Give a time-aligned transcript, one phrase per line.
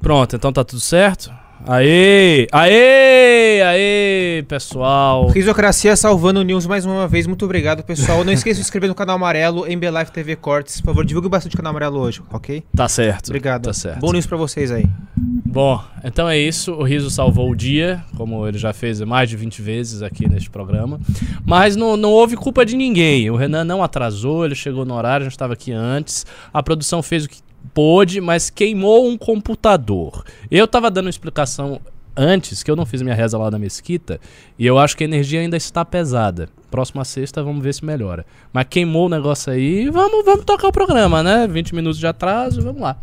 [0.00, 1.30] Pronto, então tá tudo certo?
[1.66, 2.46] Aê!
[2.52, 3.62] Aê!
[3.62, 5.28] Aê, pessoal!
[5.28, 7.26] Risocracia salvando o News mais uma vez.
[7.26, 8.24] Muito obrigado, pessoal.
[8.24, 10.80] Não esqueça de se inscrever no canal amarelo em Life TV Cortes.
[10.80, 12.64] Por favor, divulgue bastante o canal amarelo hoje, ok?
[12.74, 13.28] Tá certo.
[13.28, 13.64] Obrigado.
[13.64, 14.00] Tá certo.
[14.00, 14.86] Bom news pra vocês aí.
[15.16, 16.72] Bom, então é isso.
[16.72, 20.48] O Riso salvou o dia, como ele já fez mais de 20 vezes aqui neste
[20.48, 20.98] programa.
[21.44, 23.30] Mas não, não houve culpa de ninguém.
[23.30, 26.24] O Renan não atrasou, ele chegou no horário, a gente estava aqui antes.
[26.54, 27.42] A produção fez o que
[27.72, 30.24] pôde, mas queimou um computador.
[30.50, 31.80] Eu tava dando uma explicação
[32.16, 34.20] antes, que eu não fiz minha reza lá na mesquita,
[34.58, 36.48] e eu acho que a energia ainda está pesada.
[36.70, 38.24] Próxima sexta vamos ver se melhora.
[38.52, 41.46] Mas queimou o negócio aí, vamos, vamos tocar o programa, né?
[41.48, 42.96] 20 minutos de atraso, vamos lá.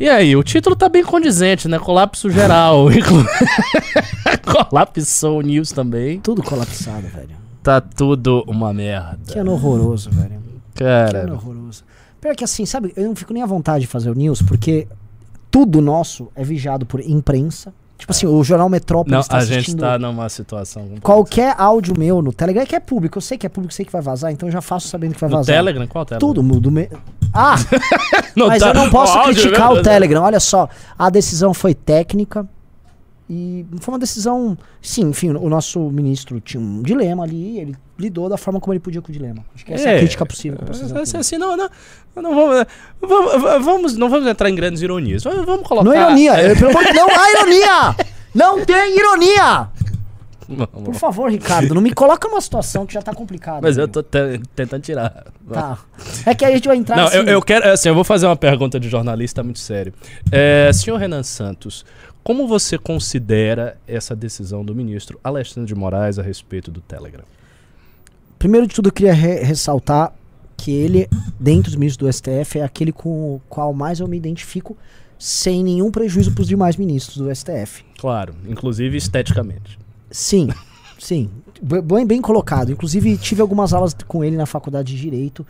[0.00, 1.78] E aí, o título tá bem condizente, né?
[1.78, 2.86] Colapso geral.
[4.68, 6.18] Colapsou o news também.
[6.18, 7.36] Tudo colapsado, velho.
[7.62, 9.32] Tá tudo uma merda.
[9.32, 10.42] Que ano horroroso, velho.
[10.74, 11.84] Que Cara, ano horroroso.
[12.22, 14.86] Pior que assim, sabe, eu não fico nem à vontade de fazer o news, porque
[15.50, 17.74] tudo nosso é vigiado por imprensa.
[17.98, 20.88] Tipo assim, o jornal Metrópolis não, está a gente tá numa situação.
[21.02, 23.90] qualquer áudio meu no Telegram, que é público, eu sei que é público, sei que
[23.92, 25.56] vai vazar, então eu já faço sabendo que vai No vazar.
[25.56, 25.86] Telegram?
[25.88, 26.28] Qual Telegram?
[26.28, 26.70] Tudo mudo.
[26.70, 26.88] Me...
[27.34, 27.56] Ah!
[28.36, 30.22] Mas tá- eu não posso o criticar o Telegram.
[30.22, 32.48] Olha só, a decisão foi técnica
[33.30, 34.56] e foi uma decisão.
[34.80, 38.80] Sim, enfim, o nosso ministro tinha um dilema ali, ele lidou da forma como ele
[38.80, 39.44] podia com o dilema.
[39.54, 39.98] Acho que essa é, a É.
[40.00, 40.94] crítica possível fazer.
[40.96, 41.68] ao Assim, não, não,
[42.16, 42.66] não vamos,
[43.00, 45.22] vamos, vamos, não vamos entrar em grandes ironias.
[45.24, 45.84] Vamos, colocar.
[45.84, 47.96] Não é ironia, eu- pelo amor de não há ironia!
[48.34, 49.68] Não tem ironia!
[50.84, 53.60] Por favor, Ricardo, não me coloca numa situação que já tá complicada.
[53.62, 55.24] Mas eu tô te- tentando tirar.
[55.50, 55.78] Tá.
[56.26, 57.70] É que aí a gente vai entrar Não, assim, eu, eu quero.
[57.70, 59.94] Assim, eu vou fazer uma pergunta de jornalista muito sério.
[60.30, 61.86] É, senhor Renan Santos,
[62.22, 67.24] como você considera essa decisão do ministro Alexandre de Moraes a respeito do Telegram?
[68.38, 70.12] Primeiro de tudo, eu queria re- ressaltar
[70.56, 74.16] que ele, dentro dos ministros do STF, é aquele com o qual mais eu me
[74.16, 74.76] identifico,
[75.18, 77.84] sem nenhum prejuízo para os demais ministros do STF.
[77.98, 79.78] Claro, inclusive esteticamente.
[80.10, 80.48] Sim,
[80.98, 81.30] sim.
[81.60, 82.70] Bem, bem colocado.
[82.72, 85.46] Inclusive, tive algumas aulas com ele na faculdade de Direito,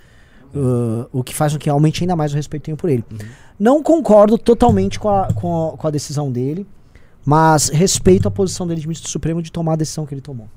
[0.55, 3.05] uh, o que faz com que aumente ainda mais o respeito que tenho por ele.
[3.59, 6.67] Não concordo totalmente com a, com, a, com a decisão dele,
[7.25, 10.49] mas respeito a posição dele de ministro Supremo de tomar a decisão que ele tomou.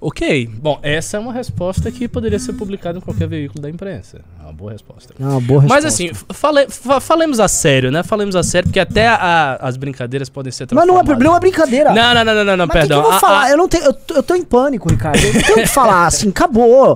[0.00, 4.20] Ok, bom, essa é uma resposta que poderia ser publicada em qualquer veículo da imprensa.
[4.38, 5.14] É uma boa resposta.
[5.18, 5.66] É uma boa resposta.
[5.82, 8.02] Mas assim, fale, fa- falemos a sério, né?
[8.02, 11.40] Falemos a sério, porque até a- as brincadeiras podem ser Mas não é, não é
[11.40, 11.92] brincadeira.
[11.94, 12.98] Não, não, não, não, não, não, Mas perdão.
[13.00, 13.50] que, que eu vou falar?
[13.50, 13.84] Eu não tenho.
[13.84, 15.18] Eu, eu tô em pânico, Ricardo.
[15.24, 16.94] Eu não tenho o que falar, assim, acabou.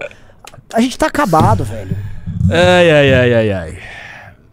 [0.74, 1.96] A gente tá acabado, velho.
[2.50, 3.78] Ai, ai, ai, ai, ai.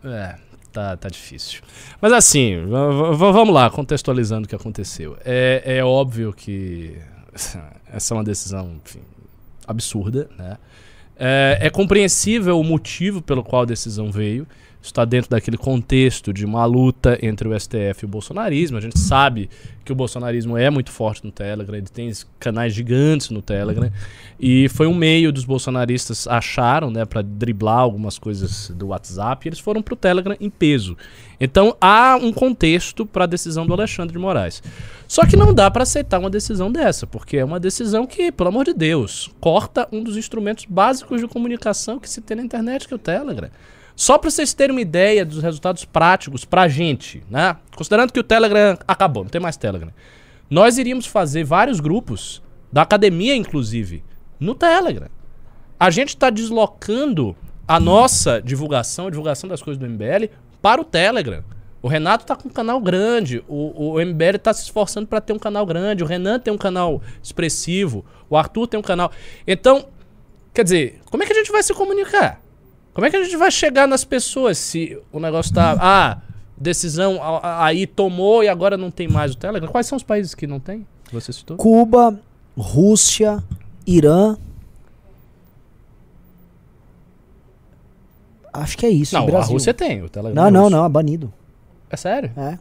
[0.04, 0.36] É,
[0.72, 1.62] tá, tá difícil.
[2.02, 5.18] Mas assim, vamos lá, contextualizando o que aconteceu.
[5.24, 6.98] É, é óbvio que
[7.92, 9.00] essa é uma decisão, enfim,
[9.68, 10.58] absurda, né?
[11.18, 14.46] É, é compreensível o motivo pelo qual a decisão veio.
[14.86, 18.78] Está dentro daquele contexto de uma luta entre o STF e o bolsonarismo.
[18.78, 19.50] A gente sabe
[19.84, 23.92] que o bolsonarismo é muito forte no Telegram, ele tem canais gigantes no Telegram.
[24.40, 29.50] E foi um meio dos bolsonaristas acharam, né, para driblar algumas coisas do WhatsApp, e
[29.50, 30.96] eles foram pro Telegram em peso.
[31.40, 34.62] Então há um contexto para a decisão do Alexandre de Moraes.
[35.08, 38.50] Só que não dá para aceitar uma decisão dessa, porque é uma decisão que, pelo
[38.50, 42.88] amor de Deus, corta um dos instrumentos básicos de comunicação que se tem na internet,
[42.88, 43.50] que é o Telegram.
[43.96, 47.56] Só para vocês terem uma ideia dos resultados práticos pra gente, né?
[47.76, 49.92] Considerando que o Telegram acabou, não tem mais Telegram.
[50.50, 54.04] Nós iríamos fazer vários grupos, da academia inclusive,
[54.40, 55.08] no Telegram.
[55.80, 57.36] A gente está deslocando
[57.68, 60.30] a nossa divulgação, a divulgação das coisas do MBL,
[60.62, 61.44] para o Telegram.
[61.82, 65.34] O Renato tá com um canal grande, o, o MBL tá se esforçando para ter
[65.34, 69.12] um canal grande, o Renan tem um canal expressivo, o Arthur tem um canal.
[69.46, 69.86] Então,
[70.54, 72.42] quer dizer, como é que a gente vai se comunicar?
[72.96, 75.76] Como é que a gente vai chegar nas pessoas se o negócio tá.
[75.80, 76.22] Ah,
[76.58, 79.70] decisão aí tomou e agora não tem mais o Telegram?
[79.70, 80.88] Quais são os países que não tem?
[81.12, 81.58] Você citou?
[81.58, 82.18] Cuba,
[82.58, 83.44] Rússia,
[83.86, 84.38] Irã.
[88.54, 89.14] Acho que é isso.
[89.14, 89.44] Não, a.
[89.44, 90.44] Rússia tem o Telegram.
[90.46, 90.76] Não, não, russo.
[90.78, 91.34] não, é banido.
[91.90, 92.32] É sério?
[92.38, 92.58] É.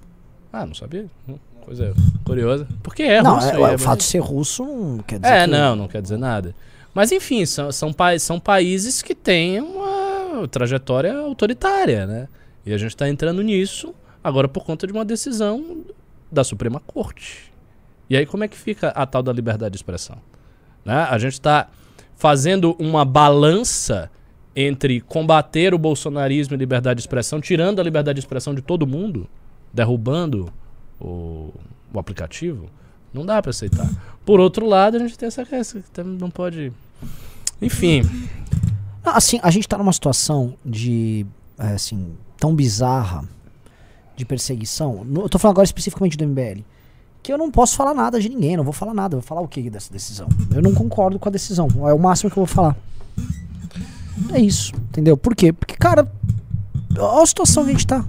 [0.53, 1.07] Ah, não sabia.
[1.29, 1.95] Hum, Coisa
[2.25, 2.67] curiosa.
[2.83, 3.49] Porque é não, russo.
[3.49, 6.03] é, o é fato de ser russo não quer dizer É, que- não, não quer
[6.03, 6.55] dizer nada.
[6.93, 10.04] Mas enfim, são, são, pa são países que têm uma
[10.51, 12.29] trajetória autoritária, né?
[12.65, 15.85] E a gente está entrando nisso agora por conta de uma decisão
[16.31, 17.53] da Suprema Corte.
[18.09, 20.17] E aí como é que fica a tal da liberdade de expressão?
[20.85, 20.95] Né?
[20.95, 21.69] A gente está
[22.17, 24.11] fazendo uma balança
[24.57, 28.87] entre combater o bolsonarismo e liberdade de expressão, tirando a liberdade de expressão de todo
[28.87, 29.29] mundo,
[29.73, 30.53] derrubando
[31.01, 31.53] o,
[31.93, 32.69] o aplicativo.
[33.13, 33.89] Não dá para aceitar.
[34.25, 36.73] Por outro lado, a gente tem essa essa que não pode.
[37.61, 38.03] Enfim,
[39.05, 41.27] Assim, a gente tá numa situação de,
[41.59, 43.25] é, assim, tão bizarra
[44.17, 46.63] de perseguição, eu tô falando agora especificamente do MBL,
[47.23, 49.49] que eu não posso falar nada de ninguém, não vou falar nada, vou falar o
[49.49, 50.29] que dessa decisão?
[50.55, 52.77] Eu não concordo com a decisão, é o máximo que eu vou falar.
[54.33, 55.17] É isso, entendeu?
[55.17, 55.53] Por quê?
[55.53, 56.11] Porque, cara,
[56.97, 58.05] olha a situação que a gente tá.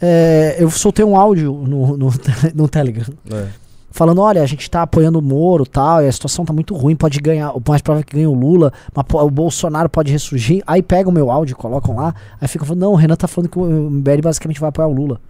[0.00, 2.12] É, eu soltei um áudio no, no,
[2.54, 3.48] no Telegram É.
[3.90, 6.94] falando, olha, a gente tá apoiando o Moro tal, e a situação tá muito ruim,
[6.94, 10.62] pode ganhar, o mais provável é que ganhe o Lula, mas o Bolsonaro pode ressurgir.
[10.66, 13.50] Aí pega o meu áudio, colocam lá, aí ficam falando, não, o Renan tá falando
[13.50, 15.20] que o MBL basicamente vai apoiar o Lula.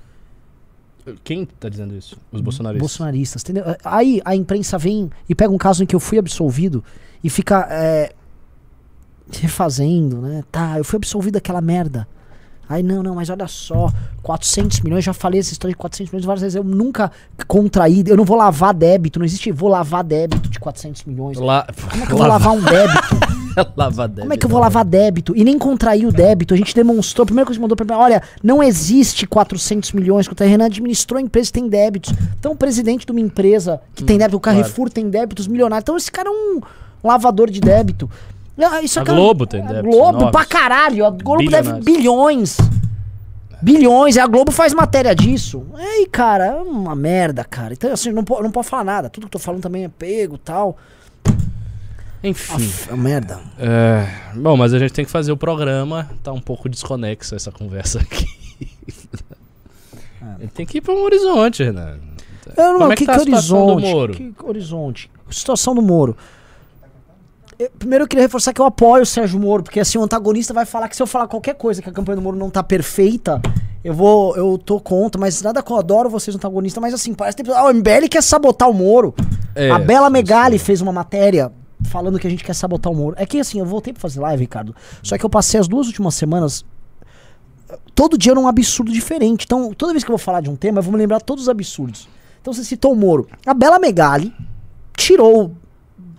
[1.25, 2.17] Quem tá dizendo isso?
[2.31, 2.81] Os bolsonaristas.
[2.81, 3.65] Bolsonaristas, entendeu?
[3.85, 6.85] Aí a imprensa vem e pega um caso em que eu fui absolvido
[7.25, 8.13] e fica é,
[9.33, 10.45] refazendo, né?
[10.53, 12.07] Tá, eu fui absolvido daquela merda.
[12.71, 16.25] Aí, não, não, mas olha só, 400 milhões, já falei essa história de 400 milhões
[16.25, 17.11] várias vezes, eu nunca
[17.49, 21.37] contraí, eu não vou lavar débito, não existe vou lavar débito de 400 milhões.
[21.37, 21.67] La...
[21.91, 23.41] Como é que eu vou lavar um débito?
[23.77, 24.21] Lava débito.
[24.21, 25.37] Como é que eu vou lavar débito?
[25.37, 26.55] E nem contrair o débito.
[26.55, 30.29] A gente demonstrou, a primeira coisa que mandou pra mim, olha, não existe 400 milhões
[30.29, 32.15] que o Renan administrou a empresa que tem débitos.
[32.39, 35.83] Então, o presidente de uma empresa que tem débito, o Carrefour tem débitos milionários.
[35.83, 36.61] Então, esse cara é um
[37.03, 38.09] lavador de débito.
[38.67, 40.31] Ah, Isso A é- Globo tem a débitos Globo enormes.
[40.33, 41.05] pra caralho.
[41.07, 42.57] A Globo deve bilhões.
[43.63, 44.17] Bilhões.
[44.17, 45.67] A Globo faz matéria disso.
[45.75, 47.73] Aí, cara, é uma merda, cara.
[47.75, 49.11] Então, assim, não, po- não pode falar nada.
[49.11, 50.77] Tudo que eu tô falando também é pego e tal.
[52.23, 52.55] Enfim.
[52.55, 53.41] Aff, é uma merda.
[53.59, 56.11] É, bom, mas a gente tem que fazer o programa.
[56.23, 58.27] Tá um pouco desconexo essa conversa aqui.
[60.39, 61.99] Gente tem que ir pra um horizonte, Renan.
[62.57, 64.13] Eu não, Como é que, que tá que horizonte?
[64.17, 65.11] Que horizonte?
[65.31, 66.17] Situação do Moro.
[67.61, 70.55] Eu- primeiro eu queria reforçar que eu apoio o Sérgio Moro, porque assim, o antagonista
[70.55, 72.63] vai falar que se eu falar qualquer coisa que a campanha do Moro não tá
[72.63, 73.39] perfeita,
[73.85, 77.37] eu vou, eu tô contra, mas nada que eu adoro vocês antagonistas, mas assim, parece
[77.37, 79.15] que tem- ah, o MBL quer sabotar o Moro.
[79.55, 81.53] É, a Bela Megali fez uma matéria
[81.85, 83.15] falando que a gente quer sabotar o Moro.
[83.19, 84.75] É que assim, eu voltei pra fazer live, Ricardo.
[85.03, 86.65] Só que eu passei as duas últimas semanas
[87.95, 89.45] todo dia era um absurdo diferente.
[89.45, 91.45] Então, toda vez que eu vou falar de um tema, eu vou me lembrar todos
[91.45, 92.09] os absurdos.
[92.41, 93.29] Então, você citou o Moro.
[93.47, 94.33] A Bela Megali
[94.97, 95.53] tirou,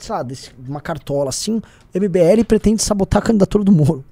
[0.06, 4.04] sabe, desse- uma cartola assim, o MBL pretende sabotar a candidatura do Moro.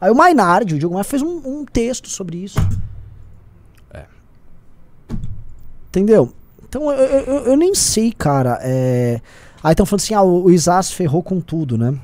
[0.00, 2.58] Aí o Mainardi, o Diogo Maia, fez um, um texto sobre isso.
[3.90, 4.04] É.
[5.88, 6.32] Entendeu?
[6.68, 8.58] Então, eu, eu- eu- nem sei, cara.
[8.62, 9.20] É...
[9.62, 11.98] Aí estão falando assim, ah, o, o Isas ferrou com tudo, né?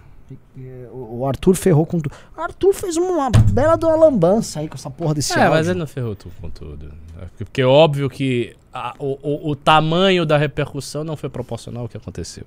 [0.92, 2.14] O Arthur ferrou com tudo.
[2.36, 5.50] O Arthur fez uma bela de uma lambança aí com essa porra desse É, áudio.
[5.50, 6.92] mas ele não ferrou tudo com tudo.
[7.20, 11.28] É Porque, porque é óbvio que a- o, o- o tamanho da repercussão não foi
[11.28, 12.44] proporcional ao que aconteceu.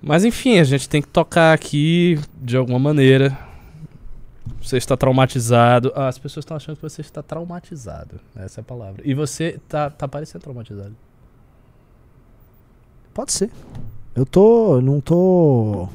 [0.00, 3.36] Mas enfim, a gente tem que tocar aqui de alguma maneira.
[4.62, 5.92] Você está traumatizado.
[5.94, 8.20] Ah, as pessoas estão achando que você está traumatizado.
[8.36, 9.02] Essa é a palavra.
[9.04, 10.94] E você tá, tá parecendo traumatizado.
[13.14, 13.50] Pode ser.
[14.14, 14.80] Eu tô.
[14.80, 15.88] Não tô.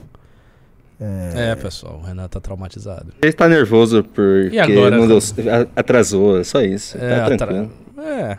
[1.00, 3.12] É, pessoal, o Renan tá traumatizado.
[3.24, 6.96] Ele tá nervoso porque E agora, a- atrasou, é só isso.
[6.98, 7.70] É, tá atra-.
[7.98, 8.38] É.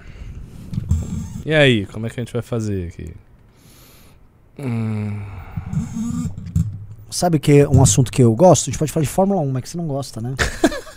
[1.44, 3.12] E aí, como é que a gente vai fazer aqui?
[4.58, 5.20] Hum,
[7.10, 8.62] Sabe que é um assunto que eu gosto?
[8.68, 10.34] A gente pode falar de Fórmula 1, mas que você não gosta, né?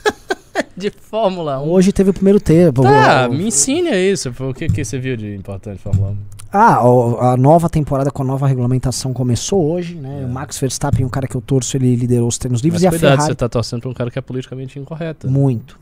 [0.76, 1.70] de Fórmula 1.
[1.70, 2.82] Hoje teve o primeiro tempo.
[2.84, 4.30] Tá, O- me ensine isso.
[4.40, 6.18] O que, que você viu de importante Fórmula 1?
[6.54, 10.24] Ah, o- a nova temporada com a nova regulamentação começou hoje, né?
[10.26, 12.88] O Max Verstappen, um cara que eu torço, ele liderou os treinos livres Mas e
[12.88, 13.32] a cuidado, Ferrari.
[13.32, 15.30] você tá torcendo pra um cara que é politicamente incorreto.
[15.30, 15.78] Muito.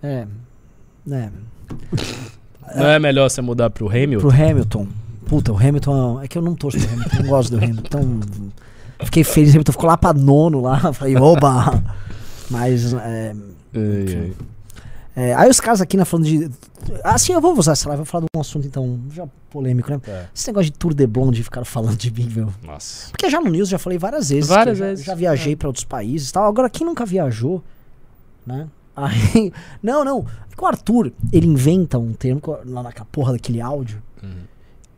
[0.00, 0.26] É.
[1.10, 1.28] É.
[2.76, 4.28] Não é melhor você mudar pro Hamilton?
[4.28, 4.86] Pro Hamilton.
[5.26, 6.20] Puta, o Hamilton.
[6.22, 7.82] É que eu não torço pro Hamilton, não gosto do Hamilton.
[7.86, 8.20] Então.
[9.04, 10.92] Fiquei feliz, o Hamilton ficou lá pra nono lá.
[10.94, 11.82] Falei, oba!
[12.50, 12.92] Mas.
[12.94, 13.34] É,
[13.74, 14.32] Ai, ai.
[15.16, 16.50] é, aí os caras aqui, né, falando de.
[17.02, 19.98] Assim, eu vou usar essa live, vou falar de um assunto então, já polêmico, né?
[19.98, 20.26] Tá.
[20.34, 22.52] Esse negócio de Tour de Blonde, ficaram falando de mim, meu.
[22.62, 23.10] Nossa.
[23.10, 24.48] Porque já no News já falei várias vezes.
[24.48, 25.04] Várias eu já- vezes.
[25.04, 26.44] Já, viajei pra outros países e tal.
[26.46, 27.62] Agora, quem nunca viajou,
[28.46, 28.68] né?
[28.94, 29.52] Aí,
[29.82, 30.24] não, não.
[30.56, 34.00] É o Arthur, ele inventa um termo lá naquela porra daquele áudio.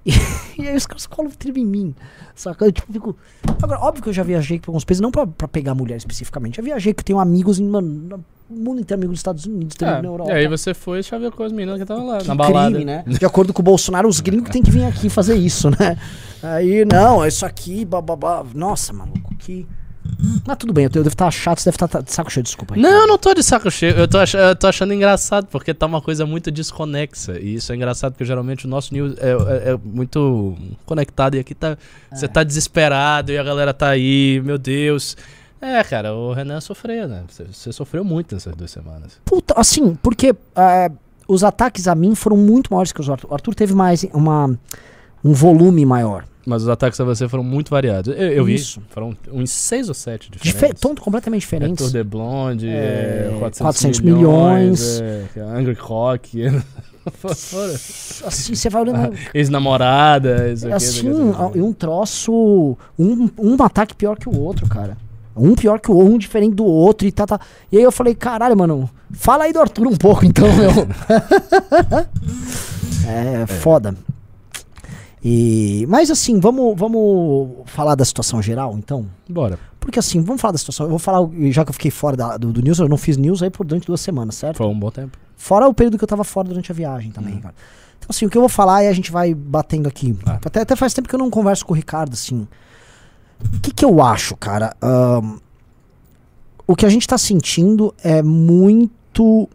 [0.08, 0.12] E,
[0.62, 1.94] e aí os caras colam o termo em mim.
[2.34, 2.64] Saca?
[2.64, 3.16] Eu tipo, fico.
[3.62, 6.56] Agora, óbvio que eu já viajei pra alguns países, não pra, pra pegar mulher especificamente.
[6.56, 7.88] Já viajei que eu tenho amigos em, mano,
[8.48, 10.30] no mundo inteiro, amigos nos Estados Unidos, também É, na Europa.
[10.30, 12.70] e aí você foi e chaveu com as meninas que estavam lá, Que na balada.
[12.70, 13.04] crime, né?
[13.06, 15.98] De acordo com o Bolsonaro, os gringos têm que vir aqui fazer isso, né?
[16.42, 18.44] Aí, não, isso aqui, bababá.
[18.54, 19.66] Nossa, maluco, que.
[20.46, 22.74] Mas tudo bem, eu devo estar chato, você deve estar de saco cheio, desculpa.
[22.74, 22.80] aí.
[22.80, 23.94] Não, eu não tô de saco cheio.
[23.94, 27.38] Eu tô, ach- eu tô achando engraçado, porque tá uma coisa muito desconexa.
[27.38, 31.34] E isso é engraçado, porque geralmente o nosso news é, é- é muito conectado.
[31.36, 31.76] E aqui tá.
[32.12, 35.16] Você tá desesperado e a galera tá aí, meu Deus.
[35.60, 37.24] É, cara, o Renan sofreu, né?
[37.28, 39.18] Você, você sofreu muito nessas duas semanas.
[39.24, 40.90] Puta, assim, porque é,
[41.26, 43.28] os ataques a mim foram muito maiores que os Arthur.
[43.30, 44.56] O Arthur teve mais uma,
[45.24, 46.24] um volume maior.
[46.48, 48.16] Mas os ataques a você foram muito variados.
[48.16, 48.54] Eu, eu vi.
[48.54, 48.80] Isso.
[48.88, 50.80] Foram uns seis ou sete Dife diferentes.
[50.80, 51.76] tão completamente É diferentes.
[51.76, 56.42] Tour de Blonde, É, é, 400, 400 milhões, é, Angry Rock,
[57.12, 59.14] fora- Assim, você vai olhando.
[59.34, 61.10] ex-namorada, É assim,
[61.54, 62.76] e um troço.
[62.98, 64.96] Um, um ataque pior que o outro, cara.
[65.36, 67.38] Um pior que o outro, um diferente do outro e tá, tá.
[67.70, 70.88] E aí eu falei, caralho, mano, fala aí do Arthur um pouco então, meu.
[73.06, 73.94] é, foda.
[75.24, 79.06] E, mas assim, vamos, vamos falar da situação geral, então?
[79.28, 79.58] Bora.
[79.80, 80.86] Porque assim, vamos falar da situação.
[80.86, 83.16] Eu vou falar, já que eu fiquei fora da- do, do news, eu não fiz
[83.16, 84.58] news aí por durante duas semanas, certo?
[84.58, 85.16] Foi um bom tempo.
[85.36, 87.54] Fora o período que eu tava fora durante a viagem também, cara.
[87.98, 90.16] Então, assim, o que eu vou falar e a gente vai batendo aqui.
[90.26, 90.38] Ah.
[90.44, 92.46] Até, até faz tempo que eu não converso com o Ricardo, assim.
[93.54, 94.76] O que, que eu acho, cara?
[94.82, 95.38] Ahn,
[96.66, 99.48] o que a gente tá sentindo é muito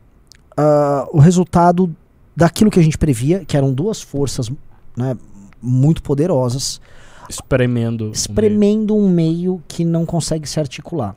[0.57, 1.93] ah, o resultado
[2.35, 4.49] daquilo que a gente previa, que eram duas forças
[4.97, 5.15] né,
[5.63, 6.81] muito poderosas,
[7.29, 8.01] Espremendo.
[8.01, 8.13] o meio.
[8.13, 11.15] espremendo um meio que não consegue se articular.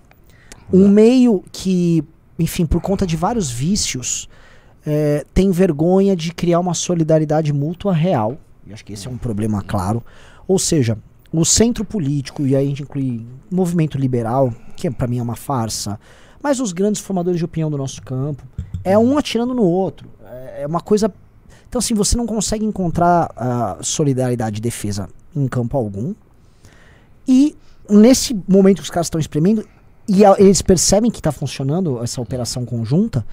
[0.73, 2.03] Um meio que,
[2.39, 4.29] enfim, por conta de vários vícios,
[4.85, 8.39] eh, tem vergonha de criar uma solidariedade mútua real.
[8.67, 10.03] E acho que esse é um problema claro.
[10.47, 10.99] Ou seja,
[11.33, 15.37] o centro político, e aí a gente inclui movimento liberal, que para mim é uma
[15.37, 15.99] farsa,
[16.43, 18.45] mas os grandes formadores de opinião do nosso campo,
[18.83, 20.09] é um atirando no outro.
[20.25, 21.13] É é uma coisa.
[21.69, 26.15] Então, assim, você não consegue encontrar ah, solidariedade e defesa em campo algum.
[27.29, 27.57] E
[27.89, 29.67] nesse momento que os caras estão espremendo,
[30.09, 33.27] e a- eles percebem que está funcionando essa operação conjunta,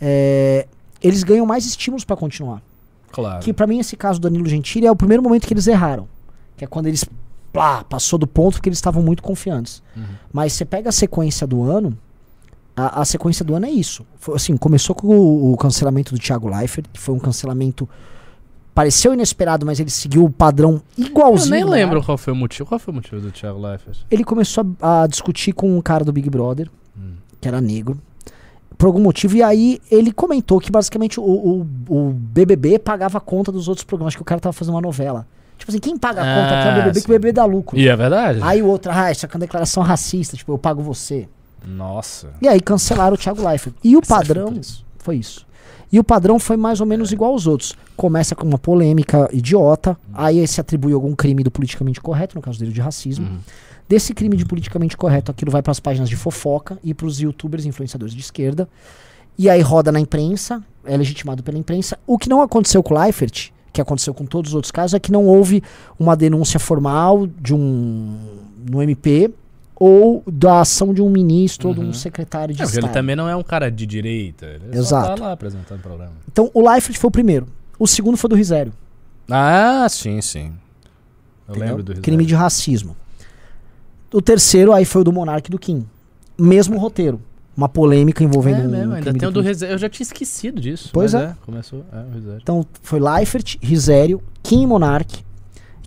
[0.00, 0.66] é,
[1.02, 2.62] eles ganham mais estímulos para continuar.
[3.10, 3.42] Claro.
[3.42, 6.08] Que para mim esse caso do Danilo Gentili é o primeiro momento que eles erraram,
[6.56, 7.04] que é quando eles
[7.52, 9.82] plá, passou do ponto porque eles estavam muito confiantes.
[9.94, 10.04] Uhum.
[10.32, 11.96] Mas você pega a sequência do ano,
[12.76, 14.04] a, a sequência do ano é isso.
[14.16, 17.88] Foi, assim, começou com o, o cancelamento do Thiago Leifert, que foi um cancelamento
[18.74, 21.50] pareceu inesperado, mas ele seguiu o padrão Eu igualzinho.
[21.54, 22.66] nem do lembro qual foi o motivo.
[22.68, 23.98] Qual foi o motivo do Thiago Leifert?
[24.10, 27.12] Ele começou a, a discutir com um cara do Big Brother, Hum.
[27.40, 27.98] que era negro,
[28.78, 29.36] por algum motivo.
[29.36, 33.84] E aí ele comentou que basicamente o, o, o BBB pagava a conta dos outros
[33.84, 35.26] programas, que o cara tava fazendo uma novela.
[35.58, 37.04] Tipo assim, quem paga a conta aqui é o Ah, BBB, que sim.
[37.04, 37.78] o BBB dá lucro.
[37.78, 38.40] E é verdade?
[38.42, 41.28] Aí o outro, ah, isso aqui é uma declaração racista, tipo, eu pago você.
[41.66, 42.30] Nossa.
[42.40, 43.74] E aí cancelaram o Thiago Leifert.
[43.82, 44.60] E o padrão
[44.98, 45.46] foi isso.
[45.92, 47.76] E o padrão foi mais ou menos igual aos outros.
[47.94, 52.58] Começa com uma polêmica idiota, aí se atribui algum crime do politicamente correto, no caso
[52.58, 53.26] dele de racismo.
[53.26, 53.38] Uhum.
[53.86, 57.20] Desse crime de politicamente correto, aquilo vai para as páginas de fofoca e para os
[57.20, 58.66] youtubers influenciadores de esquerda.
[59.36, 61.98] E aí roda na imprensa, é legitimado pela imprensa.
[62.06, 64.98] O que não aconteceu com o Leifert, que aconteceu com todos os outros casos, é
[64.98, 65.62] que não houve
[65.98, 68.16] uma denúncia formal de um
[68.70, 69.30] no MP
[69.84, 71.92] ou da ação de um ministro ou de um Uhum.
[71.92, 72.94] secretário de É, porque ele Estado.
[72.94, 74.46] também não é um cara de direita.
[74.46, 75.08] Ele Exato.
[75.08, 76.12] só tá lá apresentando o programa.
[76.30, 77.48] Então o Leifert foi o primeiro.
[77.78, 78.72] O segundo foi do Risério.
[79.28, 80.52] Ah, sim, sim.
[81.48, 81.68] Eu entendeu?
[81.78, 82.28] lembro do Crime Rizek.
[82.28, 82.96] de racismo.
[84.12, 85.84] O terceiro aí foi o do Monark e do Kim.
[86.38, 87.20] Mesmo roteiro.
[87.56, 89.72] Uma polêmica envolvendo É um mesmo, ainda crime tem o do Rizek.
[89.72, 90.90] Eu já tinha esquecido disso.
[90.92, 91.36] Pois mas é.
[91.44, 91.84] Começou.
[91.92, 92.04] É.
[92.40, 95.24] Então foi Leifert, Risério, Kim e Monark.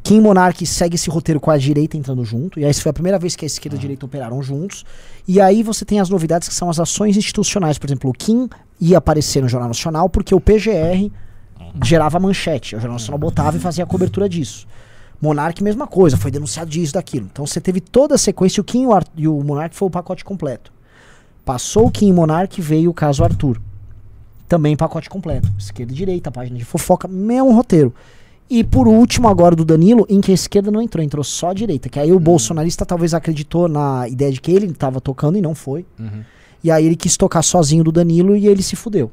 [0.06, 2.60] Kim Monark segue esse roteiro com a direita entrando junto.
[2.60, 4.86] E aí foi a primeira vez que a esquerda e a direita operaram juntos.
[5.28, 7.80] E aí você tem as novidades que são as ações institucionais.
[7.80, 8.48] Por exemplo, o Kim
[8.80, 11.10] ia aparecer no Jornal Nacional porque o PGR
[11.84, 12.76] gerava manchete.
[12.76, 14.68] O Jornal Nacional botava e fazia a cobertura disso.
[15.20, 17.28] Monark, mesma coisa, foi denunciado disso, daquilo.
[17.32, 18.60] Então você teve toda a sequência.
[18.60, 20.72] E o Kim e o, Ar- e o Monark foi o pacote completo.
[21.44, 23.60] Passou o Kim e Monark, veio o caso Arthur.
[24.48, 25.52] Também pacote completo.
[25.58, 27.92] Esquerda e direita, página de fofoca, mesmo roteiro.
[28.50, 31.54] E por último, agora do Danilo, em que a esquerda não entrou, entrou só a
[31.54, 31.90] direita.
[31.90, 35.56] Que aí o bolsonarista talvez acreditou na ideia de que ele estava tocando e não
[35.56, 35.86] foi.
[36.00, 36.24] Uhum.
[36.64, 39.12] E aí ele quis tocar sozinho do Danilo e ele se fudeu.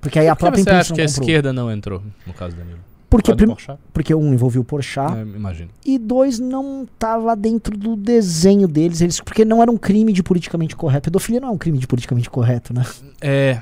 [0.00, 2.32] Porque aí a Por própria você imprensa acha não que a esquerda não entrou, no
[2.32, 2.78] caso do Danilo?
[3.10, 3.54] Porque, prim-
[3.92, 5.68] porque um envolveu o Porchat É, imagino.
[5.84, 9.00] e dois não tava dentro do desenho deles.
[9.00, 11.04] Eles, porque não era um crime de politicamente correto.
[11.10, 12.86] Pedofilia não é um crime de politicamente correto, né?
[13.20, 13.60] É.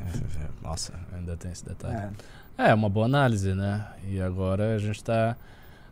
[0.62, 1.94] Nossa, ainda tem esse detalhe.
[1.96, 2.08] É,
[2.74, 3.86] uma boa análise, né?
[4.08, 5.36] E agora a gente tá.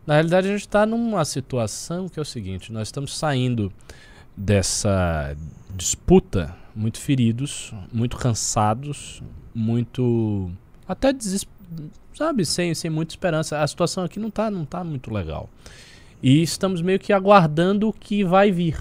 [0.05, 3.71] Na realidade, a gente tá numa situação que é o seguinte: nós estamos saindo
[4.35, 5.35] dessa
[5.75, 9.21] disputa muito feridos, muito cansados,
[9.53, 10.51] muito.
[10.87, 11.45] até deses...
[12.13, 13.61] sabe, sem, sem muita esperança.
[13.61, 15.49] A situação aqui não tá, não tá muito legal.
[16.23, 18.77] E estamos meio que aguardando o que vai vir.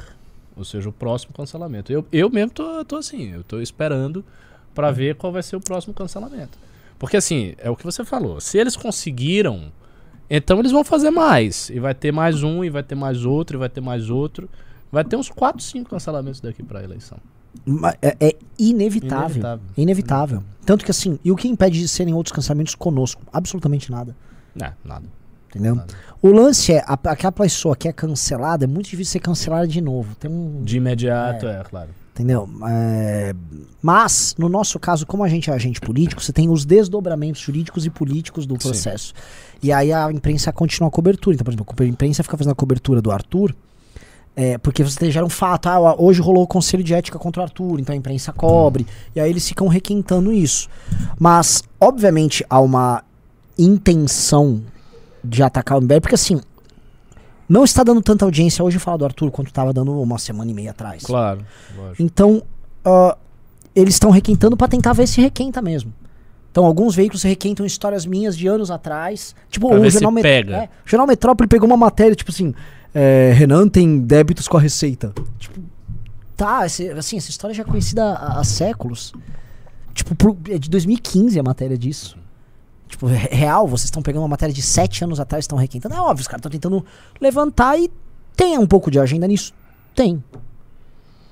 [0.57, 1.91] Ou seja, o próximo cancelamento.
[1.91, 4.25] Eu, eu mesmo tô, tô assim, eu tô esperando
[4.75, 6.59] pra ver qual vai ser o próximo cancelamento.
[7.01, 8.41] Porque assim, é o que você falou.
[8.41, 9.73] Se eles conseguiram,
[10.29, 11.69] então eles vão fazer mais.
[11.71, 14.49] E vai ter mais um, e vai ter mais outro, e vai ter mais outro.
[14.93, 17.19] Vai ter uns 4, 5 cancelamentos daqui pra eleição.
[17.67, 19.27] Ma- É, é inevitável.
[19.29, 19.65] Inevitável.
[19.77, 20.45] Inevitável.
[20.67, 23.23] Tanto que assim, e o que impede de serem outros cancelamentos conosco?
[23.33, 24.15] Absolutamente nada.
[24.61, 25.07] É, nada.
[25.49, 25.75] Entendeu?
[25.77, 25.93] Nada.
[26.23, 29.81] O lance é, a, aquela pessoa que é cancelada, é muito difícil ser cancelada de
[29.81, 30.15] novo.
[30.17, 30.63] Tem um.
[30.63, 31.89] De imediato, é, claro.
[32.13, 32.49] Entendeu?
[32.69, 33.35] É,
[33.81, 37.87] mas, no nosso caso, como a gente é agente político, você tem os desdobramentos jurídicos
[37.87, 38.69] e políticos do Sim.
[38.69, 39.15] processo.
[39.63, 41.35] E aí a imprensa continua a cobertura.
[41.35, 43.55] Então, por exemplo, a imprensa fica fazendo a cobertura do Arthur,
[44.37, 45.69] é, porque você gera um fato.
[45.69, 48.87] Ah, hoje rolou o conselho de ética contra o Arthur, então a imprensa cobre.
[49.15, 50.69] E aí eles ficam requentando isso.
[51.19, 53.03] Mas, obviamente, há uma
[53.59, 54.63] intenção
[55.23, 56.41] de atacar o MBL, porque assim.
[57.51, 60.55] Não está dando tanta audiência hoje falar do Arthur quanto estava dando uma semana e
[60.55, 61.03] meia atrás.
[61.03, 61.41] Claro,
[61.77, 62.01] lógico.
[62.03, 62.43] Então,
[62.85, 63.19] ah,
[63.75, 65.93] eles estão requentando pra tentar ver se requenta mesmo.
[66.53, 69.35] Então, alguns veículos requentam histórias minhas de anos atrás.
[69.51, 70.57] Tipo, Pra o Jornal, Met- pega.
[70.57, 72.55] é, o Jornal Metrópole pegou uma matéria, tipo assim,
[72.95, 75.13] é, Renan tem débitos com a Receita.
[75.39, 75.61] Tipo,
[76.37, 79.13] tá, esse- assim, essa história já é conhecida há, há séculos.
[79.93, 82.17] Tipo, pro- é de 2015 a matéria disso.
[82.91, 85.95] Tipo, re- real, vocês estão pegando uma matéria de sete anos atrás e estão requentando.
[85.95, 86.85] É óbvio, os caras estão tentando
[87.21, 87.91] levantar e
[88.37, 89.55] tem um pouco de agenda nisso.
[89.95, 90.23] Tem.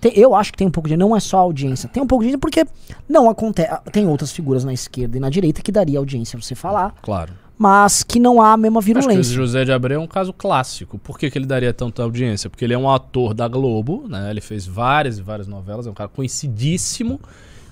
[0.01, 0.97] Tem- eu acho que tem um pouco de.
[0.97, 1.89] Não é só audiência.
[1.89, 2.65] Tem um pouco de agenda porque
[3.09, 3.71] não acontece.
[3.93, 7.33] Tem outras figuras na esquerda e na direita que daria audiência você falar, Claro.
[7.59, 9.35] mas que não há a mesma Acho que o virulência.
[9.35, 10.97] José de Abreu é um caso clássico.
[10.99, 12.49] Por que, que ele daria tanta audiência?
[12.49, 14.31] Porque ele é um ator da Globo, né?
[14.31, 17.21] Ele fez várias e várias novelas, é um cara conhecidíssimo.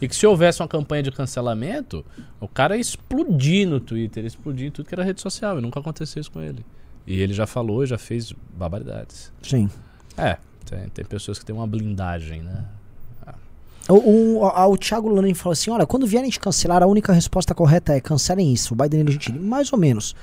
[0.00, 2.04] E que se houvesse uma campanha de cancelamento,
[2.40, 5.58] o cara ia explodir no Twitter, ia explodir em tudo que era rede social.
[5.58, 6.64] E nunca aconteceu isso com ele.
[7.06, 9.32] E ele já falou e já fez barbaridades.
[9.42, 9.70] Sim.
[10.16, 12.64] É, tem, tem pessoas que têm uma blindagem, né?
[13.88, 17.54] O, o, o Thiago Lanin falou assim: olha, quando vierem te cancelar, a única resposta
[17.54, 18.74] correta é cancelem isso.
[18.74, 19.40] O Biden é legítimo.
[19.40, 20.14] Mais ou menos.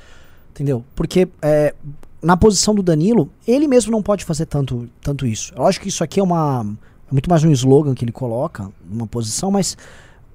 [0.52, 0.84] Entendeu?
[0.96, 1.74] Porque é,
[2.22, 5.54] na posição do Danilo, ele mesmo não pode fazer tanto, tanto isso.
[5.56, 6.66] Eu acho que isso aqui é uma.
[7.14, 9.78] Muito mais um slogan que ele coloca, uma posição, mas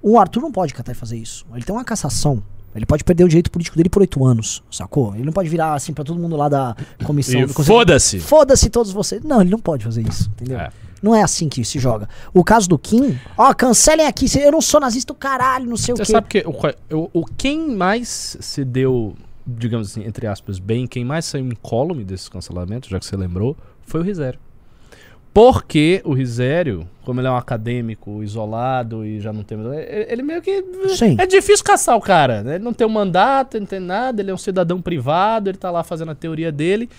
[0.01, 1.45] o Arthur não pode catar e fazer isso.
[1.53, 2.41] Ele tem uma cassação.
[2.73, 5.13] Ele pode perder o direito político dele por oito anos, sacou?
[5.13, 8.19] Ele não pode virar assim pra todo mundo lá da comissão foda-se!
[8.21, 9.21] Foda-se todos vocês.
[9.23, 10.57] Não, ele não pode fazer isso, entendeu?
[10.57, 10.69] É.
[11.03, 12.07] Não é assim que se joga.
[12.33, 16.01] O caso do Kim, ó, cancelem aqui, eu não sou nazista, caralho, não sei Você
[16.01, 16.11] o quê.
[16.13, 21.03] sabe que o, o, o- quem mais se deu, digamos assim, entre aspas, bem, quem
[21.03, 24.39] mais saiu incólume desses cancelamentos, já que você lembrou, foi o Risério.
[25.39, 29.57] Porque o Risério, como ele é um acadêmico isolado e já não tem.
[30.09, 30.61] Ele, meio que.
[30.89, 31.15] Sim.
[31.17, 32.43] É difícil caçar o cara.
[32.43, 32.55] né?
[32.55, 35.57] Ele não tem um mandato, ele não tem nada, ele é um cidadão privado, ele
[35.57, 36.89] tá lá fazendo a teoria dele.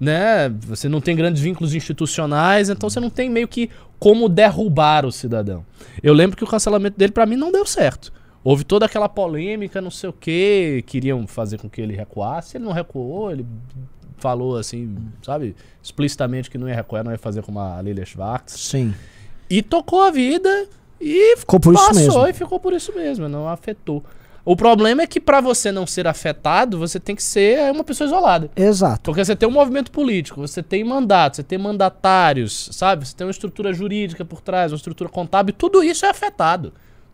[0.00, 0.48] Né?
[0.60, 5.12] Você não tem grandes vínculos institucionais, então você não tem meio que como derrubar o
[5.12, 5.62] cidadão.
[6.02, 8.10] Eu lembro que o cancelamento dele, pra mim, não deu certo.
[8.42, 12.56] Houve toda aquela polêmica, não sei o que, queriam fazer com que ele recuasse.
[12.56, 13.44] Ele não recuou, ele
[14.22, 18.52] falou assim, sabe, explicitamente que não ia recuar, não ia fazer como a Lilia Schwartz.
[18.58, 18.94] Sim.
[19.50, 20.68] E tocou a vida
[21.00, 22.28] e Ficou por isso passou mesmo.
[22.28, 24.02] e ficou por isso mesmo, não afetou.
[24.44, 28.06] O problema é que pra você não ser afetado, você tem que ser uma pessoa
[28.06, 28.50] isolada.
[28.56, 29.02] Exato.
[29.10, 33.06] Porque você tem um movimento político, você tem mandato, você tem mandatários, sabe?
[33.06, 36.72] Você tem uma estrutura jurídica por trás, uma estrutura contábil, tudo isso é afetado.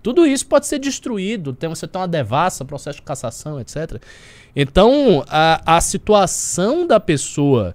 [0.08, 1.52] Tudo isso pode ser destruído.
[1.52, 4.00] Tem, você tem uma devassa, processo de cassação, etc.
[4.56, 7.74] Então, a, a situação da pessoa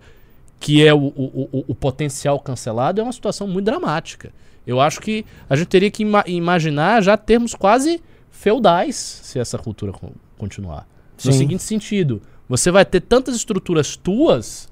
[0.59, 4.31] que é o, o, o- o potencial cancelado é uma situação muito dramática.
[4.65, 9.59] Eu acho que a gente teria que ima- imaginar já termos quase feudais se essa
[9.59, 10.87] cultura con- continuar.
[11.23, 11.37] No Sim.
[11.37, 12.19] seguinte sentido,
[12.49, 14.71] você vai ter tantas estruturas tuas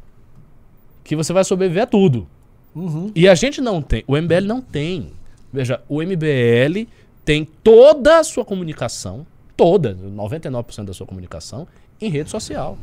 [1.03, 2.27] que você vai sobreviver a tudo.
[2.73, 3.11] Uhum.
[3.13, 4.03] E a gente não tem.
[4.07, 5.11] O MBL não tem.
[5.53, 6.87] Veja, o MBL
[7.23, 11.67] tem toda a sua comunicação, toda, 99% da sua comunicação,
[11.99, 12.77] em rede social.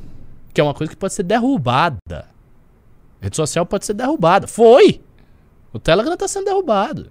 [0.54, 2.26] Que é uma coisa que pode ser derrubada.
[3.20, 4.46] Rede social pode ser derrubada.
[4.46, 5.00] Foi!
[5.72, 7.10] O Telegram está sendo derrubado.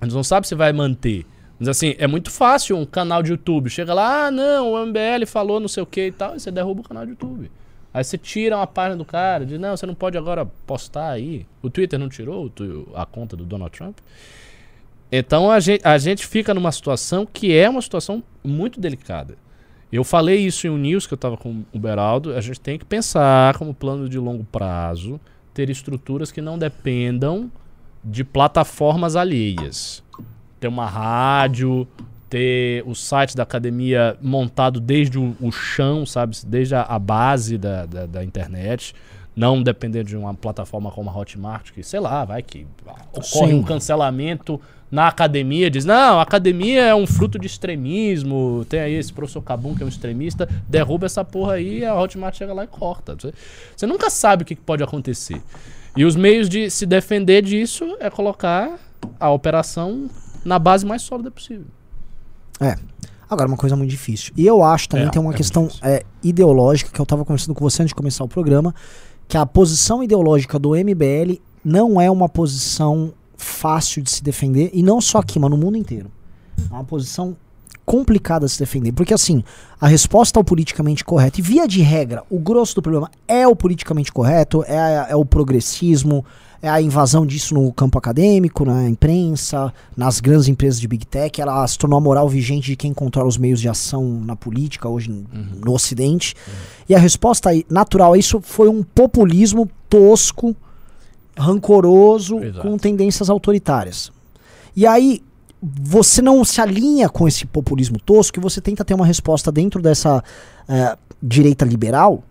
[0.00, 1.26] A gente não sabe se vai manter.
[1.58, 3.70] Mas assim, é muito fácil um canal de YouTube.
[3.70, 6.50] Chega lá, ah, não, o MBL falou não sei o que e tal, e você
[6.50, 7.50] derruba o canal de YouTube.
[7.92, 11.46] Aí você tira uma página do cara, diz, não, você não pode agora postar aí.
[11.62, 12.52] O Twitter não tirou
[12.94, 13.98] a conta do Donald Trump.
[15.16, 19.36] Então a gente, a gente fica numa situação que é uma situação muito delicada.
[19.92, 22.34] Eu falei isso em um news que eu estava com o Beraldo.
[22.34, 25.20] A gente tem que pensar como plano de longo prazo,
[25.54, 27.48] ter estruturas que não dependam
[28.02, 30.02] de plataformas alheias.
[30.58, 31.86] Ter uma rádio,
[32.28, 36.36] ter o site da academia montado desde o, o chão, sabe?
[36.44, 38.92] Desde a, a base da, da, da internet.
[39.36, 42.66] Não depender de uma plataforma como a Hotmart, que, sei lá, vai que
[43.12, 43.54] ocorre Sim.
[43.54, 48.94] um cancelamento na academia, diz, não, a academia é um fruto de extremismo, tem aí
[48.94, 52.52] esse professor Cabum que é um extremista, derruba essa porra aí e a Hotmart chega
[52.52, 53.16] lá e corta.
[53.16, 53.32] Você,
[53.76, 55.42] você nunca sabe o que pode acontecer.
[55.96, 58.78] E os meios de se defender disso é colocar
[59.18, 60.08] a operação
[60.44, 61.66] na base mais sólida possível.
[62.60, 62.76] É.
[63.28, 64.32] Agora, uma coisa muito difícil.
[64.36, 67.54] E eu acho também É, tem uma é questão é, ideológica, que eu estava conversando
[67.54, 68.74] com você antes de começar o programa,
[69.28, 74.82] que a posição ideológica do MBL não é uma posição fácil de se defender, e
[74.82, 76.10] não só aqui, mas no mundo inteiro.
[76.70, 77.36] É uma posição
[77.84, 78.92] complicada de se defender.
[78.92, 79.44] Porque assim,
[79.80, 83.54] a resposta ao politicamente correto, e via de regra, o grosso do problema é o
[83.54, 86.24] politicamente correto, é, é o progressismo,
[86.68, 91.40] a invasão disso no campo acadêmico, na imprensa, nas grandes empresas de Big Tech.
[91.40, 94.88] Ela se tornou a moral vigente de quem controla os meios de ação na política
[94.88, 95.24] hoje n-
[95.64, 96.34] no Ocidente.
[96.88, 100.54] E a resposta natural a isso foi um populismo tosco,
[101.36, 102.60] rancoroso, Exato.
[102.68, 104.12] com tendências autoritárias.
[104.76, 105.20] E aí,
[105.62, 109.80] você não se alinha com esse populismo tosco e você tenta ter uma resposta dentro
[109.80, 110.22] dessa
[110.68, 112.22] eh, direita liberal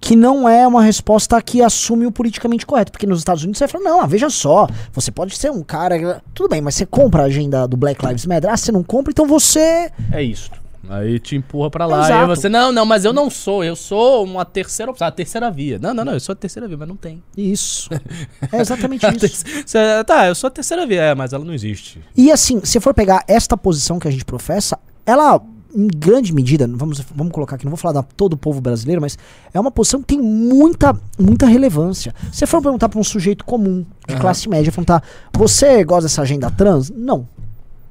[0.00, 2.90] que não é uma resposta que assume o politicamente correto.
[2.90, 6.22] Porque nos Estados Unidos você fala, não, ah, veja só, você pode ser um cara.
[6.34, 8.50] Tudo bem, mas você compra a agenda do Black Lives Matter.
[8.50, 9.92] Ah, você não compra, então você.
[10.10, 10.50] É isso.
[10.88, 12.04] Aí te empurra pra lá.
[12.04, 12.24] Exato.
[12.24, 13.62] E você, não, não, mas eu não sou.
[13.62, 15.06] Eu sou uma terceira opção.
[15.06, 15.78] A terceira via.
[15.78, 16.14] Não, não, não.
[16.14, 17.22] Eu sou a terceira via, mas não tem.
[17.36, 17.88] Isso.
[18.50, 19.44] É exatamente isso.
[19.64, 22.00] Você- tá, eu sou a terceira via, é, mas ela não existe.
[22.16, 25.40] E assim, se for pegar esta posição que a gente professa, ela,
[25.74, 29.00] em grande medida, vamos, vamos colocar aqui, não vou falar da todo o povo brasileiro,
[29.00, 29.16] mas
[29.54, 32.14] é uma posição que tem muita, muita relevância.
[32.32, 34.20] Se for perguntar para um sujeito comum, de Aham.
[34.20, 35.02] classe média, perguntar,
[35.32, 36.90] você gosta dessa agenda trans?
[36.90, 37.26] Não.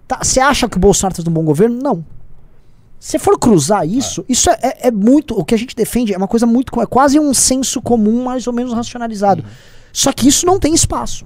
[0.07, 1.79] Tá, você acha que o Bolsonaro está um bom governo?
[1.81, 2.03] Não.
[2.99, 5.39] Se for cruzar isso, isso é, é- é muito.
[5.39, 6.81] O que a gente defende é uma coisa muito.
[6.81, 9.43] É quase um senso comum, mais ou menos racionalizado.
[9.93, 11.25] Só que isso não tem espaço.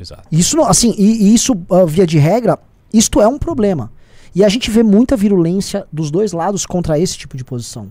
[0.00, 0.22] Exato.
[0.32, 2.58] Isso não, assim, e, e isso, ah, via de regra,
[2.92, 3.92] isto é um problema.
[4.34, 7.90] E a gente vê muita virulência dos dois lados contra esse tipo de posição.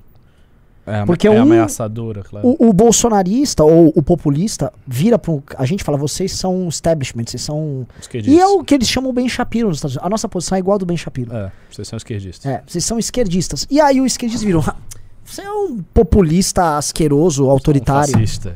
[0.86, 2.46] É, Porque é um- ameaçadora, claro.
[2.60, 7.42] O, o bolsonarista ou o populista vira para a gente fala, vocês são establishment, vocês
[7.42, 7.88] são.
[7.98, 8.38] Esquerdistas.
[8.38, 10.06] E é o que eles chamam o Ben Shapiro nos Estados Unidos.
[10.06, 11.34] A nossa posição é igual a do Ben Shapiro.
[11.34, 12.46] É, vocês são esquerdistas.
[12.52, 13.66] É, vocês são esquerdistas.
[13.72, 14.62] E aí o esquerdista virou.
[14.68, 14.76] "Ah,
[15.24, 18.10] Você é um populista asqueroso, autoritário.
[18.18, 18.54] Um fascista.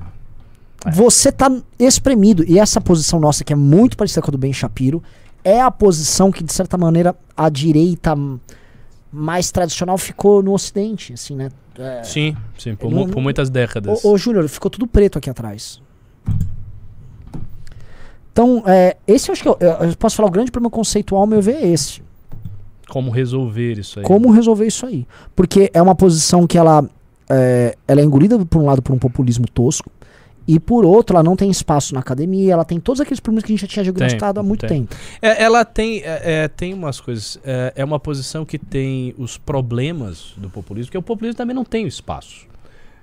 [0.85, 0.91] É.
[0.91, 2.43] Você tá espremido.
[2.45, 5.01] E essa posição nossa, que é muito parecida com a do Ben Shapiro,
[5.47, 8.15] é a posição que, de certa maneira, a direita
[9.11, 11.49] mais tradicional ficou no Ocidente, assim, né?
[11.79, 14.03] É, Sim, sim, por, Não- mu- por muitas décadas.
[14.03, 15.79] Ô, ô Júnior, ficou tudo preto aqui atrás.
[18.31, 21.27] Então, é, esse eu acho que eu, eu posso falar o grande problema conceitual, ao
[21.27, 22.01] meu ver, é esse.
[22.89, 24.05] Como resolver isso aí?
[24.05, 25.07] Como resolver isso aí?
[25.35, 26.87] Porque é uma posição que ela
[27.29, 29.89] é, ela é engolida por um lado por um populismo tosco
[30.47, 33.51] e por outro ela não tem espaço na academia, ela tem todos aqueles problemas que
[33.51, 34.85] a gente já tinha diagnosticado há muito tem.
[34.85, 34.95] tempo.
[35.21, 37.39] É, ela tem, é, é, tem umas coisas.
[37.43, 41.65] É, é uma posição que tem os problemas do populismo, porque o populismo também não
[41.65, 42.47] tem espaço.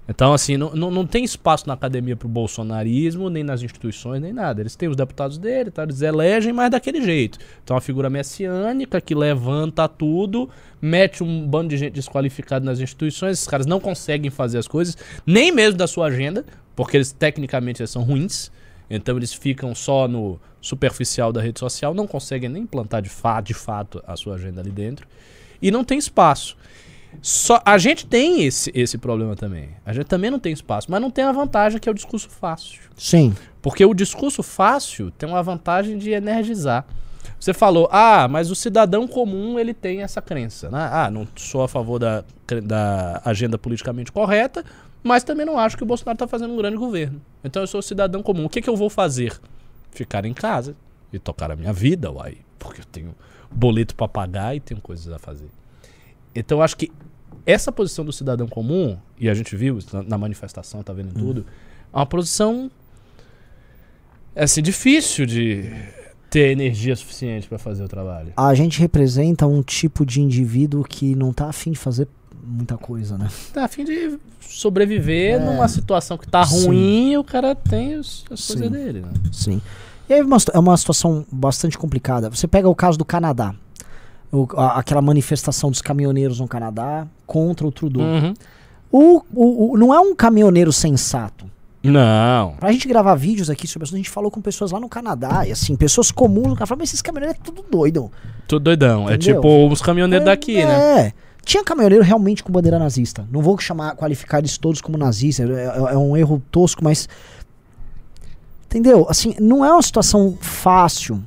[0.07, 4.35] Então, assim, não, não, não tem espaço na academia pro bolsonarismo, nem nas instituições, nem
[4.35, 4.61] nada.
[4.61, 5.83] Eles têm os deputados dele, tá?
[5.83, 7.39] eles elegem, mas daquele jeito.
[7.63, 10.49] Então, uma figura messiânica que levanta tudo,
[10.81, 14.97] mete um bando de gente desqualificada nas instituições, esses caras não conseguem fazer as coisas,
[15.27, 16.45] nem mesmo da sua agenda,
[16.75, 18.51] porque eles tecnicamente eles são ruins.
[18.89, 23.41] Então eles ficam só no superficial da rede social, não conseguem nem implantar de, fa
[23.41, 25.07] de fato a sua agenda ali dentro.
[25.61, 26.57] E não tem espaço.
[27.23, 29.71] Só, a gente tem esse, esse problema também.
[29.85, 32.29] A gente também não tem espaço, mas não tem a vantagem que é o discurso
[32.29, 32.81] fácil.
[32.97, 33.35] Sim.
[33.63, 36.85] Porque o discurso fácil tem uma vantagem de energizar.
[37.39, 40.71] Você falou, ah, mas o cidadão comum ele tem essa crença.
[40.71, 40.89] Né?
[40.91, 42.25] Ah, não sou a favor da,
[42.63, 44.65] da agenda politicamente correta,
[45.05, 47.21] mas também não acho que o Bolsonaro está fazendo um grande governo.
[47.45, 48.47] Então eu sou cidadão comum.
[48.47, 49.39] O que, que eu vou fazer?
[49.91, 50.75] Ficar em casa
[51.13, 52.39] e tocar a minha vida, uai.
[52.59, 53.15] Porque eu tenho
[53.51, 55.51] boleto para pagar e tenho coisas a fazer.
[56.35, 56.91] Então eu acho que
[57.45, 61.13] essa posição do cidadão comum, e a gente viu isso na, manifestação, tá vendo em
[61.13, 61.45] tudo,
[61.93, 62.71] é uma posição
[64.35, 65.71] é assim, difícil de
[66.31, 68.33] ter energia suficiente para fazer o trabalho.
[68.39, 72.09] A gente representa um tipo de indivíduo que não tá afim de fazer
[72.47, 73.29] muita coisa, né?
[73.53, 75.39] Tá a fim de sobreviver É.
[75.39, 76.67] numa situação que tá Sim.
[76.67, 78.55] ruim e o cara tem as Sim.
[78.55, 79.09] coisas dele, né?
[79.33, 79.61] Sim.
[80.09, 82.29] E aí uma é uma situação bastante complicada.
[82.31, 83.55] Você pega o caso do Canadá.
[84.31, 88.05] O- a- aquela manifestação dos caminhoneiros no Canadá contra o Trudeau.
[88.05, 88.35] Uhum.
[88.91, 91.47] O, o- o- não é um caminhoneiro sensato.
[91.83, 92.55] Não.
[92.59, 95.47] Pra gente gravar vídeos aqui sobre isso, a gente falou com pessoas lá no Canadá,
[95.47, 98.11] e assim, pessoas comuns, o cara falou, mas esses caminhoneiros é tudo doido.
[98.49, 99.03] Tudo doidão.
[99.09, 99.37] É Entendeu?
[99.41, 101.01] tipo os caminhoneiros daqui, é, né?
[101.09, 101.13] É.
[101.45, 103.27] Tinha caminhoneiro realmente com bandeira nazista.
[103.31, 107.09] Não vou chamar, qualificar eles todos como nazistas, é, é- é um erro tosco, mas.
[108.67, 109.07] Entendeu?
[109.09, 111.23] Assim, não é uma situação fácil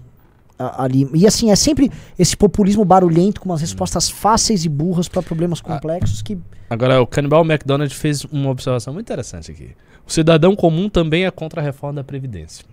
[0.59, 1.09] a- ali.
[1.13, 5.61] E assim, é sempre esse populismo barulhento com umas respostas fáceis e burras pra problemas
[5.61, 6.37] complexos que.
[6.69, 9.69] Agora, o Cannibal McDonald fez uma observação muito interessante aqui.
[10.05, 12.65] O cidadão comum também é contra a reforma da Previdência.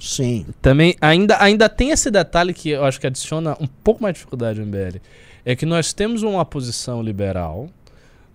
[0.00, 0.46] Sim.
[0.62, 4.18] Também ainda, ainda tem esse detalhe que eu acho que adiciona um pouco mais de
[4.20, 5.00] dificuldade ao MBL.
[5.44, 7.68] É que nós temos uma posição liberal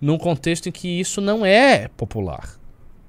[0.00, 2.58] num contexto em que isso não é popular.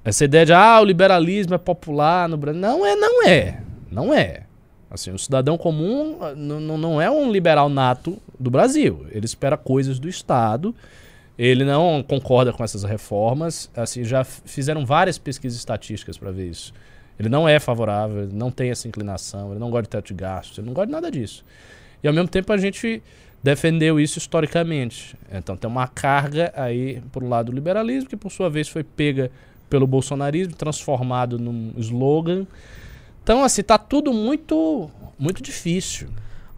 [0.04, 2.60] Essa ideia de ah, o liberalismo é popular no Brasil.
[2.60, 3.62] Não é, não é.
[3.92, 4.44] Não é.
[4.90, 9.06] Assim, o cidadão comum não, é um liberal nato do Brasil.
[9.12, 10.74] Ele espera coisas do Estado.
[11.38, 13.70] Ele não concorda com essas reformas.
[13.76, 16.74] Assim, já fizeram várias pesquisas estatísticas para ver isso.
[17.20, 20.14] Ele não é favorável, ele não tem essa inclinação, ele não gosta de teto de
[20.14, 21.44] gastos, ele não gosta de nada disso.
[22.02, 23.04] E ao mesmo tempo a gente
[23.44, 25.16] defendeu isso historicamente.
[25.32, 29.32] Então tem uma carga aí pro lado do liberalismo, que por sua vez foi pega
[29.70, 32.46] pelo bolsonarismo, transformado num slogan.
[33.24, 36.08] Então, assim, tá tudo muito, muito difícil.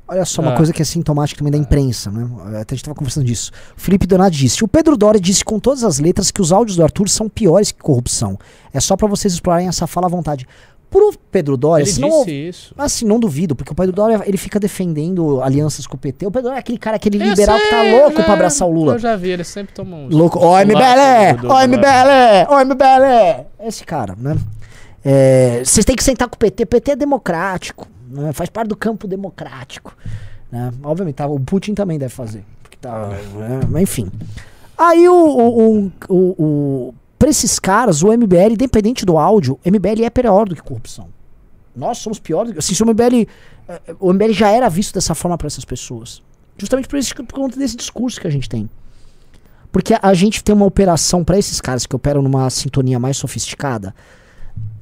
[0.07, 0.57] Olha só, uma Ah.
[0.57, 2.29] coisa que é sintomática também da imprensa, né?
[2.59, 3.51] Até a gente tava conversando disso.
[3.77, 6.75] O Felipe Donati disse: O Pedro Doria disse com todas as letras que os áudios
[6.77, 8.37] do Arthur são piores que corrupção.
[8.73, 10.45] É só pra vocês explorarem essa fala à vontade.
[10.91, 12.75] Pro Pedro Doria, Ele se não, isso.
[12.77, 16.27] Assim, não duvido, porque o Pedro Doria ele fica defendendo alianças com o PT.
[16.27, 18.33] O Pedro Doria é aquele cara, aquele Eu liberal que tá sei, louco já- pra
[18.33, 18.93] abraçar o Lula.
[18.95, 20.13] Eu já vi, ele sempre toma uns.
[20.13, 20.37] Louco.
[20.39, 21.37] Ó, uns MBL!
[21.41, 22.45] do- MBL!
[22.49, 23.45] Ó, MBL!
[23.65, 24.35] Esse cara, né?
[25.03, 26.65] É, Vocês têm que sentar com o PT.
[26.65, 28.33] PT é democrático, né?
[28.33, 29.95] faz parte do campo democrático.
[30.51, 30.71] Né?
[30.83, 32.43] Obviamente, tá, o Putin também deve fazer.
[32.61, 33.61] Porque tá, né?
[33.69, 34.11] Mas enfim.
[34.77, 35.13] Aí o.
[35.13, 40.47] o, o, o, o pra esses caras, o MBL, independente do áudio, MBL é pior
[40.49, 41.07] do que corrupção.
[41.75, 42.49] Nós somos piores.
[42.49, 43.27] do que- Assim, se o MBL.
[43.69, 46.21] eh, O MBL já era visto dessa forma pra essas pessoas.
[46.57, 48.69] Justamente por, esse, por conta desse discurso que a gente tem.
[49.71, 53.95] Porque a gente tem uma operação pra esses caras que operam numa sintonia mais sofisticada.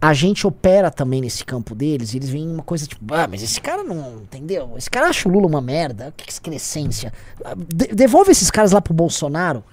[0.01, 3.43] A gente opera também nesse campo deles e eles veem uma coisa tipo, ah, mas
[3.43, 4.21] esse cara não.
[4.23, 4.73] Entendeu?
[4.77, 6.11] Esse cara acha o Lula uma merda.
[6.17, 7.13] Que excrescência?
[7.45, 9.63] Ah, de- devolve esses caras lá pro Bolsonaro.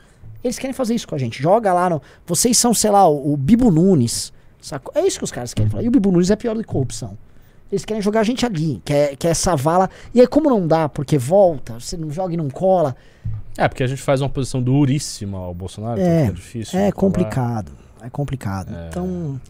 [0.42, 1.42] Eles querem fazer isso com a gente.
[1.42, 2.02] Joga lá no.
[2.26, 4.32] Vocês são, sei lá, o, o Bibo Nunes.
[4.60, 4.92] Sacou?
[4.94, 5.82] É isso que os caras querem falar.
[5.82, 7.16] E o Bibo Nunes é pior do que corrupção.
[7.70, 9.90] Eles querem jogar a gente ali, quer, quer essa vala.
[10.14, 12.94] E aí, como não dá, porque volta, você não joga e não cola,
[13.58, 16.78] É, porque a gente faz uma posição duríssima ao Bolsonaro, É, então fica difícil.
[16.78, 17.72] É complicado.
[18.00, 18.72] É complicado.
[18.88, 19.40] Então,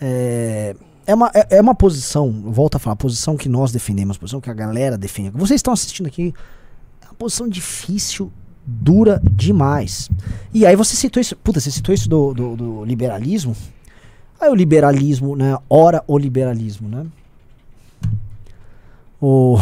[0.00, 4.16] é, é, uma, é, é uma posição, eu volto a falar, posição que nós defendemos,
[4.16, 5.30] a posição que a galera defende.
[5.30, 6.32] Vocês estão assistindo aqui,
[7.02, 8.32] é uma posição difícil,
[8.66, 10.10] dura demais.
[10.52, 13.54] E aí você citou isso, puta, você citou isso do, do, do liberalismo.
[14.40, 15.56] Aí o liberalismo, né?
[15.70, 17.06] Ora o liberalismo, né?
[19.20, 19.56] O...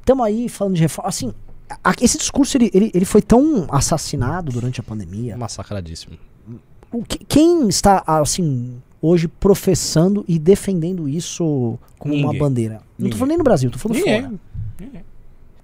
[0.00, 1.08] Estamos aí falando de reforma.
[1.08, 1.32] Assim,
[1.82, 5.36] a- esse discurso ele, ele, ele foi tão assassinado durante a pandemia.
[5.36, 6.16] Massacradíssimo.
[6.90, 12.38] O que- quem está, assim, hoje professando e defendendo isso como uma Ninguém.
[12.40, 12.82] bandeira?
[12.98, 14.22] Não tô falando nem no Brasil, tô falando Ninguém.
[14.22, 14.34] fora.
[14.80, 15.04] Ninguém.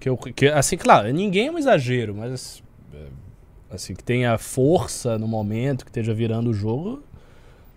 [0.01, 2.63] Que, eu, que, assim, claro, ninguém é um exagero, mas
[2.95, 3.07] é,
[3.71, 7.03] assim, que tenha força no momento, que esteja virando o jogo,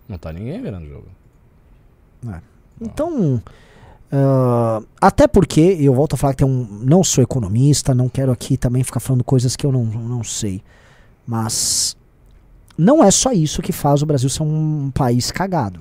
[0.08, 1.08] não tá ninguém virando o jogo.
[2.80, 3.42] Então,
[4.12, 8.32] ah, até porque, eu volto a falar que tem um, não sou economista, não quero
[8.32, 10.62] aqui também ficar falando coisas que eu não, não sei,
[11.26, 11.96] mas
[12.78, 15.80] não é só isso que faz o Brasil ser um país cagado.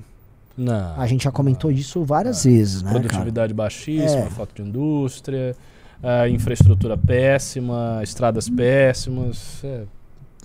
[0.57, 0.95] Não.
[1.01, 3.01] A gente já comentou isso várias vezes, né, cara?
[3.01, 4.31] Produtividade baixíssima, É.
[4.31, 5.57] falta de indústria,
[6.03, 9.85] a infraestrutura péssima, estradas péssimas, é,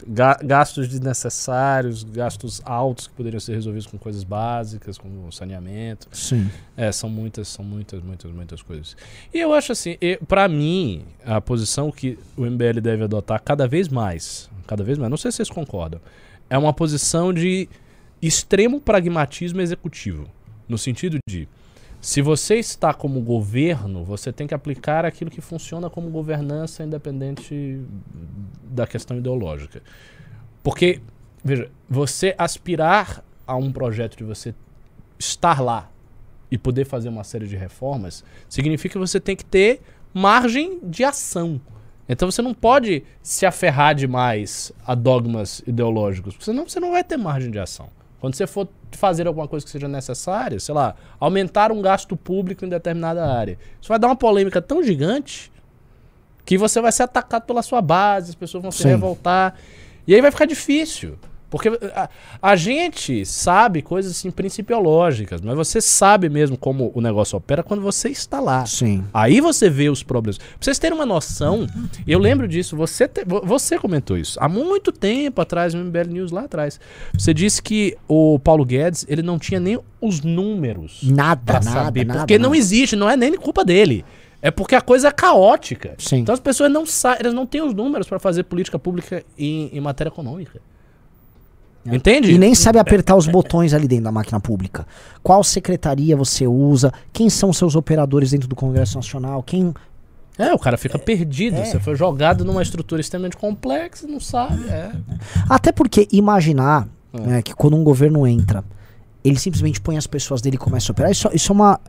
[0.08, 6.08] ga- gastos desnecessários, gastos altos que poderiam ser resolvidos com coisas básicas, como saneamento.
[6.12, 6.50] Sim.
[6.76, 8.96] É, são muitas, são muitas, muitas, muitas coisas.
[9.34, 9.96] E eu acho assim,
[10.28, 15.10] pra mim, a posição que o MBL deve adotar cada vez mais, cada vez mais,
[15.10, 16.02] não sei se vocês concordam,
[16.50, 17.68] é uma posição de
[18.22, 20.28] extremo pragmatismo executivo.
[20.68, 21.48] No sentido de,
[22.06, 27.82] se você está como governo, você tem que aplicar aquilo que funciona como governança independente
[28.63, 29.82] da questão ideológica.
[30.62, 31.02] Porque,
[31.44, 34.54] veja, você aspirar a um projeto de você
[35.18, 35.89] estar lá
[36.52, 39.82] e poder fazer uma série de reformas, significa que você tem que ter
[40.13, 41.60] margem de ação.
[42.08, 47.04] Então você não pode se aferrar demais a dogmas ideológicos, porque senão você não vai
[47.04, 47.89] ter margem de ação.
[48.25, 52.65] Quando você for fazer alguma coisa que seja necessária, sei lá, aumentar um gasto público
[52.65, 55.51] em determinada área, isso vai dar uma polêmica tão gigante
[56.43, 58.88] que você vai ser atacado pela sua base, as pessoas vão se Sim.
[58.88, 59.53] revoltar.
[60.07, 61.19] E aí vai ficar difícil.
[61.49, 62.10] Porque a,
[62.41, 67.81] a gente sabe coisas assim principiológicas, mas você sabe mesmo como o negócio opera quando
[67.81, 68.65] você está lá.
[68.65, 69.03] Sim.
[69.13, 70.38] Aí você vê os problemas.
[70.38, 71.67] Pra vocês terem uma noção,
[72.08, 76.10] eu lembro disso, você, te- vo- você comentou isso há muito tempo atrás, no MBL
[76.10, 76.79] News lá atrás.
[77.17, 82.05] Você disse que o Paulo Guedes, ele não tinha nem os números Nada, nada, saber.
[82.05, 82.19] nada.
[82.21, 82.58] porque não nada.
[82.58, 84.03] existe, não é nem culpa dele.
[84.41, 85.95] É porque a coisa é caótica.
[85.97, 86.17] Sim.
[86.17, 89.69] Então as pessoas não sabem, elas não têm os números para fazer política pública em,
[89.73, 90.60] em matéria econômica.
[91.86, 92.32] Entende?
[92.32, 94.88] E nem sabe apertar os botões ali dentro da máquina pública.
[95.21, 96.91] Qual secretaria você usa?
[97.13, 99.43] Quem são seus operadores dentro do Congresso Nacional?
[99.43, 99.74] Quem.
[100.38, 101.58] É, o cara fica perdido.
[101.58, 101.65] é.
[101.65, 104.67] Você foi jogado numa estrutura extremamente complexa, não sabe.
[104.67, 104.91] É.
[105.48, 107.19] Até porque imaginar É.
[107.21, 108.63] né, que quando um governo entra,
[109.24, 111.80] ele simplesmente põe as pessoas dele e começa a operar, isso, isso, é, uma,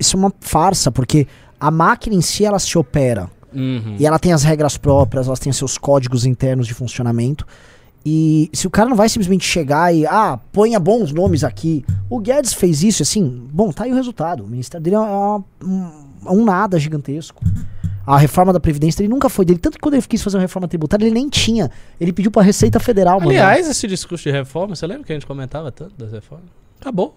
[0.00, 1.28] isso é uma farsa, porque
[1.60, 3.30] a máquina em si ela se opera.
[3.54, 3.96] Uhum.
[3.98, 7.46] E ela tem as regras próprias, elas têm seus códigos internos de funcionamento.
[8.04, 11.84] E se o cara não vai simplesmente chegar e, ah, ponha bons nomes aqui.
[12.10, 14.42] O Guedes fez isso, assim, bom, tá aí o resultado.
[14.44, 15.44] O ministério dele é uma-
[16.28, 17.42] um, nada gigantesco.
[18.04, 19.60] A reforma da Previdência dele nunca foi dele.
[19.60, 21.70] Tanto que quando ele quis fazer uma reforma tributária, ele nem tinha.
[22.00, 23.30] Ele pediu pra Receita Federal, mano.
[23.30, 26.46] Aliás, esse discurso de reforma, você lembra que a gente comentava tanto das reformas?
[26.80, 27.14] Acabou.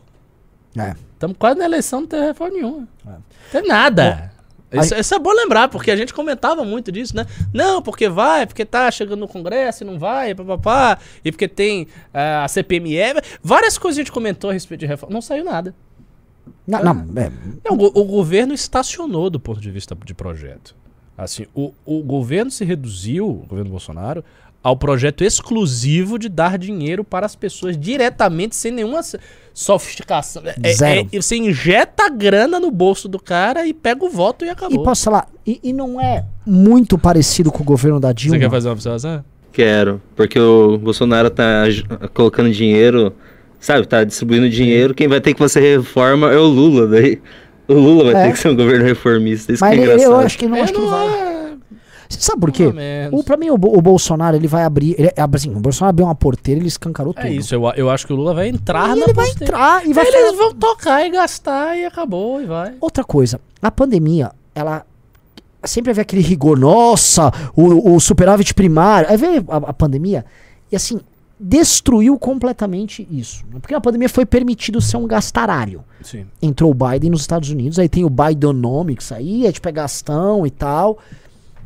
[0.78, 0.94] É.
[1.14, 2.88] Estamos quase na eleição, não tem reforma nenhuma.
[3.08, 3.10] É.
[3.10, 3.22] Não
[3.52, 4.32] tem nada.
[4.35, 4.35] Bom,
[4.80, 7.26] Isso, isso é bom lembrar, porque a gente comentava muito disso, né?
[7.54, 11.88] Não, porque vai, porque tá chegando no Congresso e não vai, papapá, e porque tem
[12.14, 13.22] ah, a CPME.
[13.42, 15.14] Várias coisas a gente comentou a respeito de reforma.
[15.14, 15.74] Não saiu nada.
[16.68, 17.32] Não, não, é,
[17.64, 20.76] Não, o, o governo estacionou do ponto de vista de projeto.
[21.18, 24.24] Assim, o, o governo se reduziu, o governo Bolsonaro,
[24.62, 29.02] ao projeto exclusivo de dar dinheiro para as pessoas diretamente, sem nenhuma
[29.56, 30.44] sofisticação.
[30.46, 31.10] É- é- Zero.
[31.12, 34.52] é- você injeta a grana no bolso do cara e pega o voto e E
[34.52, 34.84] acabou.
[34.84, 38.36] posso falar, e, e não é muito parecido com o governo da Dilma.
[38.36, 39.24] Você quer fazer uma observação?
[39.54, 41.64] Quero, porque o Bolsonaro tá
[42.14, 43.14] colocando dinheiro,
[43.58, 47.22] sabe, tá distribuindo dinheiro, quem vai ter que fazer reforma é o Lula, daí
[47.66, 48.26] o Lula vai É.
[48.28, 50.12] ter que ser um governo reformista, isso Mas que é engraçado.
[50.12, 51.08] eu acho que não, É, acho que não vai.
[52.10, 52.72] É, Você sabe por quê?
[53.12, 54.96] O, pra mim, o, o Bolsonaro, ele vai abrir.
[54.98, 57.26] Ele, é, assim, o Bolsonaro abriu uma porteira ele escancarou tudo.
[57.26, 59.86] É isso, eu, eu acho que o Lula vai entrar E na ele vai entrar
[59.88, 60.38] e vai Eles fazer.
[60.38, 62.76] vão tocar e gastar e acabou e vai.
[62.80, 64.86] Outra coisa, a pandemia, ela.
[65.64, 69.10] Sempre havia aquele rigor, nossa, o, o superávit primário.
[69.10, 70.24] Aí veio a, a pandemia
[70.72, 71.00] e assim,
[71.40, 73.44] destruiu completamente isso.
[73.52, 73.60] né?
[73.60, 75.84] Porque a pandemia foi permitido ser um gastarário.
[76.04, 76.28] Sim.
[76.40, 80.46] entrou o Biden nos Estados Unidos, aí tem o Bidenomics aí, é tipo é gastão
[80.46, 81.00] e tal.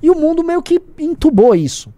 [0.01, 1.93] E o mundo meio que entubou isso.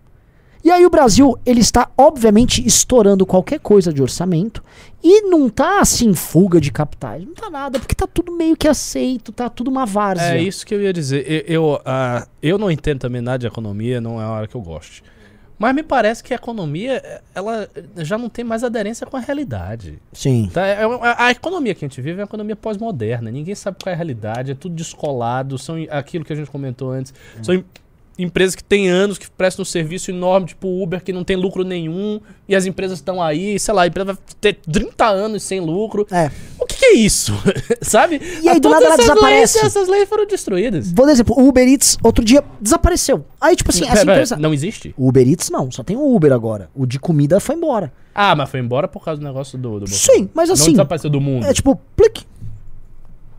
[0.64, 4.64] E aí o Brasil, ele está obviamente estourando qualquer coisa de orçamento
[5.04, 8.68] e não tá assim fuga de capitais, não tá nada, porque tá tudo meio que
[8.68, 10.36] aceito, tá tudo uma várzea.
[10.36, 11.26] É isso que eu ia dizer.
[11.28, 14.54] Eu, eu, ah, eu não entendo também nada de economia, não é uma hora que
[14.54, 15.04] eu goste.
[15.58, 20.00] Mas me parece que a economia, ela já não tem mais aderência com a realidade.
[20.14, 20.50] Sim.
[20.52, 20.66] Tá?
[20.66, 23.30] É uma- a economia que a gente vive é uma economia pós-moderna.
[23.30, 25.58] Ninguém sabe qual é a realidade, é tudo descolado.
[25.60, 27.14] São aquilo que a gente comentou antes.
[27.44, 27.66] São em-
[28.18, 31.36] empresas que têm anos, que prestam um serviço enorme, tipo o Uber, que não tem
[31.36, 32.20] lucro nenhum.
[32.48, 36.06] E as empresas estão aí, sei lá, a empresa vai ter 30 anos sem lucro.
[36.12, 36.30] É.
[36.60, 37.34] O que, que é isso?
[37.82, 38.22] Sabe?
[38.42, 39.58] E aí, do nada, ela desaparece.
[39.58, 40.92] Leis, essas leis foram destruídas.
[40.92, 43.26] Vou dar exemplo, o Uber Eats outro dia desapareceu.
[43.40, 44.94] Aí tipo assim, essa empresa Não existe?
[44.98, 46.70] O Uber Eats não, só tem o Uber agora.
[46.76, 47.92] O de comida foi embora.
[48.14, 51.10] Ah, mas foi embora por causa do negócio do, do Sim, mas Não assim, desapareceu
[51.10, 51.46] do mundo.
[51.46, 52.26] É tipo, plique.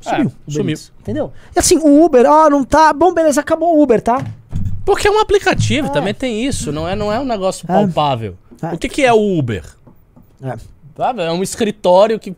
[0.01, 0.33] Sumiu.
[0.49, 0.71] É, sumiu.
[0.71, 1.33] Eats, entendeu?
[1.55, 2.93] E assim, o Uber, ah, não tá.
[2.93, 4.25] Bom, beleza, acabou o Uber, tá?
[4.85, 5.91] Porque é um aplicativo, É.
[5.91, 7.73] também tem isso, não é, não é um negócio É.
[7.73, 8.37] palpável.
[8.63, 8.75] É.
[8.75, 9.65] O que, que é o Uber?
[10.43, 10.55] É.
[10.97, 11.23] Sabe?
[11.23, 12.35] É um escritório que.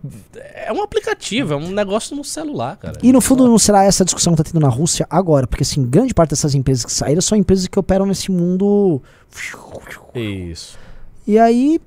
[0.55, 2.99] É um aplicativo, é um negócio no celular, cara.
[3.03, 5.85] E no fundo não será essa discussão que tá tendo na Rússia agora, porque assim,
[5.85, 9.03] grande parte dessas empresas que saíram são empresas que operam nesse mundo.
[10.15, 10.79] Isso.
[11.27, 11.81] E aí,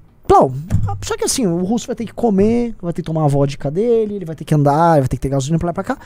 [1.03, 3.71] só que assim, o russo vai ter que comer, vai ter que tomar a vodka
[3.71, 5.83] dele, ele vai ter que andar, vai ter que ter gasolina pra lá e pra
[5.83, 5.97] cá.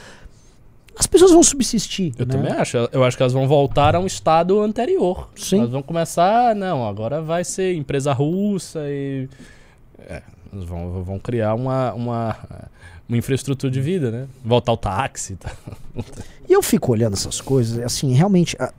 [0.97, 2.13] As pessoas vão subsistir.
[2.17, 2.31] Eu né?
[2.33, 2.77] também acho.
[2.91, 5.29] Eu acho que elas vão voltar a um estado anterior.
[5.35, 5.59] Sim.
[5.59, 6.53] Elas vão começar.
[6.55, 9.27] Não, agora vai ser empresa russa e.
[9.99, 12.35] É, elas vão, vão criar uma, uma,
[13.07, 14.27] uma infraestrutura de vida, né?
[14.43, 15.51] Voltar ao táxi e tal.
[16.49, 18.73] E eu fico olhando essas coisas, assim, realmente, a-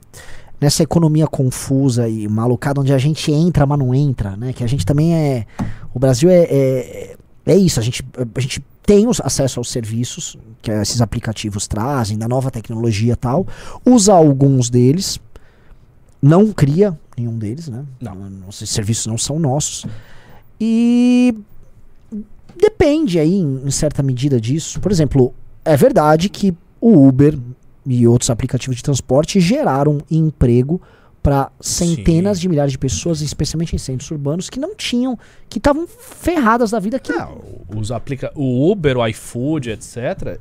[0.61, 4.53] nessa economia confusa e malucada, onde a gente entra, mas não entra, né?
[4.53, 5.45] Que a gente também é.
[5.93, 6.43] O Brasil é.
[6.43, 7.15] É,
[7.47, 8.03] é isso, a gente,
[8.35, 13.47] a gente tem acesso aos serviços que esses aplicativos trazem, da nova tecnologia e tal,
[13.85, 15.19] usa alguns deles,
[16.21, 17.83] não cria nenhum deles, né?
[18.01, 18.15] Não.
[18.49, 19.85] Esses serviços não são nossos.
[20.59, 21.35] E
[22.59, 24.79] depende aí, em, em certa medida, disso.
[24.79, 25.33] Por exemplo,
[25.65, 27.37] é verdade que o Uber
[27.85, 30.81] e outros aplicativos de transporte geraram emprego
[31.23, 32.41] para centenas Sim.
[32.41, 35.17] de milhares de pessoas, especialmente em centros urbanos, que não tinham,
[35.49, 36.99] que estavam ferradas da vida.
[36.99, 37.41] Que Não,
[37.73, 40.37] os aplica o Uber, o iFood, etc.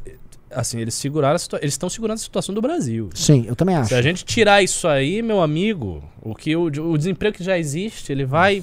[0.51, 3.09] Assim, eles seguraram eles estão segurando a situação do Brasil.
[3.15, 3.89] Sim, eu também acho.
[3.91, 7.57] Se a gente tirar isso aí, meu amigo, o que o, o desemprego que já
[7.57, 8.63] existe, ele vai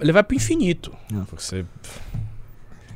[0.00, 0.92] ele vai pro infinito.
[1.12, 1.24] Não.
[1.26, 1.64] Porque você-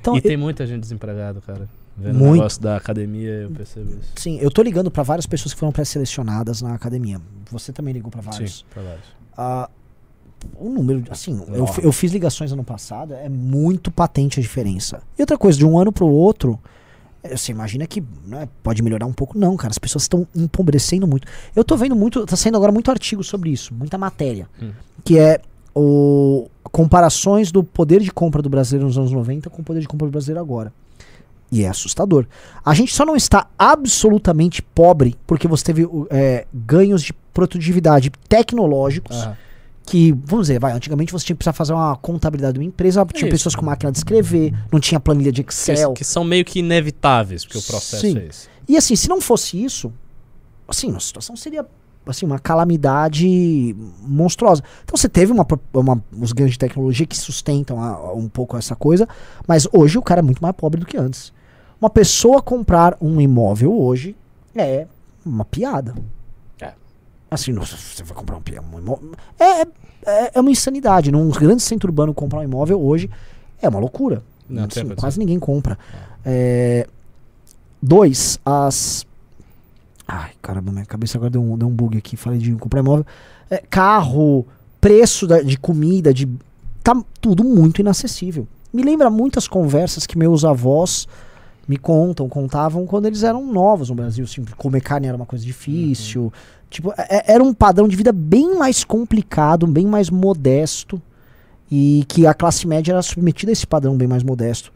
[0.01, 1.68] Então, e eu- tem muita gente desempregada, cara.
[1.99, 2.34] Vendo o Muito.
[2.36, 4.12] negócio da academia, eu percebo isso.
[4.16, 7.20] sim, eu tô ligando para várias pessoas que foram pré-selecionadas na academia.
[7.51, 8.59] Você também ligou para vários.
[8.59, 9.05] Sim, pra vários.
[9.36, 9.68] Ah,
[10.57, 15.03] o número, assim, eu, eu fiz ligações ano passado, é muito patente a diferença.
[15.18, 16.59] E outra coisa, de um ano pro outro,
[17.20, 19.36] É, Você imagina que né, pode melhorar um pouco?
[19.36, 19.72] Não, cara.
[19.72, 21.26] As pessoas estão empobrecendo muito.
[21.57, 22.24] Eu tô vendo muito.
[22.24, 24.49] Tá saindo agora muito artigo sobre isso, muita matéria.
[24.62, 24.70] Hum.
[25.05, 25.40] Que é
[25.74, 29.88] o comparações do poder de compra do brasileiro nos anos 90 com o poder de
[29.88, 30.72] compra do brasileiro agora.
[31.51, 32.26] E é assustador.
[32.64, 39.16] A gente só não está absolutamente pobre porque você teve é, ganhos de produtividade tecnológicos
[39.16, 39.36] Aham.
[39.86, 43.05] que, vamos dizer, vai, antigamente você tinha que precisar fazer uma contabilidade de uma empresa,
[43.07, 43.30] tinha isso.
[43.34, 45.94] pessoas com máquina de escrever, não tinha planilha de Que, Excel.
[45.94, 48.18] que são meio que inevitáveis, porque o processo Sim.
[48.18, 48.49] é esse.
[48.68, 49.90] E assim, se não fosse isso,
[50.68, 51.64] assim, a situação seria
[52.07, 54.62] assim, uma calamidade monstruosa.
[54.84, 58.57] Então você teve uma, uma- os ganhos de tecnologia que sustentam a- a um pouco
[58.57, 59.07] essa coisa,
[59.46, 61.32] mas hoje o cara é muito mais pobre do que antes.
[61.81, 64.16] Uma pessoa comprar um imóvel hoje
[64.55, 64.87] é
[65.24, 65.95] uma piada.
[66.61, 66.72] É.
[67.31, 68.43] Assim, nossa, você vai comprar um,
[68.74, 69.12] um imóvel.
[69.39, 71.12] É, é, é uma insanidade.
[71.12, 73.09] Num grande centro urbano comprar um imóvel hoje
[73.62, 74.22] é uma loucura.
[74.49, 75.79] Não, tem Assim, quase ninguém compra.
[76.24, 76.87] É,
[77.81, 79.07] dois, as.
[80.07, 82.16] Ai, caramba, minha cabeça agora deu um, deu um bug aqui.
[82.16, 83.07] Falei de comprar imóvel.
[83.51, 84.47] É, carro,
[84.81, 86.26] preço da- de comida, de.
[86.83, 88.49] Tá tudo muito inacessível.
[88.72, 91.07] Me lembra muitas conversas que meus avós
[91.68, 94.24] me contam, contavam quando eles eram novos no Brasil.
[94.24, 96.32] Assim, comer carne era uma coisa difícil.
[96.70, 101.00] Tipo, é- era um padrão de vida bem mais complicado, bem mais modesto.
[101.70, 104.72] E que a classe média era submetida a esse padrão bem mais modesto.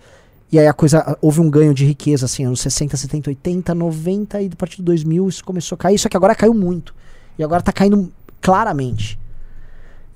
[0.52, 4.42] E aí a coisa, houve um ganho de riqueza, assim, anos 60, 70, 80, 90,
[4.42, 6.94] e a partir de 2000 isso começou a cair, só que agora caiu muito.
[7.38, 8.12] E agora tá caindo
[8.42, 9.18] claramente.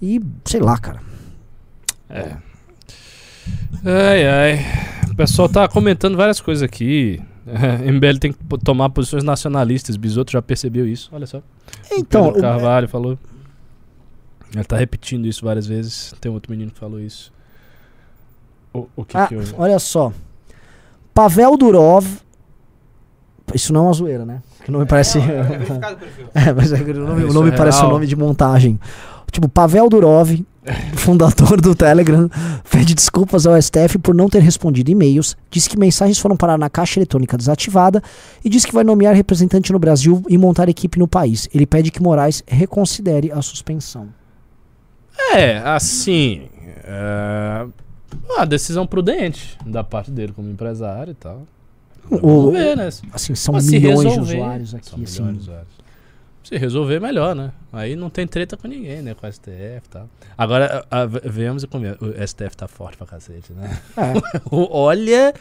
[0.03, 1.01] E, sei lá, cara.
[2.11, 2.37] É.
[3.83, 4.96] Ai, ai.
[5.17, 7.23] O pessoal tá comentando várias coisas aqui.
[7.91, 9.97] MBL tem que tomar posições nacionalistas.
[9.97, 11.09] Bisoto já percebeu isso.
[11.11, 11.41] Olha só.
[11.91, 13.19] Então, Pedro o- Carvalho falou.
[14.55, 16.13] Ele tá repetindo isso várias vezes.
[16.21, 17.33] Tem outro menino que falou isso.
[18.75, 19.43] O, o que ah, que eu...
[19.57, 20.13] olha só.
[21.15, 22.07] Pavel Durov.
[23.55, 24.43] Isso não é uma zoeira, né?
[24.65, 25.19] Que o nome parece.
[26.35, 27.93] É, mas é que o nome, É, o nome é parece um real.
[27.93, 28.79] nome de montagem.
[29.33, 30.45] Tipo, Pavel Durov,
[30.97, 32.29] fundador do Telegram,
[32.71, 36.69] pede desculpas ao STF por não ter respondido e-mails, diz que mensagens foram parar na
[36.69, 38.03] caixa eletrônica desativada
[38.45, 41.49] e diz que vai nomear representante no Brasil e montar equipe no país.
[41.55, 44.09] Ele pede que Moraes reconsidere a suspensão.
[45.35, 46.49] É, assim.
[46.85, 47.67] É...
[48.29, 51.43] Uma decisão prudente da parte dele como empresário e tal.
[52.11, 52.89] O- Vamos ver, né?
[53.13, 55.33] Assim, são Mas milhões de usuários São aqui, milhões assim.
[55.33, 55.76] de usuários.
[56.47, 57.51] Se resolver, melhor, né?
[57.73, 59.15] Aí não tem treta com ninguém, né?
[59.15, 59.51] Com o STF
[59.85, 60.09] e tal.
[60.39, 62.01] Agora, a, a, vemos e convenhamos.
[62.01, 63.83] O STF tá forte pra cacete, né?
[63.97, 64.13] É.
[64.49, 65.35] Olha,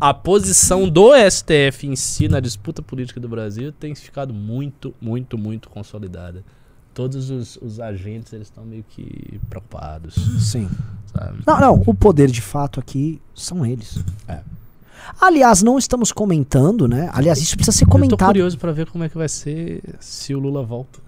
[0.00, 5.36] a posição do STF em si na disputa política do Brasil tem ficado muito, muito,
[5.36, 6.44] muito consolidada.
[6.94, 10.14] Todos os, os agentes eles estão meio que preocupados,
[10.48, 10.70] Sim.
[11.12, 11.42] sabe?
[11.44, 13.98] Não, não, o poder de fato aqui são eles.
[14.28, 14.38] É.
[15.20, 17.10] Aliás, não estamos comentando, né?
[17.12, 18.26] Aliás, isso precisa ser Eu tô comentado.
[18.28, 21.00] curioso pra ver como é que vai ser se o Lula volta.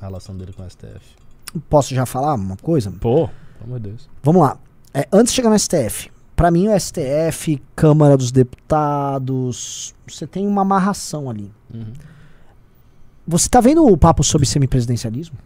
[0.00, 1.00] A relação dele com o STF.
[1.68, 2.90] Posso já falar uma coisa?
[2.90, 4.08] Pô, pelo amor de Deus.
[4.22, 4.56] Vamos lá.
[4.94, 10.46] É, antes de chegar no STF, pra mim o STF, Câmara dos Deputados, você tem
[10.46, 11.50] uma amarração ali.
[11.72, 11.92] Uhum.
[13.26, 15.36] Você tá vendo o papo sobre semipresidencialismo?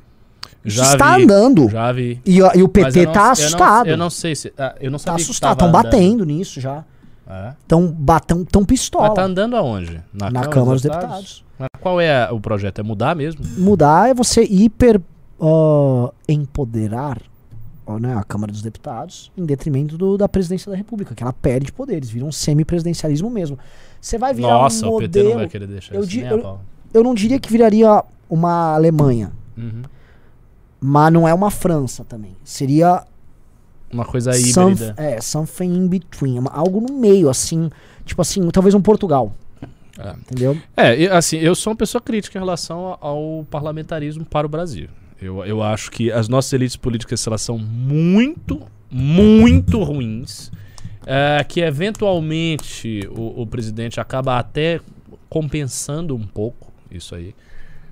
[0.65, 1.69] Já está vi, andando.
[1.69, 2.21] Já vi.
[2.25, 3.87] E, o- e o PT não- tá eu não- assustado.
[3.89, 4.53] Eu não, sei se.
[4.57, 5.53] ah, eu não tá sabia que assustado.
[5.53, 6.85] Estão batendo nisso já.
[7.27, 7.55] É?
[7.63, 9.07] Estão batão, tão pistola.
[9.09, 10.03] Mas tá andando aonde?
[10.13, 11.45] na Câmara dos Deputados.
[11.59, 12.81] Mas qual é o projeto?
[12.81, 13.43] É mudar mesmo?
[13.59, 15.01] Mudar é você hiper
[15.39, 17.21] ó, empoderar
[17.87, 21.33] ó, né, a Câmara dos Deputados em detrimento do- da presidência da República, que ela
[21.33, 23.59] perde poderes, vira um semipresidencialismo mesmo.
[24.01, 25.41] Você vai virar Nossa, um o PT não modelo.
[25.41, 26.59] vai querer deixar eu isso di- eu-.
[26.93, 29.83] Eu não diria que viraria uma Alemanha, Uhum.
[30.81, 32.37] mas não é uma França também.
[32.45, 33.03] Seria
[33.95, 34.95] Uma coisa some- híbrida.
[34.97, 37.71] é, something in between, algo no meio, assim,
[38.05, 39.33] tipo assim, talvez um Portugal,
[39.99, 40.11] É.
[40.11, 40.59] entendeu?
[40.77, 44.89] É, assim, eu sou uma pessoa crítica em relação ao parlamentarismo para o Brasil.
[45.23, 50.51] Eu, eu acho que as nossas elites políticas elas são muito, muito ruins.
[51.07, 54.81] é, que eventualmente o, o presidente acaba até
[55.29, 57.35] compensando um pouco isso aí.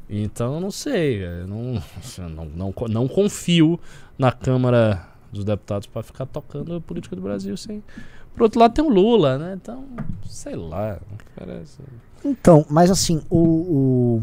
[0.08, 1.20] Então, não sei.
[1.46, 1.82] Não,
[2.34, 3.78] não, não, não confio
[4.18, 7.82] na Câmara dos Deputados para ficar tocando a política do Brasil sem.
[8.34, 9.58] Por outro lado, tem o Lula, né?
[9.60, 9.84] Então,
[10.28, 10.98] sei lá.
[11.36, 11.78] Parece.
[12.24, 14.22] Então, mas assim, o, o-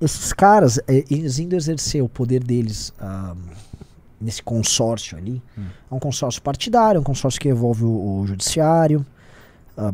[0.00, 3.34] esses caras, é, eles indo exercer o poder deles ah,
[4.20, 5.64] nesse consórcio ali, Hum.
[5.90, 9.04] é um consórcio partidário, é um consórcio que envolve o, o judiciário.
[9.76, 9.92] ah,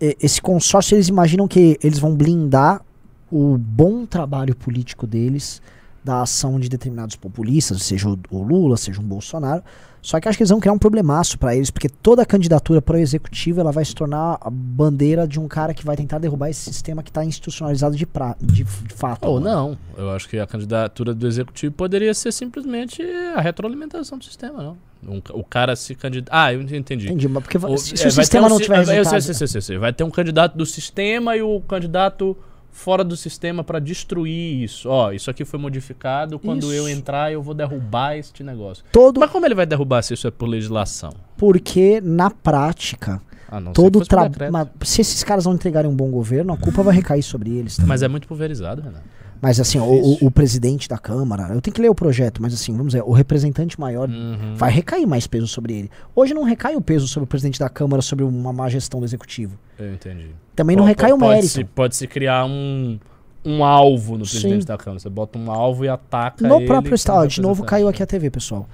[0.00, 2.82] esse consórcio, eles imaginam que eles vão blindar
[3.30, 5.60] o bom trabalho político deles
[6.08, 9.62] da ação de determinados populistas, seja o, Lula, seja um Bolsonaro.
[10.00, 12.96] Só que acho que eles vão criar um problemaço para eles, porque toda candidatura para
[12.96, 16.48] o executivo ela vai se tornar a bandeira de um cara que vai tentar derrubar
[16.48, 19.24] esse sistema que está institucionalizado de, pra, de, de fato.
[19.26, 19.52] Ou agora.
[19.54, 19.78] não.
[19.96, 23.02] Eu acho que a candidatura do executivo poderia ser simplesmente
[23.34, 24.76] a retroalimentação do sistema, não.
[25.06, 26.32] Um o cara se candidato.
[26.34, 27.06] Ah, eu entendi.
[27.06, 29.22] Entendi, mas porque O- se, é, o sistema um não tiver eu sei, resultado...
[29.22, 29.78] sei, sei, sei, sei.
[29.78, 32.36] Vai ter um candidato do sistema e o candidato
[32.70, 34.88] fora do sistema para destruir isso.
[34.88, 36.38] Ó, isso aqui foi modificado.
[36.38, 36.96] Quando eu Isso.
[36.98, 38.84] entrar, eu vou derrubar este negócio.
[38.92, 41.12] Todo Mas como ele vai derrubar se isso é por legislação?
[41.36, 44.70] porque, na prática, Ah, não todo trabalho...
[44.82, 47.88] Se esses caras não entregarem um bom governo, a culpa vai recair sobre eles também.
[47.88, 49.00] Mas é muito pulverizado, Renan.
[49.40, 52.72] Mas assim, o, o- presidente da Câmara, eu tenho que ler o projeto, mas assim,
[52.72, 54.54] vamos dizer, o representante maior Uhum.
[54.56, 55.90] vai recair mais peso sobre ele.
[56.14, 59.06] Hoje não recai o peso sobre o presidente da Câmara, sobre uma má gestão do
[59.06, 59.56] executivo.
[59.78, 60.30] Eu entendi.
[60.56, 61.46] Também não recai o mérito.
[61.48, 62.98] Se, pode se criar um,
[63.44, 64.66] um alvo no presidente Sim.
[64.66, 64.98] da Câmara.
[64.98, 68.30] Você bota um alvo e ataca No próprio estado, de novo caiu aqui a TV,
[68.30, 68.68] pessoal.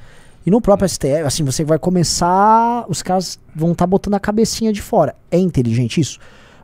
[0.46, 4.72] E no próprio STF, assim, você vai começar, os caras vão estar botando a cabecinha
[4.72, 5.14] de fora.
[5.30, 6.18] É inteligente isso?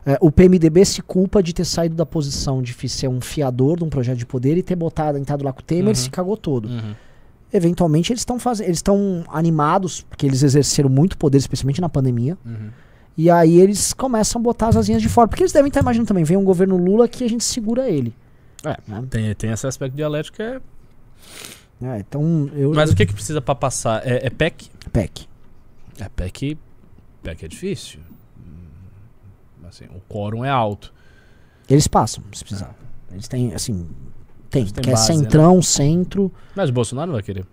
[0.05, 3.83] É, o PMDB se culpa de ter saído da posição de ser um fiador de
[3.83, 5.95] um projeto de poder e ter botado, entrado lá com o Temer, Uhum.
[5.95, 6.67] se cagou todo.
[6.67, 6.95] Uhum.
[7.53, 12.37] Eventualmente eles estão eles estão animados porque eles exerceram muito poder, especialmente na pandemia.
[12.45, 12.69] Uhum.
[13.17, 16.07] E aí eles começam a botar as asinhas de fora, porque eles devem estar imaginando
[16.07, 18.15] também, vem um governo Lula que a gente segura ele.
[18.63, 19.03] É, Né?
[19.09, 20.61] tem, tem esse aspecto dialético que é.
[21.83, 24.01] É, então eu Mas o que, que precisa pra passar?
[24.07, 24.69] É, é PEC?
[24.93, 25.27] PEC.
[25.99, 26.57] É PEC.
[27.23, 27.99] PEC é difícil.
[29.71, 30.93] Assim, o quórum é alto.
[31.69, 32.75] Eles passam, se precisar.
[33.09, 33.87] Eles têm, assim,
[34.49, 35.17] tem, Eles têm que é base, né?
[35.17, 36.31] centrão, centro.
[36.53, 37.45] Mas o Bolsonaro não vai querer.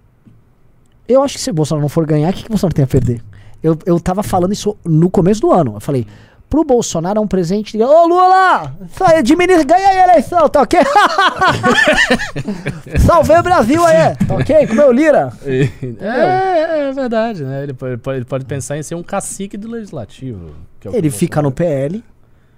[1.06, 2.84] Eu acho que se o Bolsonaro não for ganhar, o que, que o Bolsonaro tem
[2.84, 3.22] a perder?
[3.62, 5.74] Eu, eu tava falando isso no começo do ano.
[5.76, 6.06] Eu falei,
[6.48, 7.76] pro Bolsonaro é um presente.
[7.82, 8.72] Ô Lula!
[8.90, 10.80] Isso aí, administra, ganha aí a eleição, tá ok?
[13.04, 14.66] Salvei o Brasil aí, tá ok?
[14.66, 15.32] Comeu lira.
[15.44, 17.62] É, é verdade, né?
[17.64, 20.50] Ele pode, ele pode- pensar em ser um cacique do legislativo.
[20.84, 22.02] é Ele fica no PL,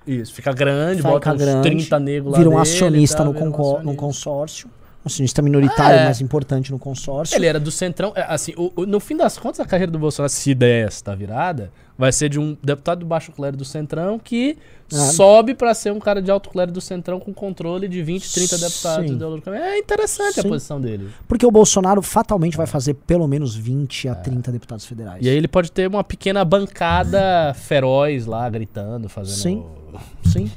[0.06, 3.26] Isso, fica grande, fica bota uns grande, 30 negros lá vira um dele acionista tal,
[3.26, 4.00] no, vira um concor- no acionista.
[4.00, 4.68] consórcio.
[5.02, 6.04] Um acionista minoritário, É.
[6.04, 7.34] mas importante no consórcio.
[7.34, 8.12] Ele era do Centrão.
[8.14, 11.16] é, Assim, o- o- no fim das contas, a carreira do Bolsonaro, se der esta
[11.16, 14.58] virada, vai ser de um deputado do baixo clero do Centrão que
[14.92, 14.96] Ah.
[14.96, 18.58] sobe pra ser um cara de alto clero do Centrão com controle de 20, 30
[18.58, 19.18] deputados Sim.
[19.54, 20.48] É interessante a Sim.
[20.50, 21.08] posição dele.
[21.26, 25.22] Porque o Bolsonaro fatalmente vai fazer pelo menos 20 a 30 deputados federais.
[25.24, 25.26] É.
[25.28, 29.36] E aí ele pode ter uma pequena bancada feroz lá, gritando, fazendo.
[29.36, 29.64] Sim.
[30.26, 30.50] Sim.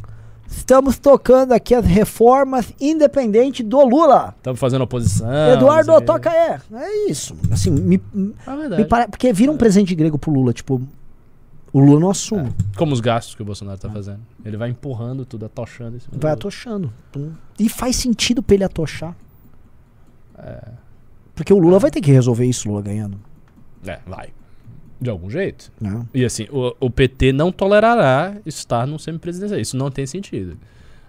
[0.55, 4.33] Estamos tocando aqui as reformas independente do Lula.
[4.37, 5.27] Estamos fazendo oposição.
[5.53, 6.01] Eduardo, sei.
[6.05, 6.59] toca é.
[6.73, 7.35] É isso.
[7.51, 8.01] Assim, me,
[8.45, 10.81] É me porque vira um presente grego pro Lula, tipo,
[11.73, 12.53] o Lula não assume.
[12.77, 14.19] Como os gastos que o Bolsonaro tá fazendo.
[14.45, 16.93] Ele vai empurrando tudo, atochando Vai atochando.
[17.59, 19.15] E faz sentido pra ele atochar.
[20.37, 20.63] É.
[21.33, 23.19] Porque o Lula vai ter que resolver isso, Lula ganhando.
[23.85, 24.29] É, vai.
[25.01, 25.71] De algum jeito.
[25.81, 26.05] Né?
[26.13, 29.59] E assim, o, o PT não tolerará estar num semipresidencial.
[29.59, 30.57] Isso não tem sentido.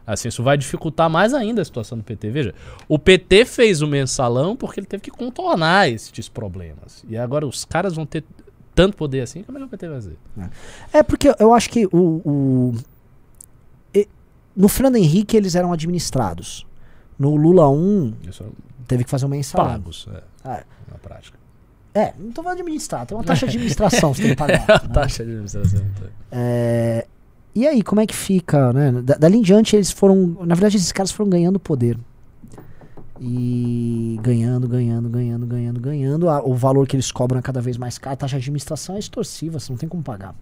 [0.07, 2.31] Assim, isso vai dificultar mais ainda a situação do PT.
[2.31, 2.55] Veja,
[2.89, 7.05] o PT fez o mensalão porque ele teve que contornar esses problemas.
[7.09, 8.23] E agora os caras vão ter
[8.75, 10.17] tanto poder assim, como é que o PT vai fazer?
[10.93, 12.75] É porque eu acho que o, o-
[14.57, 16.67] no Fernando Henrique eles eram administrados.
[17.19, 18.45] No Lula 1 Isso
[18.87, 19.67] teve que fazer um é mensalão.
[19.73, 21.39] pagos, é, Ah, na prática.
[21.95, 24.37] É, não tô falando de administrar, tem uma taxa de administração que você tem que
[24.37, 24.67] pagar.
[24.83, 24.89] né?
[24.93, 25.81] Taxa de administração.
[26.01, 26.07] tá.
[26.33, 27.07] É,
[27.55, 28.91] e aí, como é que fica, né?
[29.03, 30.37] Da- dali em diante eles foram.
[30.45, 31.97] Na verdade, esses caras foram ganhando poder.
[33.21, 36.29] E ganhando, ganhando, ganhando, ganhando, ganhando.
[36.29, 38.15] A- o valor que eles cobram é cada vez mais caro.
[38.15, 40.35] A taxa de administração é extorsiva, você não tem como pagar.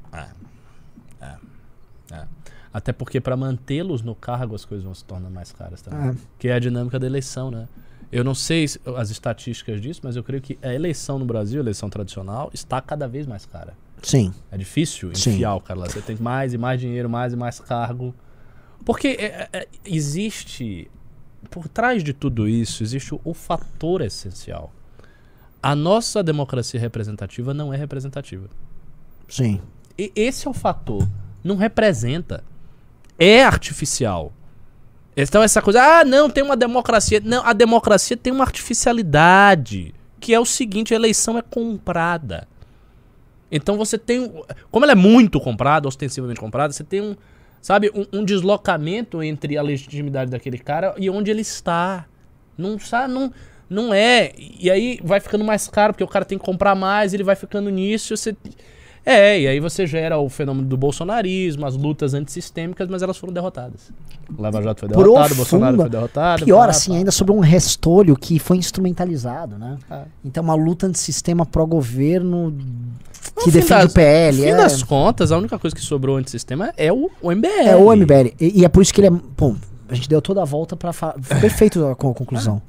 [2.74, 6.08] Até porque para mantê-los no cargo as coisas vão se tornando mais caras também.
[6.10, 6.14] É.
[6.38, 7.68] Que é a dinâmica da eleição, né?
[8.12, 11.60] Eu não sei se- as estatísticas disso, mas eu creio que a eleição no Brasil,
[11.60, 13.74] a eleição tradicional, está cada vez mais cara.
[14.02, 14.34] Sim.
[14.50, 15.30] É difícil Sim.
[15.34, 15.86] enfiar o cara lá.
[15.88, 18.14] Você tem mais e mais dinheiro, mais e mais cargo.
[18.84, 20.90] Porque é- é- existe,
[21.50, 24.72] por trás de tudo isso, existe o, o fator essencial.
[25.62, 28.48] A nossa democracia representativa não é representativa.
[29.28, 29.60] Sim.
[29.96, 31.08] E esse é o fator.
[31.44, 32.42] Não representa.
[33.18, 34.32] É artificial.
[35.16, 37.20] Então essa coisa, ah, não, tem uma democracia.
[37.22, 39.94] Não, a democracia tem uma artificialidade.
[40.18, 42.46] Que é o seguinte, a eleição é comprada.
[43.50, 44.32] Então você tem.
[44.70, 47.16] Como ela é muito comprada, ostensivamente comprada, você tem um.
[47.60, 52.06] Sabe, um, um deslocamento entre a legitimidade daquele cara e onde ele está.
[52.58, 53.32] Não sabe, não,
[53.70, 54.32] não é.
[54.36, 57.36] E aí vai ficando mais caro, porque o cara tem que comprar mais, ele vai
[57.36, 58.16] ficando nisso.
[58.16, 58.36] Você,
[59.04, 63.32] É, e aí você gera o fenômeno do bolsonarismo, as lutas antissistêmicas, mas elas foram
[63.32, 63.90] derrotadas.
[64.36, 66.44] O Lava Jato foi derrotado, o Bolsonaro foi derrotado.
[66.44, 66.96] Pior assim, pá.
[66.98, 69.76] ainda sobre um restolho que foi instrumentalizado, né?
[69.90, 70.04] Ah.
[70.24, 72.56] Então uma luta antissistema pró-governo No
[73.42, 74.36] que fim defende das- o PL.
[74.36, 74.56] No fim é...
[74.56, 77.48] das contas, a única coisa que sobrou antissistema é o, o MBL.
[77.66, 78.34] É o MBL.
[78.40, 79.10] E, e é por isso que ele é.
[79.10, 79.56] Bom,
[79.88, 81.14] a gente deu toda a volta pra falar.
[81.40, 82.62] Perfeito a con- conclusão.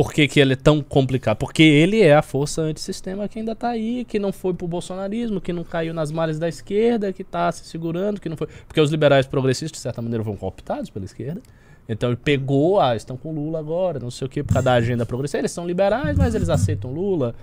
[0.00, 1.36] Por que, que ele é tão complicado?
[1.36, 5.42] Porque ele é a força antissistema que ainda tá aí, que não foi pro bolsonarismo,
[5.42, 8.46] que não caiu nas malhas da esquerda, que tá se segurando, que não foi.
[8.66, 11.42] Porque os liberais progressistas, de certa maneira, foram cooptados pela esquerda.
[11.86, 14.72] Então ele pegou, ah, estão com Lula agora, não sei o que, por causa da
[14.72, 15.36] agenda progressista.
[15.36, 17.34] Eles são liberais, mas eles aceitam Lula.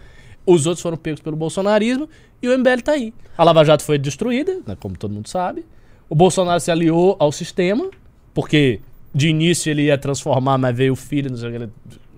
[0.44, 2.10] Os outros foram pegos pelo bolsonarismo
[2.42, 3.14] e o MBL tá aí.
[3.38, 5.64] A Lava Jato foi destruída, né, como todo mundo sabe.
[6.10, 7.88] O Bolsonaro se aliou ao sistema,
[8.34, 8.80] porque
[9.14, 11.72] de início ele ia transformar, mas veio o filho, não sei o que, ele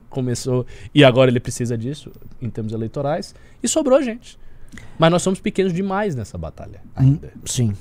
[0.09, 0.65] começou.
[0.93, 3.33] E agora ele precisa disso, em termos eleitorais.
[3.61, 4.37] E sobrou a gente.
[4.97, 7.31] Mas nós somos pequenos demais nessa batalha ainda.
[7.45, 7.73] Sim.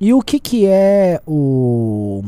[0.00, 2.22] E o que que é o.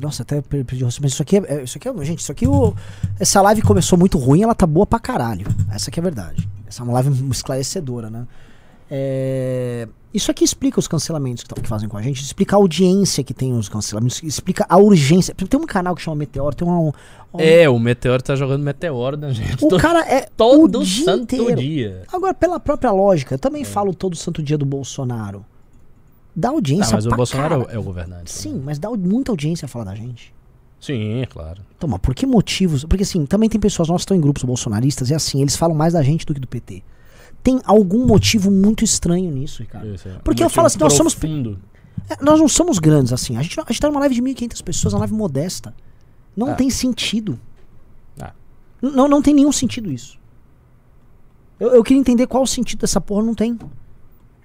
[0.00, 1.40] Nossa, até per- perdi o mas isso aqui é.
[1.60, 2.04] é- Isso aqui é.
[2.04, 2.46] Gente, isso aqui.
[2.46, 2.74] O,
[3.18, 5.46] essa live começou muito ruim, ela tá boa pra caralho.
[5.70, 6.48] Essa é a verdade.
[6.66, 8.26] Essa é uma live esclarecedora, né?
[8.90, 13.24] É, isso aqui explica os cancelamentos que, que fazem com a gente, explica a audiência
[13.24, 15.34] que tem os cancelamentos, explica a urgência.
[15.34, 16.88] Tem um canal que chama Meteoro, tem um.
[16.88, 16.92] um-
[17.40, 19.54] É, o Meteoro tá jogando Meteoro na gente.
[19.64, 21.60] o todo, cara é todo o dia santo inteiro.
[21.60, 22.02] dia.
[22.12, 23.38] Agora, pela própria lógica, eu É.
[23.38, 25.44] também falo todo santo dia do Bolsonaro.
[26.36, 27.72] Dá Ah, audiência mas o Bolsonaro cara.
[27.74, 28.30] é o governante.
[28.30, 30.34] Sim, mas dá muita audiência a falar da gente.
[30.80, 31.62] Sim, é claro.
[31.76, 32.84] Então, mas por que motivos?
[32.84, 35.74] Porque assim, também tem pessoas nossas que estão em grupos bolsonaristas e assim, eles falam
[35.76, 36.82] mais da gente do que do PT.
[37.44, 39.86] Tem algum motivo muito estranho nisso, Ricardo.
[39.94, 40.18] É.
[40.24, 41.58] Porque Um eu falo assim, nós somos- profundo.
[42.10, 43.36] É, nós não somos grandes assim.
[43.36, 45.72] A gente, a gente tá numa live de 1.500 pessoas, uma live modesta.
[46.36, 46.54] Não Ah.
[46.54, 47.38] tem sentido.
[48.20, 48.32] Ah.
[48.82, 50.18] Não, não tem nenhum sentido isso.
[51.60, 53.56] Eu, eu queria entender qual o sentido dessa porra, não tem.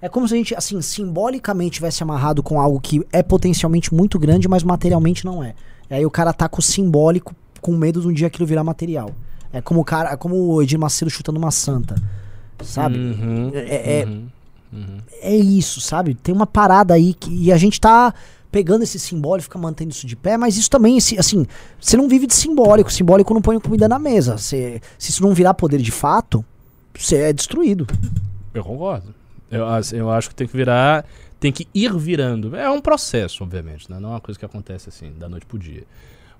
[0.00, 4.18] É como se a gente, assim, simbolicamente tivesse amarrado com algo que é potencialmente muito
[4.18, 5.54] grande, mas materialmente não é.
[5.90, 8.62] E aí o cara tá com o simbólico com medo de um dia aquilo virar
[8.64, 9.10] material.
[9.52, 11.96] É como o cara, é como o Edir Macedo chutando uma santa.
[12.62, 12.98] Sabe?
[12.98, 14.26] Uhum, É- é- uhum,
[14.72, 14.98] uhum.
[15.22, 16.14] é isso, sabe?
[16.14, 18.12] Tem uma parada aí que e a gente tá
[18.52, 21.46] pegando esse simbólico, fica mantendo isso de pé, mas isso também, assim,
[21.80, 24.36] você não vive de simbólico, simbólico não põe comida na mesa.
[24.36, 26.44] Você, se isso não virar poder de fato,
[26.98, 27.86] você é destruído.
[28.52, 29.14] Eu concordo.
[29.50, 31.04] Eu, as- eu acho que tem que virar.
[31.38, 32.54] Tem que ir virando.
[32.54, 33.98] É um processo, obviamente, né?
[34.00, 35.84] Não é uma coisa que acontece assim, da noite pro dia.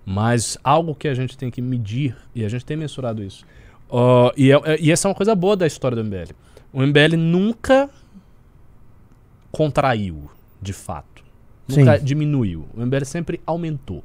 [0.04, 3.44] Mas algo que a gente tem que medir, e a gente tem mensurado isso.
[3.90, 6.32] Ó, e, é- é- e essa é uma coisa boa da história do MBL.
[6.72, 7.90] O MBL nunca
[9.50, 10.30] contraiu,
[10.60, 11.22] de fato.
[11.68, 12.04] Nunca Sim.
[12.04, 12.66] diminuiu.
[12.74, 14.04] O MBL sempre aumentou.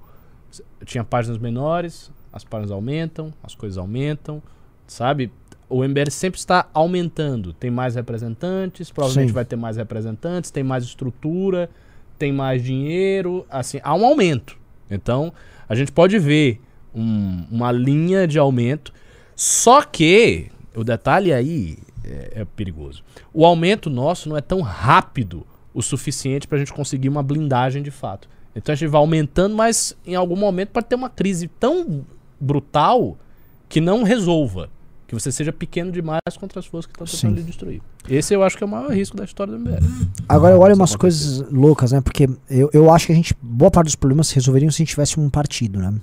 [0.85, 4.41] Tinha páginas menores, as páginas aumentam, as coisas aumentam,
[4.87, 5.31] sabe?
[5.67, 7.53] O MBL sempre está aumentando.
[7.53, 9.33] Tem mais representantes, provavelmente Sim.
[9.33, 11.69] vai ter mais representantes, tem mais estrutura,
[12.19, 14.57] tem mais dinheiro, assim, há um aumento.
[14.89, 15.33] Então,
[15.67, 16.61] a gente pode ver
[16.93, 18.93] um- uma linha de aumento,
[19.35, 23.03] só que o detalhe aí é, é perigoso.
[23.33, 27.83] O aumento nosso não é tão rápido o suficiente para a gente conseguir uma blindagem
[27.83, 28.29] de fato.
[28.55, 32.05] Então a gente vai aumentando, mas em algum momento pode ter uma crise tão
[32.39, 33.17] brutal
[33.67, 34.69] que não resolva.
[35.07, 37.81] Que você seja pequeno demais contra as forças que estão tentando lhe destruir.
[38.09, 39.85] Esse eu acho que é o maior risco da história do MBL.
[40.27, 42.01] Agora eu olho Isso umas coisas loucas, né?
[42.01, 44.79] Porque eu, eu acho que a gente, boa parte dos problemas se resolveriam se a
[44.79, 45.93] gente tivesse um partido, né?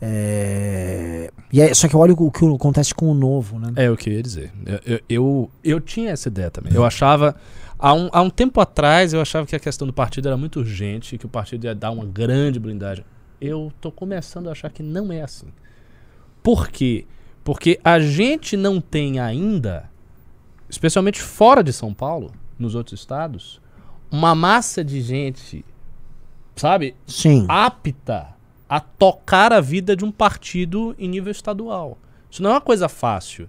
[0.00, 1.30] É...
[1.52, 3.72] E é, só que eu olho o que acontece com o novo, né?
[3.76, 4.52] É o que eu ia dizer.
[4.64, 6.72] Eu, eu, eu, eu tinha essa ideia também.
[6.74, 7.34] Eu achava.
[7.78, 10.58] Há um, há um tempo atrás, eu achava que a questão do partido era muito
[10.58, 13.04] urgente, que o partido ia dar uma grande blindagem.
[13.40, 15.46] Eu tô começando a achar que não é assim.
[16.42, 17.06] Por quê?
[17.44, 19.88] Porque a gente não tem ainda,
[20.68, 23.60] especialmente fora de São Paulo, nos outros estados,
[24.10, 25.64] uma massa de gente,
[26.56, 27.46] sabe, Sim.
[27.48, 28.37] apta
[28.68, 31.98] a tocar a vida de um partido em nível estadual.
[32.30, 33.48] Isso não é uma coisa fácil.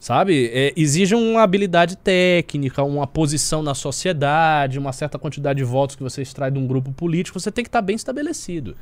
[0.00, 0.48] Sabe?
[0.52, 6.02] É, exige uma habilidade técnica, uma posição na sociedade, uma certa quantidade de votos que
[6.02, 7.38] você extrai de um grupo político.
[7.38, 8.76] Você tem que estar bem estabelecido.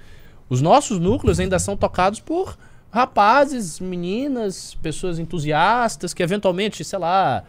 [0.49, 2.57] Os nossos núcleos ainda são tocados por
[2.91, 7.45] rapazes, meninas, pessoas entusiastas que eventualmente, sei lá,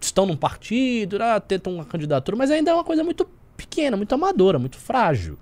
[0.00, 4.14] estão num partido, ah, tentam uma candidatura, mas ainda é uma coisa muito pequena, muito
[4.14, 5.38] amadora, muito frágil.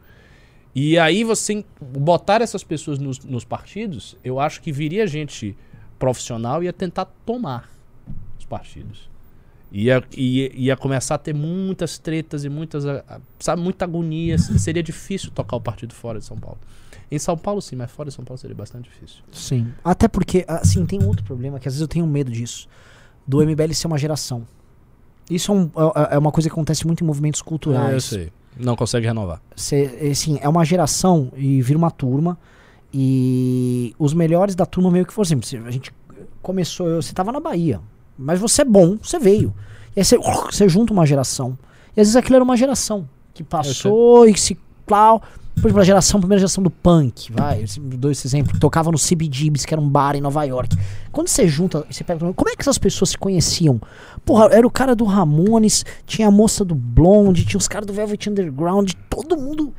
[0.79, 5.57] E aí você botar essas pessoas nos, nos partidos, eu acho que viria gente
[5.99, 7.71] profissional e ia tentar tomar
[8.39, 9.09] os partidos.
[9.73, 14.37] Ia, ia, ia começar a ter muitas tretas e muitas, ah, ah, sabe, muita agonia.
[14.39, 16.59] Seria difícil tocar o partido fora de São Paulo.
[17.11, 19.23] Em São Paulo sim, mas fora de São Paulo seria bastante difícil.
[19.33, 19.73] Sim.
[19.83, 22.69] Até porque, assim, tem outro problema que às vezes eu tenho medo disso.
[23.29, 24.47] do MBL ser uma geração.
[25.29, 25.65] Isso é, um-
[25.97, 28.05] é- é uma coisa que acontece muito em movimentos É, eu culturais.
[28.05, 28.31] sei.
[28.59, 29.41] Não consegue renovar.
[29.55, 32.39] Cê, assim, é uma geração e vira uma turma.
[32.93, 35.59] E os melhores da turma meio que foram assim.
[35.67, 35.93] A gente
[36.41, 37.81] começou, eu- você tava na Bahia.
[38.19, 39.53] Mas você é bom, você veio.
[39.95, 41.59] E aí você, você junta uma geração.
[41.97, 44.59] E às vezes aquilo era uma geração que passou e que se.
[44.87, 45.21] Plau,
[45.61, 48.61] por exemplo, a geração, a primeira geração do punk, vai, esse- dou esse exemplo, que
[48.61, 50.77] tocava no CBGBs, que era um bar em Nova York.
[51.11, 53.81] Quando você junta, você pega, como é que essas pessoas se conheciam?
[54.25, 57.93] Porra, era o cara do Ramones, tinha a moça do Blonde, tinha os caras do
[57.93, 59.73] Velvet Underground, todo mundo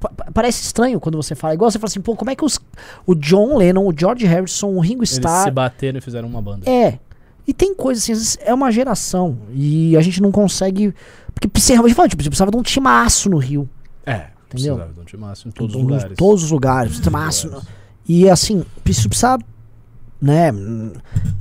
[0.00, 1.54] Pa- pa- Parece estranho quando você fala.
[1.54, 2.60] Igual você fala assim, pô, como é que os,
[3.04, 5.42] o John Lennon, o George Harrison, o Ringo Eles Starr.
[5.44, 6.70] se bateram e fizeram uma banda.
[6.70, 7.00] É.
[7.44, 9.38] E tem coisas assim, às vezes é uma geração.
[9.52, 10.94] E a gente não consegue.
[11.34, 13.68] Porque você realmente fala, tipo, você precisava de um timaço no Rio.
[14.06, 14.74] É, Entendeu?
[14.76, 16.16] precisava de um timaço em todos os Em lugares.
[16.16, 17.00] Todos os lugares.
[17.00, 17.46] timaço.
[17.48, 17.68] lugares.
[18.08, 19.38] E assim, isso precisa.
[20.20, 20.50] Né?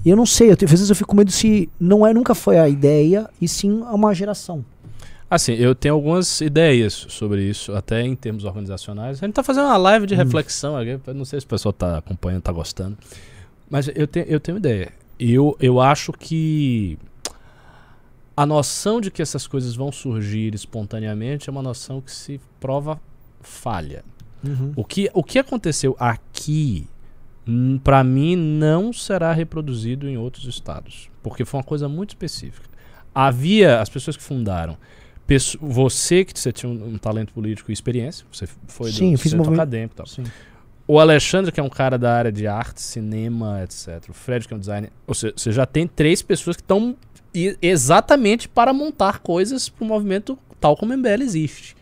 [0.06, 2.60] Eu não sei, eu, às vezes eu fico com medo se não é, nunca foi
[2.60, 4.64] a ideia, e sim uma geração.
[5.30, 9.18] Assim, eu tenho algumas ideias sobre isso, até em termos organizacionais.
[9.22, 11.74] A gente tá fazendo uma live de reflexão aqui, eu não sei se o pessoal
[11.74, 12.98] tá acompanhando, tá gostando.
[13.70, 14.94] Mas eu, tenho eu tenho ideia.
[15.20, 16.98] Eu, eu acho que
[18.38, 23.02] a noção de que essas coisas vão surgir espontaneamente é uma noção que se prova
[23.42, 24.04] falha.
[24.76, 26.88] O que, o que aconteceu aqui,
[27.48, 31.10] hum, pra mim, não será reproduzido em outros estados.
[31.24, 32.70] Porque foi uma coisa muito específica.
[33.14, 34.78] Havia as pessoas que fundaram.
[35.26, 39.16] pesso- Você que você tinha um, um talento político e experiência, você foi Sim, do
[39.16, 40.06] eu fiz movimento- acadêmico e tal.
[40.06, 40.24] Sim.
[40.88, 44.08] O Alexandre, que é um cara da área de arte, cinema, etc.
[44.10, 44.90] O Fred, que é um designer.
[45.06, 46.96] Ou seja, você já tem três pessoas que estão
[47.62, 51.76] exatamente para montar coisas para o movimento tal como o MBL existe.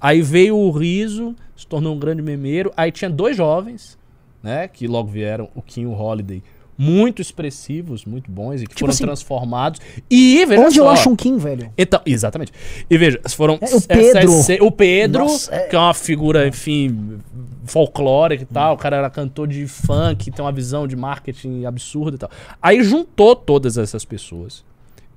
[0.00, 2.72] Aí veio o Riso, se tornou um grande memeiro.
[2.76, 3.98] Aí tinha dois jovens,
[4.42, 4.68] né?
[4.68, 6.42] Que logo vieram, o Kim e o Holiday,
[6.76, 9.80] muito expressivos, muito bons, e que Tipo foram assim, transformados.
[10.08, 11.72] E veja Onde só, eu acho um Kim, velho?
[11.76, 12.52] então, exatamente.
[12.88, 14.30] E veja, foram É, o Pedro.
[14.32, 15.66] SSC o Pedro, Nossa, é.
[15.66, 17.18] que é uma figura, enfim,
[17.64, 18.74] folclórica e tal.
[18.74, 22.30] O cara era cantor de funk, tem uma visão de marketing absurda e tal.
[22.62, 24.64] Aí juntou todas essas pessoas.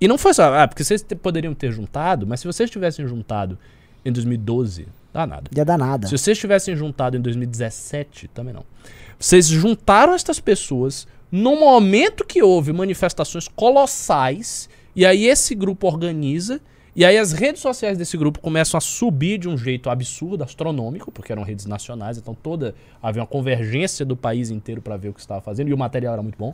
[0.02, 3.08] E não foi só, ah, porque vocês te- poderiam ter juntado, mas se vocês tivessem
[3.08, 3.58] juntado
[4.04, 5.44] em 2012, dá nada.
[5.56, 6.08] Ia dar nada.
[6.08, 8.66] Se vocês tivessem juntado em 2017, também não.
[9.20, 16.60] Vocês juntaram estas pessoas no momento que houve manifestações colossais, e aí esse grupo organiza,
[16.96, 21.12] e aí as redes sociais desse grupo começam a subir de um jeito absurdo, astronômico,
[21.12, 25.14] porque eram redes nacionais, então toda havia uma convergência do país inteiro para ver o
[25.14, 26.54] que estava fazendo, e o material era muito bom.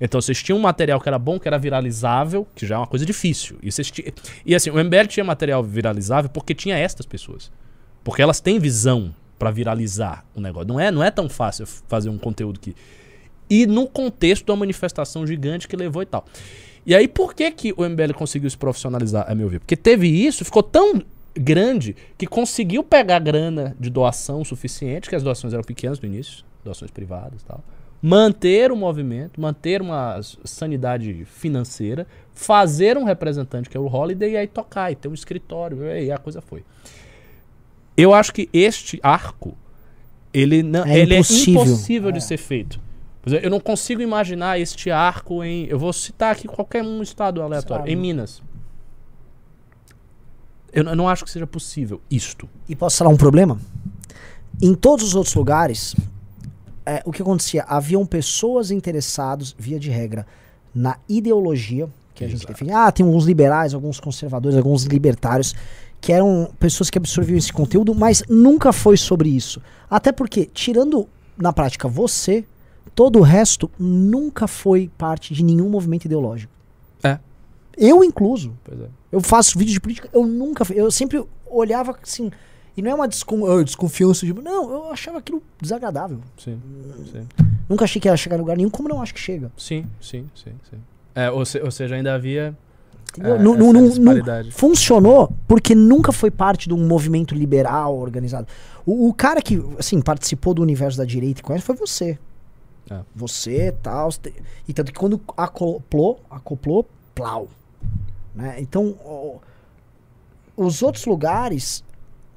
[0.00, 2.86] Então vocês tinham um material que era bom, que era viralizável, que já é uma
[2.86, 3.56] coisa difícil.
[3.62, 4.12] E, vocês ti-
[4.46, 7.50] e assim, o MBL tinha material viralizável porque tinha estas pessoas.
[8.04, 10.68] Porque elas têm visão pra viralizar o negócio.
[10.68, 12.74] Não é, não é tão fácil fazer um conteúdo que.
[13.50, 16.24] E no contexto da manifestação gigante que levou e tal.
[16.86, 19.58] E aí, por que, que o MBL conseguiu se profissionalizar, a meu ver?
[19.60, 21.02] Porque teve isso, ficou tão
[21.34, 26.44] grande que conseguiu pegar grana de doação suficiente, que as doações eram pequenas no início,
[26.64, 27.62] doações privadas e tal.
[28.00, 34.36] Manter o movimento, manter uma sanidade financeira, fazer um representante que é o Holiday e
[34.36, 36.64] aí tocar, e ter um escritório, e aí a coisa foi.
[37.96, 39.56] Eu acho que este arco,
[40.32, 41.60] ele, não, É ele impossível.
[41.60, 42.80] é impossível de ser feito.
[43.42, 45.66] Eu não consigo imaginar este arco em.
[45.66, 47.82] Eu vou citar aqui qualquer um estado aleatório.
[47.82, 47.92] Sabe.
[47.92, 48.40] Em Minas.
[50.72, 52.48] Eu, eu não acho que seja possível isto.
[52.68, 53.58] E posso falar um problema?
[54.62, 55.94] Em todos os outros lugares,
[56.88, 57.64] é, o que acontecia?
[57.64, 60.26] Haviam pessoas interessadas, via de regra,
[60.74, 62.72] na ideologia que a gente define.
[62.72, 65.54] Ah, tem alguns liberais, alguns conservadores, alguns libertários,
[66.00, 69.60] que eram pessoas que absorviam esse conteúdo, mas nunca foi sobre isso.
[69.90, 72.44] Até porque, tirando na prática você,
[72.94, 76.52] todo o resto nunca foi parte de nenhum movimento ideológico.
[77.02, 77.18] É.
[77.76, 78.56] Eu incluso.
[78.64, 78.86] Pois é.
[79.12, 80.64] Eu faço vídeo de política, eu nunca.
[80.74, 82.30] Eu sempre olhava assim.
[82.78, 84.32] E não é uma descon- desconfiança de.
[84.32, 86.20] Não, eu achava aquilo desagradável.
[86.38, 86.60] Sim,
[87.10, 87.26] sim.
[87.68, 89.50] Nunca achei que ia chegar em lugar nenhum, como não acho que chega.
[89.56, 90.78] Sim, sim, sim, sim.
[91.14, 92.56] É, ou, se- ou seja, ainda havia.
[93.18, 98.46] É, Não- não- não- funcionou porque nunca foi parte de um movimento liberal organizado.
[98.86, 102.16] O, o cara que, assim, participou do universo da direita e conhece foi você.
[102.88, 103.00] É.
[103.16, 104.08] Você, tal.
[104.68, 107.48] E tanto que quando acoplou, acoplou, plau.
[108.34, 108.56] Né?
[108.60, 109.40] Então, o-
[110.56, 111.82] os outros lugares,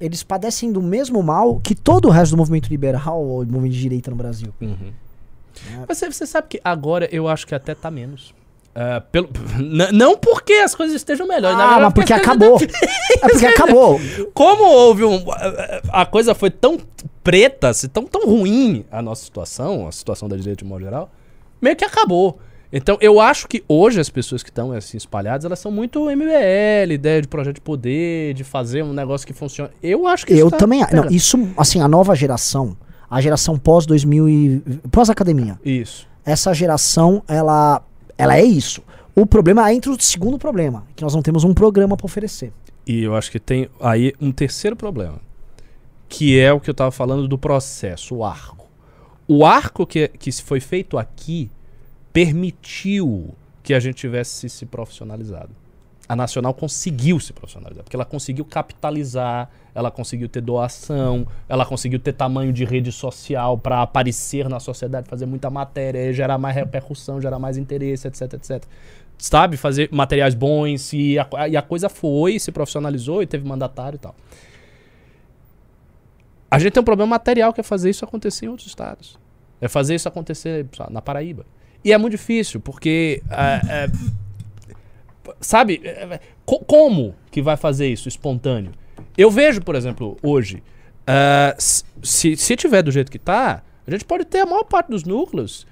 [0.02, 3.74] eles padecem do mesmo mal que todo o resto do movimento liberal ou do movimento
[3.74, 4.52] de direita no Brasil.
[4.60, 4.92] Uhum.
[5.88, 8.34] Mas você, sabe que agora eu acho que até tá menos.
[8.74, 9.28] É, pelo,
[9.92, 11.56] não porque as coisas estejam melhores.
[11.56, 12.58] Ah, mas porque coisas- acabou.
[13.22, 14.00] É porque acabou.
[14.34, 15.24] Como houve um.
[15.90, 16.78] A coisa foi tão
[17.22, 21.12] preta, tão, tão ruim a nossa situação, a situação da direita de modo geral,
[21.60, 22.40] meio que acabou.
[22.72, 26.92] Então, eu acho que hoje as pessoas que estão assim espalhadas, elas são muito MBL,
[26.92, 29.70] ideia de projeto de poder, de fazer um negócio que funcione.
[29.82, 30.80] Eu acho que Eu tá também.
[30.90, 32.74] Não, isso, assim, a nova geração,
[33.10, 35.60] a geração pós 2000 e pós-academia.
[35.62, 36.08] Isso.
[36.24, 37.82] Essa geração, ela,
[38.16, 38.82] ela é isso.
[39.14, 42.52] O problema é entra o segundo problema, que nós não temos um programa pra oferecer.
[42.86, 45.20] E eu acho que tem aí um terceiro problema,
[46.08, 48.66] que é o que eu tava falando do processo, o arco.
[49.28, 51.50] O arco que, que se foi feito aqui
[52.12, 55.50] permitiu que a gente tivesse se profissionalizado.
[56.08, 61.98] A Nacional conseguiu se profissionalizar, porque ela conseguiu capitalizar, ela conseguiu ter doação, ela conseguiu
[61.98, 67.20] ter tamanho de rede social para aparecer na sociedade, fazer muita matéria, gerar mais repercussão,
[67.20, 68.62] gerar mais interesse, etc, etc.
[69.16, 69.56] Sabe?
[69.56, 74.00] Fazer materiais bons e a, e a coisa foi, se profissionalizou e teve mandatário e
[74.00, 74.14] tal.
[76.50, 79.18] A gente tem um problema material que é fazer isso acontecer em outros estados.
[79.60, 81.46] É fazer isso acontecer na Paraíba.
[81.84, 83.22] E é muito difícil, porque.
[83.30, 83.90] é, é,
[85.40, 85.80] sabe?
[85.84, 88.72] é, co- como que vai fazer isso espontâneo?
[89.16, 90.62] Eu vejo, por exemplo, hoje,
[91.58, 94.88] s- se, se tiver do jeito que tá, a gente pode ter a maior parte
[94.90, 95.66] dos núcleos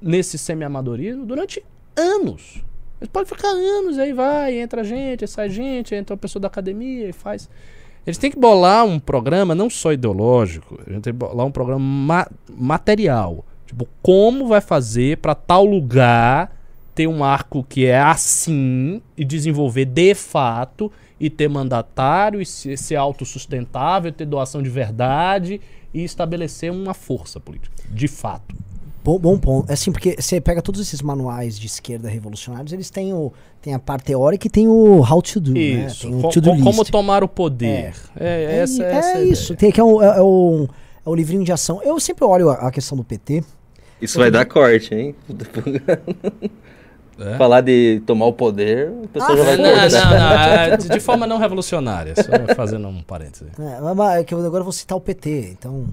[0.00, 1.62] nesse semi-amadorismo durante
[1.96, 2.62] anos.
[3.00, 6.48] A gente pode ficar anos, aí vai, entra gente, sai gente, entra uma pessoa da
[6.48, 7.48] academia e faz.
[8.06, 11.50] Eles têm que bolar um programa não só ideológico, a gente tem que bolar um
[11.50, 13.44] programa ma- material.
[13.74, 16.54] Tipo, como vai fazer para tal lugar
[16.94, 22.78] ter um arco que é assim e desenvolver de fato e ter mandatário e ser,
[22.78, 25.60] ser autossustentável, ter doação de verdade
[25.92, 28.54] e estabelecer uma força política, de fato.
[29.02, 29.68] Bom, bom ponto.
[29.68, 33.74] É assim, porque você pega todos esses manuais de esquerda revolucionários, eles têm, o, tem
[33.74, 35.60] a parte teórica e tem o how to do, né?
[35.86, 36.06] Isso.
[36.08, 37.94] Tem o to-do co- como tomar o poder.
[38.16, 39.52] É, É, essa, é essa a isso.
[39.52, 39.58] ideia.
[39.58, 40.68] Tem, que é, o, é, é o,
[41.04, 41.82] é o livrinho de ação.
[41.82, 43.44] Eu sempre olho a, a questão do PT.
[44.04, 45.14] Isso vai dar corte, hein?
[47.16, 47.36] É?
[47.38, 50.28] Falar de tomar o poder, o pessoal Ah, já vai Não, não, não,
[50.64, 53.44] é de de forma não revolucionária, só fazendo um parêntese.
[53.56, 53.78] né?
[53.94, 55.86] Mas- é que eu agora vou citar o PT, então...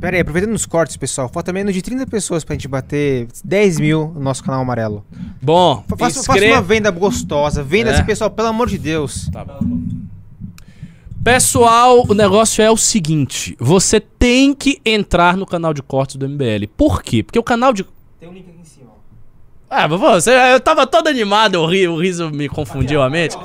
[0.00, 1.28] Pera aí, aproveitando os cortes, pessoal.
[1.28, 5.04] Falta menos de 30 pessoas pra gente bater 10 mil no nosso canal amarelo.
[5.42, 7.60] Bom, Fa- Faça, faça inscreva- uma venda gostosa.
[7.64, 7.94] Venda É.
[7.94, 9.28] esse pessoal, pelo amor de Deus.
[9.32, 9.58] Tá bom.
[11.22, 16.28] Pessoal, o negócio é o seguinte: você tem que entrar no canal de cortes do
[16.28, 16.66] MBL.
[16.76, 17.22] Por quê?
[17.22, 17.84] Porque o canal de.
[18.20, 18.90] Tem um link aqui em cima.
[19.68, 23.36] Ah, você, eu tava todo animado, o, ri- o riso me confundiu a mente.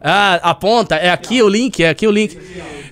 [0.00, 2.38] Ah, aponta, é aqui o link, é aqui o link.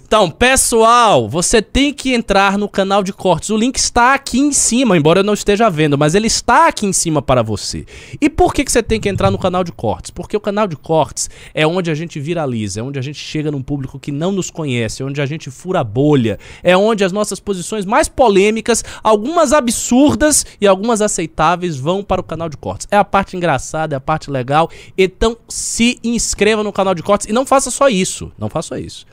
[0.06, 3.50] Então, pessoal, você tem que entrar no canal de cortes.
[3.50, 6.86] O link está aqui em cima, embora eu não esteja vendo, mas ele está aqui
[6.86, 7.84] em cima para você.
[8.20, 10.12] E por que, que você tem que entrar no canal de cortes?
[10.12, 13.50] Porque o canal de cortes é onde a gente viraliza, é onde a gente chega
[13.50, 17.02] num público que não nos conhece, é onde a gente fura a bolha, é onde
[17.02, 22.56] as nossas posições mais polêmicas, algumas absurdas e algumas aceitáveis, vão para o canal de
[22.56, 22.86] cortes.
[22.92, 24.70] É a parte engraçada, é a parte legal.
[24.96, 28.30] Então, se inscreva no canal de cortes e não faça só isso.
[28.38, 29.04] Não faça só isso.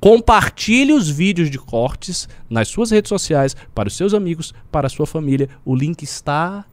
[0.00, 4.90] Compartilhe os vídeos de cortes nas suas redes sociais, para os seus amigos, para a
[4.90, 5.48] sua família.
[5.64, 6.64] O link está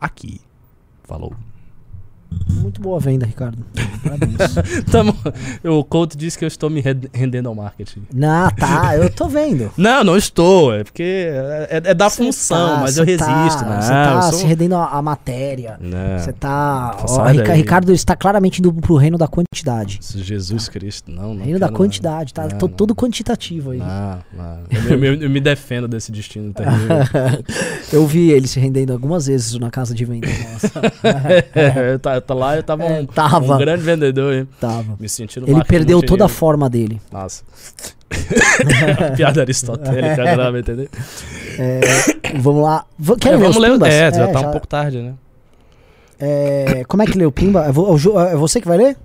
[0.00, 0.40] aqui.
[1.04, 1.34] Falou.
[2.48, 3.64] Muito boa venda, Ricardo.
[4.02, 4.84] Parabéns.
[4.90, 5.16] Tamo,
[5.64, 6.82] o Couto disse que eu estou me
[7.12, 8.02] rendendo ao marketing.
[8.14, 9.70] Não, tá, eu tô vendo.
[9.76, 10.74] Não, não estou.
[10.74, 13.26] É porque é, é da Cê função, tá- mas eu resisto.
[13.26, 15.76] Tá, não, Você tá eu sou- se rendendo a matéria.
[15.80, 16.96] Não, Você tá.
[17.08, 17.52] Ó, Rica-.
[17.54, 19.98] Ricardo está claramente indo pro reino da quantidade.
[20.02, 21.34] Jesus Cristo, não.
[21.34, 22.74] não reino da quantidade, tá não, tô não.
[22.74, 23.78] todo quantitativo aí.
[23.78, 24.60] Não, não.
[24.90, 26.96] Eu, eu- eu me defendo desse destino terrível.
[27.92, 30.80] Eu vi ele se rendendo algumas vezes na casa de venda nossa.
[31.54, 33.54] É, eu tá, eu tá lá, eu tava, É, um, tava.
[33.54, 34.48] um grande vendedor, hein?
[34.60, 34.96] Tava.
[34.98, 37.00] Me sentindo Ele perdeu toda a forma dele.
[37.12, 37.42] Nossa.
[39.16, 40.88] Piada aristotélica, agora vai entender.
[41.58, 41.80] É,
[42.38, 42.84] vamos lá.
[42.98, 43.70] V- Quer É, ler vamos os ler.
[43.72, 43.88] pimbas?
[43.92, 45.14] É, já tá já- um pouco tarde, né?
[46.18, 47.64] é, como é que lê o Pimba?
[47.64, 48.96] É, é o é você que vai ler?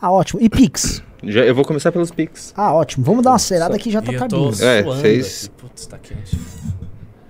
[0.00, 0.40] Ah, ótimo.
[0.42, 1.02] E Pix?
[1.24, 2.52] Já, eu vou começar pelos Pix.
[2.56, 3.04] Ah, ótimo.
[3.04, 5.50] Vamos dar uma acelerada que já tá E tô É, vocês-.
[5.56, 6.38] Putz, tá quente.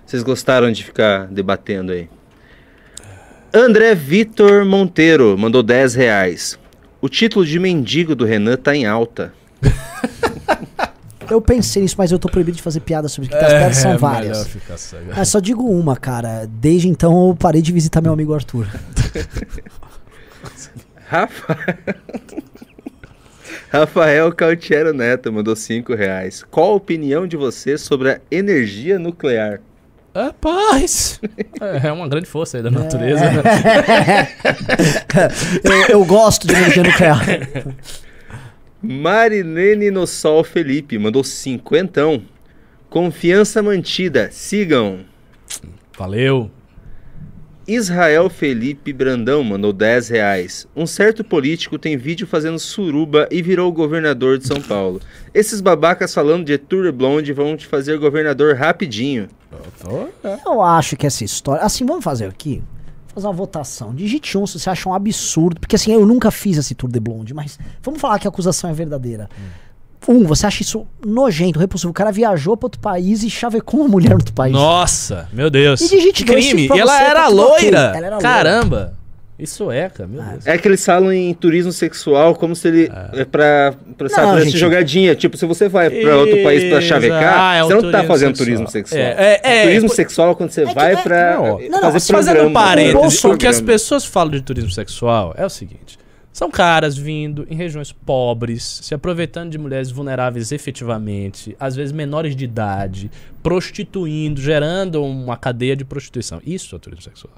[0.04, 2.08] Vocês gostaram de ficar debatendo aí?
[3.52, 6.58] André Vitor Monteiro mandou 10 reais.
[7.00, 9.32] O título de mendigo do Renan tá em alta.
[11.30, 13.76] Eu pensei nisso, mas eu tô proibido de fazer piada sobre isso, porque as piadas
[13.76, 14.46] são É, melhor várias.
[14.48, 15.10] ficar cego.
[15.14, 16.46] Ah, só digo uma, cara.
[16.48, 18.66] Desde então eu parei de visitar meu amigo Arthur.
[21.06, 21.56] Rafa...
[23.70, 26.42] Rafael Cautiero Neto mandou 5 reais.
[26.50, 29.60] Qual a opinião de você sobre a energia nuclear?
[30.18, 31.20] É paz.
[31.60, 33.22] É, é uma grande força aí da natureza.
[35.62, 37.24] eu, eu gosto de energia nuclear.
[38.82, 42.20] Marinene no Sol Felipe mandou cinquentão.
[42.90, 44.28] Confiança mantida.
[44.32, 45.04] Sigam.
[45.96, 46.50] Valeu.
[47.68, 50.66] Israel Felipe Brandão mandou 10 reais.
[50.74, 55.00] Um certo político tem vídeo fazendo suruba e virou governador de São Paulo.
[55.32, 59.28] Esses babacas falando de Tour de Blonde vão te fazer governador rapidinho.
[60.44, 61.62] Eu acho que essa história.
[61.62, 62.62] Assim, vamos fazer aqui.
[63.14, 63.94] Fazer uma votação.
[63.94, 65.60] Digite um se você acha um absurdo.
[65.60, 68.68] Porque assim, eu nunca fiz esse Tour de Blonde, mas vamos falar que a acusação
[68.70, 69.28] é verdadeira.
[70.06, 71.90] Um, você acha isso nojento, repulsivo.
[71.90, 74.52] O cara viajou pra outro país e chavecou uma mulher no outro país.
[74.54, 75.80] Nossa, meu Deus.
[75.80, 76.68] E digite que dois crime.
[76.68, 77.26] pra E ela você, era tá.
[77.30, 78.18] Ela era loira.
[78.18, 78.94] Caramba.
[79.38, 80.46] Isso é, cara, meu Deus.
[80.48, 84.34] É que eles falam em turismo sexual como se ele é, pra, pra, sabe, Não,
[84.34, 84.58] pra gente.
[84.58, 85.14] jogadinha.
[85.14, 88.36] Tipo, se você vai pra outro país pra chavecar, Ah, é você não tá fazendo
[88.36, 88.46] sexual.
[88.46, 89.00] turismo sexual.
[89.00, 91.80] É, é, é, turismo é, sexual é quando você que vai é- pra não, não,
[91.92, 95.46] fazer não, Fazendo um parênteses, Bolsonaro- o que as pessoas falam de turismo sexual é
[95.46, 95.96] o seguinte:
[96.32, 102.34] são caras vindo em regiões pobres, se aproveitando de mulheres vulneráveis efetivamente, às vezes menores
[102.34, 103.08] de idade,
[103.40, 106.40] prostituindo, gerando uma cadeia de prostituição.
[106.44, 107.32] Isso é turismo sexual.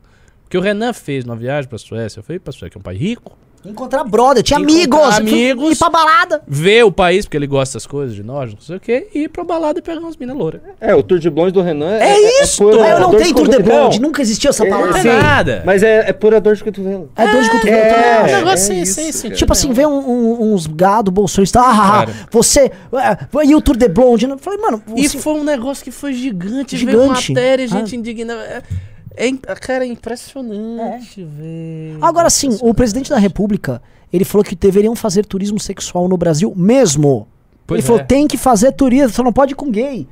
[0.50, 2.82] O que o Renan fez numa viagem pra Suécia, foi pra Suécia, que é um
[2.82, 4.98] país rico, Encontrar brother, tinha amigos.
[5.18, 5.72] amigos.
[5.72, 6.42] Ir pra balada.
[6.48, 9.24] ver o país, porque ele gosta das coisas de nós, não sei o quê, e
[9.24, 10.60] ir pra balada e pegar umas minas louras.
[10.80, 12.08] É, o Tour de Blonde do Renan é.
[12.14, 12.64] É isso!
[12.64, 13.58] pura Ah, eu não tenho Tour de.
[13.62, 14.92] Blonde, nunca existiu essa É, palavra.
[14.92, 15.62] Não tem sim, nada.
[15.64, 17.12] Mas é, é pura dor de cotovelo.
[17.14, 19.36] É dor de cotovelo É, um negócio sem, isso, sem sentido.
[19.36, 22.12] Tipo assim, vê um- um- uns gado bolsonista, ah, ah, ah, Cara.
[22.32, 22.60] você,
[22.94, 24.24] é, e o Tour de Blonde?
[24.24, 26.96] Eu falei, mano, E você- foi um negócio que foi gigante, Gigante.
[26.96, 27.98] veio matéria, gente Ah.
[27.98, 28.64] indignada.
[29.20, 31.98] É, é, cara, é impressionante, velho.
[32.00, 36.52] Agora sim, o presidente da república, ele falou que deveriam fazer turismo sexual no Brasil
[36.56, 37.28] mesmo.
[37.66, 38.04] Pois ele falou, é.
[38.04, 40.08] tem que fazer turismo, só não pode ir com gay.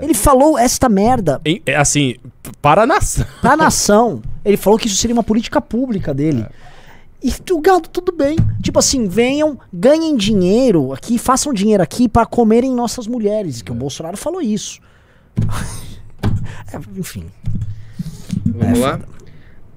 [0.00, 2.14] Ele falou esta merda Em- é assim,
[2.62, 3.26] para a nação.
[3.40, 4.22] pra nação.
[4.44, 6.46] Ele falou que isso seria uma política pública dele.
[7.22, 8.36] E o gado, tudo bem.
[8.62, 13.62] Tipo assim, venham, ganhem dinheiro aqui, façam dinheiro aqui pra comerem nossas mulheres.
[13.62, 14.80] Que o Bolsonaro falou isso.
[16.72, 17.24] É, enfim.
[18.44, 19.00] Vamos lá.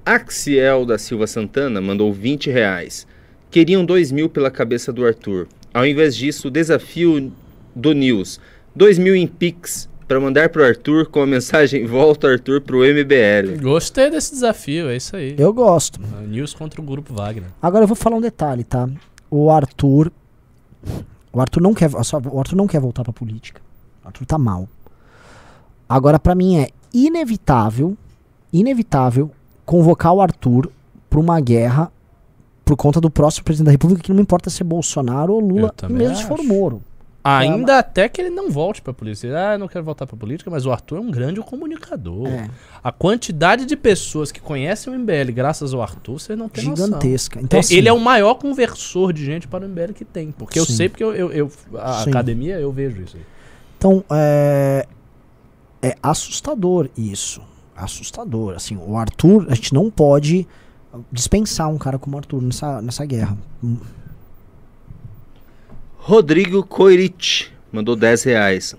[0.04, 3.06] Axiel da Silva Santana mandou 20 reais.
[3.50, 5.46] Queriam 2 mil pela cabeça do Arthur.
[5.72, 7.32] Ao invés disso, o desafio
[7.74, 8.40] do News.
[8.76, 13.60] 2 mil em Pix para mandar pro Arthur com a mensagem Volta Arthur pro MBL.
[13.62, 15.34] Gostei desse desafio, é isso aí.
[15.38, 16.00] Eu gosto.
[16.26, 17.48] News contra o grupo Wagner.
[17.62, 18.88] Agora eu vou falar um detalhe, tá?
[19.30, 20.12] O Arthur.
[21.32, 23.60] O Arthur não quer, o Arthur não quer voltar pra política.
[24.04, 24.68] O Arthur tá mal.
[25.88, 27.96] Agora, pra mim, é inevitável,
[28.58, 29.30] inevitável
[29.66, 30.70] convocar o Arthur
[31.10, 31.90] pra uma guerra
[32.64, 35.46] por conta do próximo presidente da República, que não importa se é Bolsonaro ou Eu
[35.46, 36.48] Lula, mesmo se for acho.
[36.48, 36.82] Moro.
[37.26, 39.30] Ainda até que ele não volte pra polícia.
[39.34, 42.26] Ah, eu não quero voltar pra política, mas o Arthur é um grande comunicador.
[42.28, 42.50] É.
[42.82, 46.84] A quantidade de pessoas que conhecem o MBL graças ao Arthur, você não tem noção.
[46.86, 47.40] Gigantesca.
[47.40, 50.32] Então, É, assim, ele é o maior conversor de gente para o MBL que tem.
[50.32, 50.74] Porque eu Sim.
[50.74, 51.50] sei, porque eu, eu- eu-
[51.80, 52.10] a Sim.
[52.10, 53.22] academia eu vejo isso aí.
[53.78, 54.86] Então, é,
[55.82, 57.40] é assustador isso.
[57.76, 58.54] Assustador.
[58.54, 60.46] Assim, o Arthur, a gente não pode
[61.10, 63.36] dispensar um cara como o Arthur nessa, nessa guerra.
[65.98, 68.74] Rodrigo Coirich mandou 10 reais.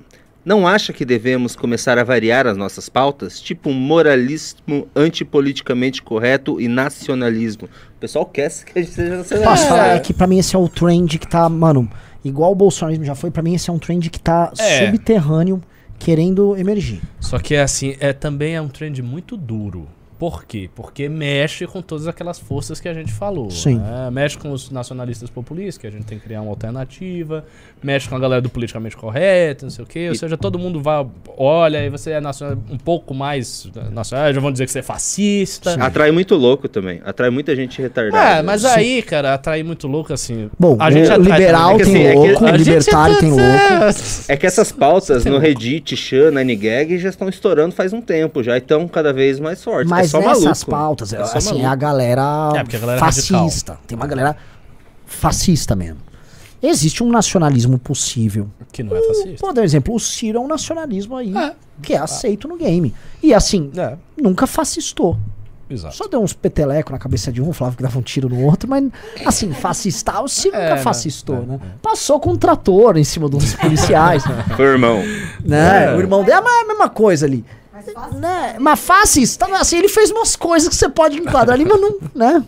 [0.45, 3.41] Não acha que devemos começar a variar as nossas pautas?
[3.41, 7.65] Tipo um moralismo antipoliticamente correto e nacionalismo.
[7.97, 9.49] O pessoal quer que a gente seja nacionalista.
[9.49, 11.89] Posso falar que pra mim esse é o trend que tá, mano,
[12.23, 14.85] igual o bolsonarismo já foi, pra mim esse é um trend que tá É.
[14.85, 15.63] subterrâneo,
[15.99, 17.01] querendo emergir.
[17.19, 19.87] Só que é assim, é também é um trend muito duro.
[20.17, 20.69] Por quê?
[20.73, 23.51] Porque mexe com todas aquelas forças que a gente falou.
[23.51, 23.77] Sim.
[23.79, 24.09] né?
[24.11, 27.43] Mexe com os nacionalistas populistas, que a gente tem que criar uma alternativa.
[27.83, 30.07] Mexe com a galera do politicamente correto, não sei o quê.
[30.09, 31.05] Ou seja, todo mundo vai,
[31.37, 34.83] olha, e você é nacional, um pouco mais nacional, já vão dizer que você é
[34.83, 35.75] fascista.
[35.83, 37.01] Atrai muito louco também.
[37.05, 38.39] Atrai muita gente retardada.
[38.39, 40.49] É, mas aí, cara, atrair muito louco assim.
[40.57, 41.81] Bom, a gente o atrai liberal também.
[41.81, 43.45] É que tem assim, é que louco, A gente libertário é- tem louco.
[44.29, 46.55] É que essas pautas no Reddit, Chan, Nine
[46.97, 49.89] já estão estourando faz um tempo já e estão cada vez mais fortes.
[49.89, 50.71] Mas é só nessas maluco.
[50.71, 51.65] pautas, é, É só assim, maluco.
[51.65, 52.21] é a galera,
[52.55, 53.79] É, a galera é fascista.
[53.87, 54.35] Tem uma galera
[55.05, 55.99] fascista mesmo.
[56.61, 58.49] Existe um nacionalismo possível.
[58.71, 59.45] Que não é fascista.
[59.53, 61.53] Por exemplo, o Ciro é um nacionalismo aí É.
[61.81, 62.93] que é aceito no game.
[63.21, 65.17] E assim, É, nunca fascistou.
[65.69, 65.95] exato.
[65.95, 68.67] Só deu uns peteleco na cabeça de um, falava que dava um tiro no outro,
[68.69, 68.83] mas
[69.25, 70.81] assim, fascistar, o Ciro É, nunca né?
[70.81, 71.59] fascistou, É, né?
[71.83, 74.23] Passou com um trator em cima dos policiais,
[74.55, 74.97] Foi, irmão.
[75.43, 75.85] né?
[75.93, 75.95] É.
[75.95, 77.45] O irmão dele é a mesma coisa ali.
[78.19, 78.55] Né?
[78.59, 82.43] Mas fascista, assim, ele fez umas coisas que você pode enquadrar ali, mas não, né?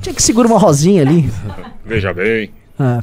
[0.00, 1.30] Tinha que segurar uma rosinha ali.
[1.84, 2.52] Veja bem.
[2.78, 3.00] É.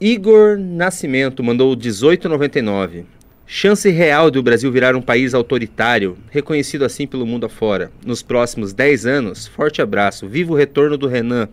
[0.00, 3.04] Igor Nascimento mandou 18,99.
[3.48, 7.90] Chance real de o Brasil virar um país autoritário, reconhecido assim pelo mundo afora.
[8.04, 10.28] Nos próximos 10 anos, forte abraço.
[10.28, 11.48] Viva o retorno do Renan.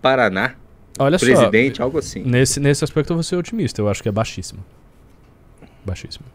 [0.00, 0.56] Paraná,
[0.98, 2.24] Olha presidente, algo assim.
[2.24, 2.28] só.
[2.28, 3.80] Nesse, nesse aspecto eu vou ser otimista.
[3.80, 4.64] Eu acho que é baixíssimo.
[5.84, 6.26] Baixíssimo.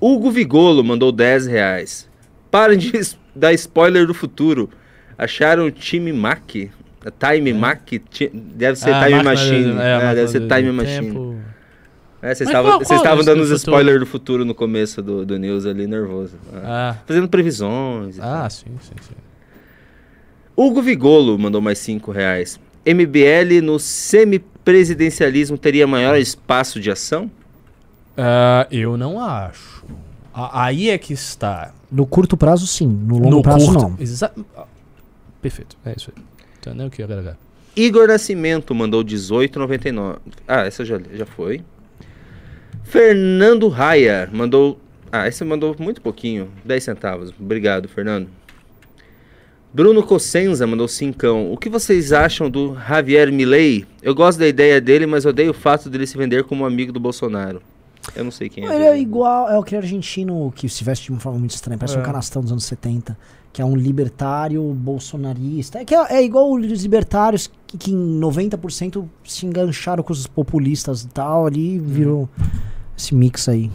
[0.00, 2.08] Hugo Vigolo mandou 10 reais.
[2.50, 2.92] Parem de
[3.34, 4.70] dar spoiler do futuro.
[5.18, 6.40] Acharam o time Mac?
[7.18, 7.82] Time Mac?
[8.10, 9.70] Ti- Deve ser Ah, Time Machine.
[9.72, 11.06] É, máquina deve ser Time Machine.
[11.08, 11.36] tempo.
[12.22, 15.86] É, vocês estavam dando do os spoilers do futuro no começo do, do news ali,
[15.86, 16.36] nervoso.
[16.54, 16.90] Ah.
[16.90, 18.18] Ah, Fazendo previsões.
[18.20, 18.50] ah tal.
[18.50, 19.14] sim, sim, sim.
[20.56, 22.60] Hugo Vigolo mandou mais 5 reais.
[22.84, 27.30] MBL no semipresidencialismo teria maior espaço de ação?
[28.22, 29.84] Ah, eu não acho.
[30.34, 31.72] A- aí é que está.
[31.90, 32.86] No curto prazo, sim.
[32.86, 33.80] No longo no prazo, curto.
[33.82, 33.96] não.
[33.98, 34.64] Exa- ah,
[35.40, 36.22] Perfeito, é isso aí.
[36.58, 37.36] Entendeu o que eu agregar?
[37.74, 40.18] Igor Nascimento mandou 18,99.
[40.46, 41.62] Ah, essa já, já foi.
[42.84, 44.78] Fernando Raia mandou.
[45.10, 46.50] Ah, essa mandou muito pouquinho.
[46.64, 47.32] 10 centavos.
[47.40, 48.28] Obrigado, Fernando.
[49.72, 51.52] Bruno Cossenza mandou cincão.
[51.52, 53.86] O que vocês acham do Javier Milei?
[54.02, 56.98] Eu gosto da ideia dele, mas odeio o fato dele se vender como amigo do
[57.00, 57.62] Bolsonaro.
[58.14, 58.74] Eu não sei quem é.
[58.74, 61.96] Ele é igual, é aquele argentino que se veste de uma forma muito estranha, parece
[61.96, 62.00] É.
[62.00, 63.16] um canastrão dos anos 70,
[63.52, 65.78] que é um libertário bolsonarista.
[65.80, 70.26] É, que é, é igual os libertários que, que em 90% se engancharam com os
[70.26, 72.28] populistas e tal, ali virou
[72.96, 73.70] esse mix aí.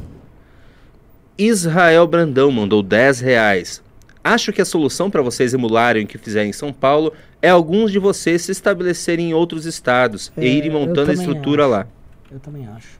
[1.37, 3.81] Israel Brandão mandou 10 reais.
[4.23, 7.91] Acho que a solução para vocês emularem o que fizeram em São Paulo é alguns
[7.91, 11.71] de vocês se estabelecerem em outros estados É, e irem montando a estrutura acho.
[11.71, 11.87] lá.
[12.31, 12.99] Eu também acho.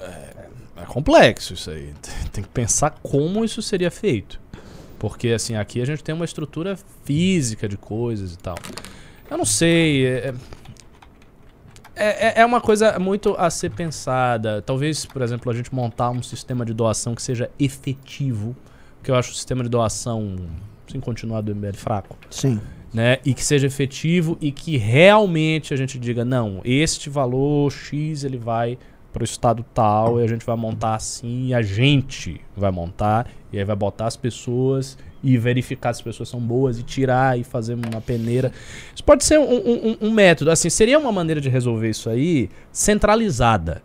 [0.00, 0.46] É
[0.86, 1.92] complexo isso aí.
[2.02, 4.40] Tem- Tem que pensar como isso seria feito.
[4.98, 8.54] Porque, assim, aqui a gente tem uma estrutura física de coisas e tal.
[9.30, 10.06] Eu não sei.
[10.06, 10.34] É,
[11.94, 14.62] é, é uma coisa muito a ser pensada.
[14.62, 18.56] Talvez, por exemplo, a gente montar um sistema de doação que seja efetivo.
[18.98, 20.36] Porque eu acho o sistema de doação,
[20.86, 22.60] sem continuar do MBL fraco Sim.
[22.94, 23.18] né?
[23.24, 28.38] E que seja efetivo e que realmente a gente diga, não, este valor X ele
[28.38, 28.78] vai
[29.12, 33.28] para o estado tal e a gente vai montar assim e a gente vai montar
[33.52, 37.38] e aí vai botar as pessoas e verificar se as pessoas são boas e tirar
[37.38, 38.50] e fazer uma peneira.
[38.94, 42.48] Isso pode ser um, um- um- método, assim, seria uma maneira de resolver isso aí
[42.72, 43.82] centralizada,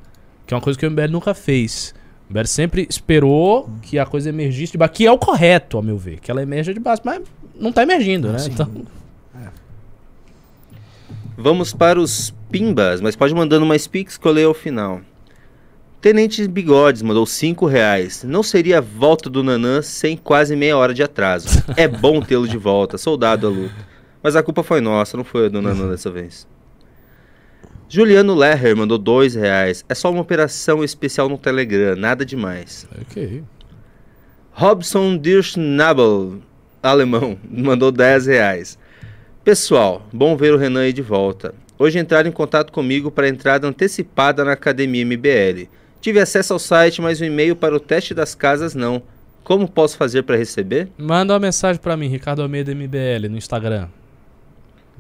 [0.48, 1.94] que é uma coisa que o MBL nunca fez.
[2.30, 5.84] O MBL sempre esperou que a coisa emergisse de baixo, que é o correto, ao
[5.84, 7.22] meu ver, que ela emerja de baixo, mas
[7.60, 8.40] não tá emergindo, né?
[8.40, 8.52] Sim.
[8.54, 8.72] Então,
[11.40, 15.02] Vamos para os pimbas, mas pode mandando mais pix que eu leio ao final.
[16.00, 18.24] Tenente Bigodes mandou 5 reais.
[18.24, 21.48] Não seria a volta do Nanã sem quase meia hora de atraso.
[21.76, 23.76] É bom tê-lo de volta, soldado à luta.
[24.22, 26.48] Mas a culpa foi nossa, não foi a do Nanã dessa vez.
[27.90, 29.84] Juliano Leher mandou 2 reais.
[29.90, 32.88] É só uma operação especial no Telegram, nada demais.
[33.02, 33.44] ok.
[34.52, 36.40] Robson Dirschnabel,
[36.82, 38.78] alemão, mandou 10 reais.
[39.44, 41.54] Pessoal, bom ver o Renan aí de volta.
[41.80, 45.70] Hoje entraram em contato comigo para entrada antecipada na Academia MBL.
[46.02, 49.02] Tive acesso ao site, mas o e-mail para o teste das casas não.
[49.44, 50.90] Como posso fazer para receber?
[50.98, 53.88] Manda uma mensagem pra mim, Ricardo Almeida MBL, no Instagram.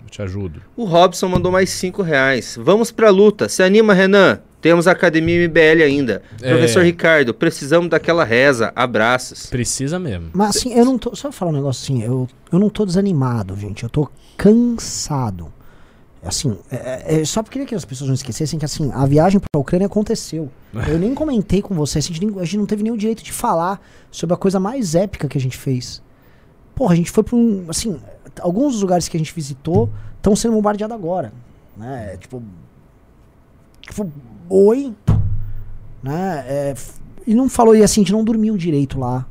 [0.03, 0.61] Eu te ajudo.
[0.75, 2.57] O Robson mandou mais 5 reais.
[2.61, 3.49] Vamos pra luta.
[3.49, 4.39] Se anima, Renan.
[4.61, 6.21] Temos a Academia MBL ainda.
[6.41, 6.49] É.
[6.49, 8.71] Professor Ricardo, precisamos daquela reza.
[8.75, 9.47] Abraços.
[9.47, 10.29] Precisa mesmo.
[10.33, 11.15] Mas assim, eu não tô.
[11.15, 13.83] Só falar um negócio assim, eu, eu não tô desanimado, gente.
[13.83, 15.51] Eu tô cansado.
[16.27, 19.59] Assim, é, é, só queria que as pessoas não esquecessem que assim, a viagem pra
[19.61, 20.49] Ucrânia aconteceu.
[20.87, 23.31] Eu nem comentei com vocês, a gente, nem- a gente não teve nenhum direito de
[23.31, 23.79] falar
[24.11, 26.01] sobre a coisa mais épica que a gente fez.
[26.75, 27.65] Porra, a gente foi pra um.
[27.69, 27.99] Assim,
[28.41, 31.31] alguns dos lugares que a gente visitou estão sendo bombardeados agora.
[31.75, 32.17] Né?
[32.17, 32.43] Tipo.
[33.81, 34.11] Tipo,
[34.49, 34.93] oi.
[36.03, 36.45] Né?
[36.47, 36.75] É,
[37.25, 39.25] e não falou, e assim, a gente não dormiu direito lá.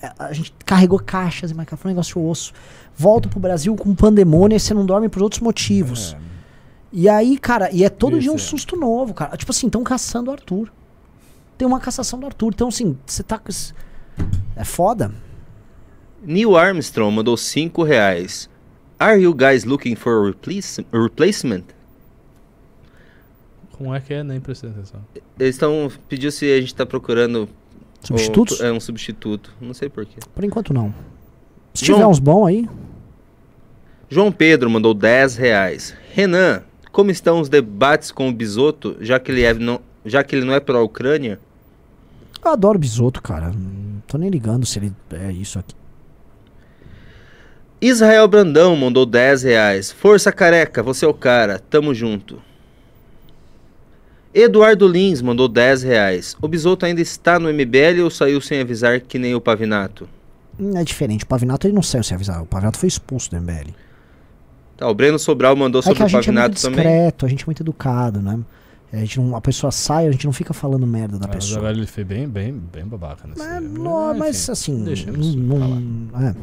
[0.00, 2.52] É, A gente carregou caixas e marcava, foi um negócio osso.
[2.96, 6.16] Volta pro Brasil com pandemônio e você não dorme por outros motivos.
[6.92, 8.50] E aí, cara, e é todo dia um Isso é.
[8.50, 9.36] susto novo, cara.
[9.36, 10.70] Tipo assim, estão caçando o Arthur.
[11.56, 12.52] Tem uma cassação do Arthur.
[12.54, 13.40] Então, assim, você tá.
[14.54, 15.10] É foda.
[16.22, 18.48] Neil Armstrong mandou 5 reais.
[18.98, 21.64] Are you guys looking for a replace- replacement?
[23.72, 24.22] Como é que é?
[24.22, 25.00] Nem prestei atenção.
[25.38, 27.48] Eles estão pediu se a gente tá procurando
[28.02, 28.60] Substitutos?
[28.60, 29.52] o- é um substituto.
[29.60, 30.20] Não sei porquê.
[30.34, 30.94] Por enquanto, não.
[31.74, 32.68] Se João- tiver uns bons aí.
[34.08, 35.94] João Pedro mandou 10 reais.
[36.12, 36.62] Renan,
[36.92, 40.44] como estão os debates com o Bisoto, já que ele, é não, já que ele
[40.44, 41.40] não é para a Ucrânia?
[42.44, 43.50] Eu adoro bisoto, cara.
[43.52, 45.74] Não tô nem ligando se ele é isso aqui.
[47.80, 49.90] Israel Brandão mandou 10 reais.
[49.90, 52.40] Força careca, você é o cara, tamo junto.
[54.34, 56.36] Eduardo Lins mandou 10 reais.
[56.40, 60.08] O Bisoto ainda está no MBL ou saiu sem avisar que nem o Pavinato?
[60.58, 61.24] Hum, É diferente.
[61.24, 62.42] O Pavinato ele não saiu sem avisar.
[62.42, 63.70] O Pavinato foi expulso do MBL.
[64.82, 66.84] Tá, o Breno Sobral mandou É que sobre a o gente é muito Pavinato também.
[66.84, 68.38] discreto, a gente é muito educado, né?
[68.92, 71.58] A, gente não, a pessoa sai, a gente não fica falando merda da Mas pessoa.
[71.60, 75.82] agora ele foi bem, bem, bem babaca nesse Mas, não, mas enfim, assim, deixemos não,
[76.20, 76.34] é.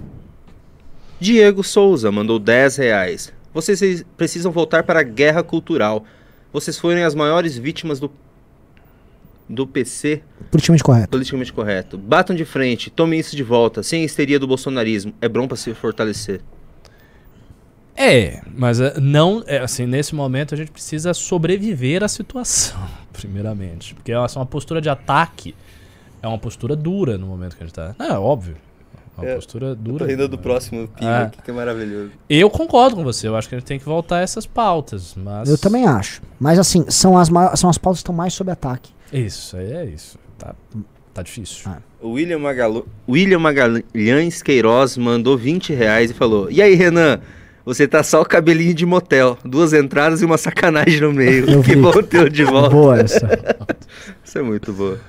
[1.19, 3.31] Diego Souza mandou 10 reais.
[3.53, 6.03] Vocês precisam voltar para a guerra cultural.
[6.51, 8.09] Vocês foram as maiores vítimas do,
[9.47, 11.09] do PC politicamente correto.
[11.09, 11.97] politicamente correto.
[11.97, 15.13] Batam de frente, tomem isso de volta, sem a histeria do bolsonarismo.
[15.21, 16.41] É bom para se fortalecer.
[18.01, 22.79] É, mas é, não, é, assim, nesse momento a gente precisa sobreviver à situação,
[23.11, 23.93] primeiramente.
[23.93, 25.53] Porque é uma postura de ataque,
[26.21, 27.93] é uma postura dura no momento que a gente tá.
[27.99, 28.55] Não, é óbvio.
[29.17, 30.37] É uma É, postura dura.
[30.37, 31.23] próximo pingo Ah.
[31.23, 32.11] aqui, que é maravilhoso.
[32.29, 35.13] Eu concordo com você, eu acho que a gente tem que voltar a essas pautas,
[35.17, 35.49] mas...
[35.49, 36.21] Eu também acho.
[36.39, 37.27] Mas assim, são as,
[37.59, 38.91] são as pautas que estão mais sob ataque.
[39.11, 40.17] Isso, aí é isso.
[40.37, 40.55] Tá,
[41.13, 41.63] tá difícil.
[41.69, 41.79] Ah.
[42.01, 42.87] O William, Magalu...
[43.09, 47.19] William Magalhães Queiroz mandou 20 reais e falou: E aí, Renan?
[47.65, 51.49] Você tá só o cabelinho de motel, duas entradas e uma sacanagem no meio.
[51.49, 51.81] Eu que vi.
[51.81, 52.69] bom ter de volta.
[52.69, 53.27] Boa essa.
[54.23, 54.99] Isso é muito boa.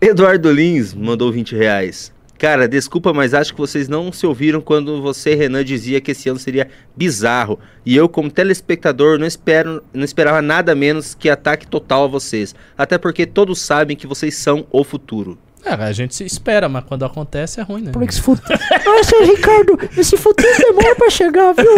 [0.00, 2.12] Eduardo Lins mandou 20 reais.
[2.38, 6.28] Cara, desculpa, mas acho que vocês não se ouviram quando você, Renan, dizia que esse
[6.28, 7.58] ano seria bizarro.
[7.84, 12.54] E eu, como telespectador, não, espero, não esperava nada menos que ataque total a vocês.
[12.76, 15.36] Até porque todos sabem que vocês são o futuro.
[15.68, 17.92] É, a gente se espera, mas quando acontece é ruim, né?
[17.92, 18.58] Por que esse futuro.
[18.84, 21.72] Nossa, Ricardo, esse futuro demora pra chegar, viu?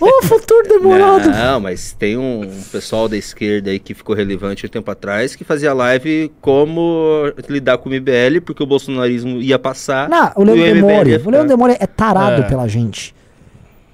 [0.00, 1.28] Ô, futuro demorado.
[1.30, 2.42] Não, mas tem um
[2.72, 7.78] pessoal da esquerda aí que ficou relevante um tempo atrás que fazia live como lidar
[7.78, 10.08] com o MBL, porque o bolsonarismo ia passar.
[10.08, 11.14] Não, o Leandro Demore.
[11.14, 11.30] O ficar.
[11.30, 12.48] Leandro Demore é tarado É.
[12.48, 13.14] pela gente.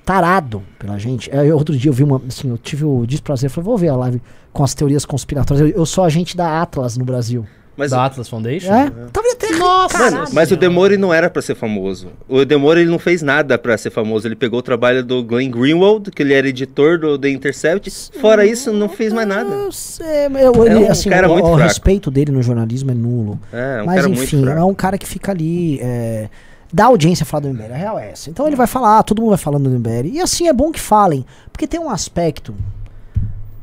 [0.05, 1.29] Tarado pela gente.
[1.35, 2.23] É, eu- outro dia eu vi uma.
[2.29, 3.51] Assim, eu tive o desprazer.
[3.51, 4.23] Falei, vou ver a live
[4.53, 5.69] com as teorias conspiratórias.
[5.69, 7.45] Eu, eu sou agente da Atlas no Brasil.
[7.77, 8.73] Mas, Da Atlas Foundation?
[8.73, 8.91] É?
[9.13, 9.51] Tava até.
[9.57, 9.99] Nossa!
[9.99, 12.09] Mano, mas o Demore não era pra ser famoso.
[12.29, 14.27] O Demore ele não fez nada pra ser famoso.
[14.27, 17.91] Ele pegou o trabalho do Glenn Greenwald, que ele era editor do The Intercept.
[18.21, 19.49] Fora isso, não fez mais nada.
[19.55, 21.63] Eu sei, mas eu, ele, um assim, cara o, muito o fraco.
[21.65, 23.39] respeito dele no jornalismo é nulo.
[23.53, 24.71] É, um mas cara enfim, muito é fraco.
[24.71, 25.79] um cara que fica ali.
[25.83, 26.29] É,
[26.73, 27.73] dá audiência a falar do MBL.
[27.73, 28.31] A real é essa.
[28.31, 30.09] Então ele vai falar, todo mundo vai falando do MBL.
[30.15, 31.27] E assim é bom que falem.
[31.53, 32.55] Porque tem um aspecto.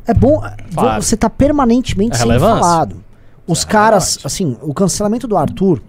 [0.06, 0.44] É bom.
[0.74, 1.02] Claro.
[1.02, 2.60] Você tá permanentemente É sendo relevância.
[2.60, 3.03] falado.
[3.48, 5.82] Os é caras, assim, o cancelamento do Arthur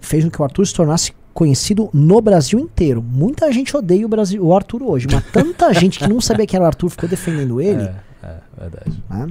[0.00, 3.00] fez com que o Arthur se tornasse conhecido no Brasil inteiro.
[3.00, 6.56] Muita gente odeia o, Brasil, o Arthur hoje, mas tanta gente que não sabia que
[6.56, 7.82] era o Arthur ficou defendendo ele.
[7.82, 9.02] É, é, verdade.
[9.08, 9.28] né?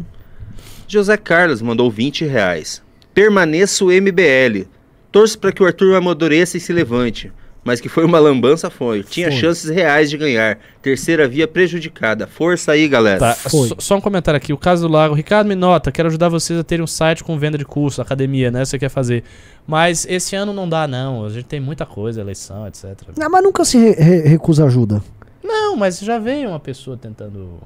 [0.88, 2.82] José Carlos mandou 20 reais.
[3.14, 4.68] Permaneça o MBL.
[5.12, 7.32] Torço pra que o Arthur amadureça e se levante.
[7.68, 9.04] Mas que foi uma lambança, foi.
[9.04, 9.42] Tinha Foi.
[9.42, 10.58] chances reais de ganhar.
[10.82, 12.26] Terceira via prejudicada.
[12.26, 13.20] Força aí, galera.
[13.20, 13.36] Tá,
[13.78, 14.54] só, um comentário aqui.
[14.54, 15.14] O caso do Lago.
[15.14, 18.50] Ricardo me nota, quero ajudar vocês a terem um site com venda de curso, academia,
[18.50, 18.64] né?
[18.64, 19.22] Você quer fazer.
[19.68, 21.26] Mas esse ano não dá, não.
[21.26, 22.86] A gente tem muita coisa, eleição, etc.
[23.18, 25.04] Não, mas nunca se re- re- recusa ajuda.
[25.44, 27.60] Não, mas já veio uma pessoa tentando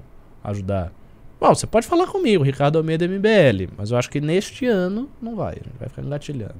[0.43, 0.91] ajudar.
[1.39, 5.35] Bom, você pode falar comigo, Ricardo Almeida MBL, mas eu acho que neste ano não
[5.35, 5.53] vai.
[5.53, 6.55] A gente vai ficar engatilhando.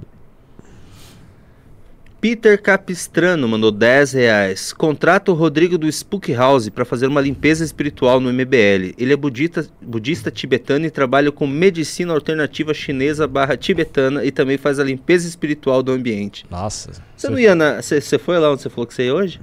[2.22, 4.72] Peter Capistrano mandou 10 reais.
[4.72, 8.94] Contrata o Rodrigo do Spook House para fazer uma limpeza espiritual no MBL.
[8.96, 14.56] Ele é budista, budista tibetano e trabalha com medicina alternativa chinesa barra tibetana e também
[14.56, 16.46] faz a limpeza espiritual do ambiente.
[16.48, 16.92] Nossa.
[17.18, 17.82] Você não ia na.
[17.82, 19.42] Você foi lá onde você falou que você ia hoje?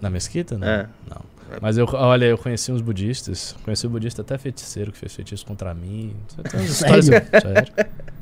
[0.00, 0.56] Na mesquita?
[0.56, 0.68] Não.
[0.68, 0.88] É.
[1.10, 1.22] Não.
[1.60, 3.56] Mas eu, olha, eu conheci uns budistas.
[3.64, 6.14] Conheci um budista até feiticeiro que fez feitiço contra mim.
[6.48, 7.04] Tem umas histórias.
[7.06, 7.72] Sério.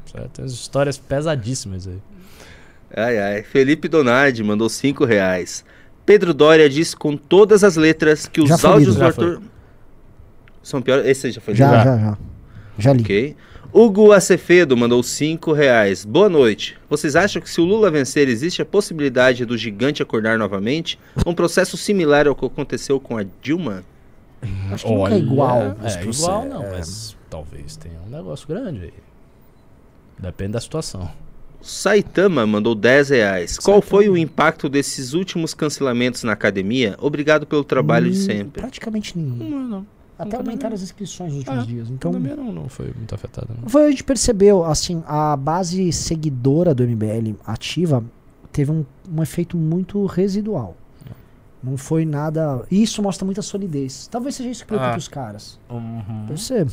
[0.06, 1.98] Sério, Tem umas histórias pesadíssimas aí.
[2.96, 3.42] Ai, ai.
[3.42, 5.64] Felipe Donardi mandou 5 reais.
[6.04, 8.96] Pedro Dória disse com todas as letras que os Já foi áudios lido.
[8.96, 9.42] do Já Arthur.
[10.62, 11.06] São piores.
[11.06, 11.84] Esse já foi Já, lido?
[11.84, 12.18] já, já.
[12.78, 13.00] Já li.
[13.02, 13.36] Ok.
[13.72, 16.04] Hugo Acevedo mandou 5 reais.
[16.04, 16.76] Boa noite.
[16.88, 20.98] Vocês acham que se o Lula vencer, existe a possibilidade do gigante acordar novamente?
[21.24, 23.84] Um processo similar ao que aconteceu com a Dilma?
[24.72, 25.76] Acho que nunca é igual.
[25.84, 26.78] É, igual não, É.
[26.78, 28.92] mas talvez tenha um negócio grande aí.
[30.18, 31.08] Depende da situação.
[31.62, 33.58] Saitama mandou 10 reais.
[33.58, 36.96] Qual foi o impacto desses últimos cancelamentos na academia?
[37.00, 38.60] Obrigado pelo trabalho de Hum, sempre.
[38.62, 39.36] Praticamente nenhum.
[39.50, 39.86] Não, não.
[40.18, 40.76] Até também aumentaram não.
[40.76, 41.88] as inscrições nos últimos Ah, dias.
[41.90, 43.48] Então, Então, não, não foi muito afetado.
[43.60, 43.68] Não.
[43.68, 48.04] foi, a gente percebeu, assim, a base seguidora do MBL ativa
[48.52, 50.76] teve um, um efeito muito residual.
[51.62, 52.64] Não foi nada.
[52.70, 54.06] E isso mostra muita solidez.
[54.08, 54.98] Talvez seja isso que preocupa Ah.
[54.98, 55.58] os caras.
[55.70, 56.26] Uhum.
[56.26, 56.66] Deve ser.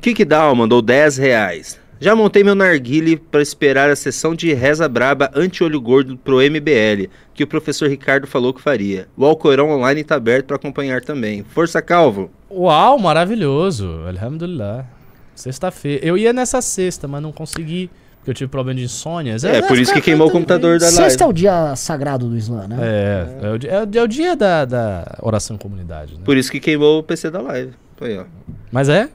[0.00, 1.79] Kikdown mandou 10 reais.
[2.00, 7.10] Já montei meu narguile para esperar a sessão de reza braba anti-olho gordo pro MBL,
[7.34, 9.06] que o professor Ricardo falou que faria.
[9.16, 11.44] O Alcorão Online tá aberto para acompanhar também.
[11.44, 12.30] Força, Calvo!
[12.50, 14.00] Uau, maravilhoso.
[14.06, 14.86] Alhamdulillah.
[15.34, 16.04] Sexta-feira.
[16.04, 17.90] Eu ia nessa sexta, mas não consegui.
[18.16, 19.36] Porque eu tive problema de insônia.
[19.44, 20.96] É, por isso que queimou o computador da live.
[21.02, 22.76] Sexta é o dia sagrado do Islã, né?
[22.80, 26.20] É, é, o, di- é é o dia da, da oração em comunidade, né?
[26.24, 27.72] Por isso que queimou o PC da live.
[27.96, 28.24] Foi, ó.
[28.70, 29.08] Mas é?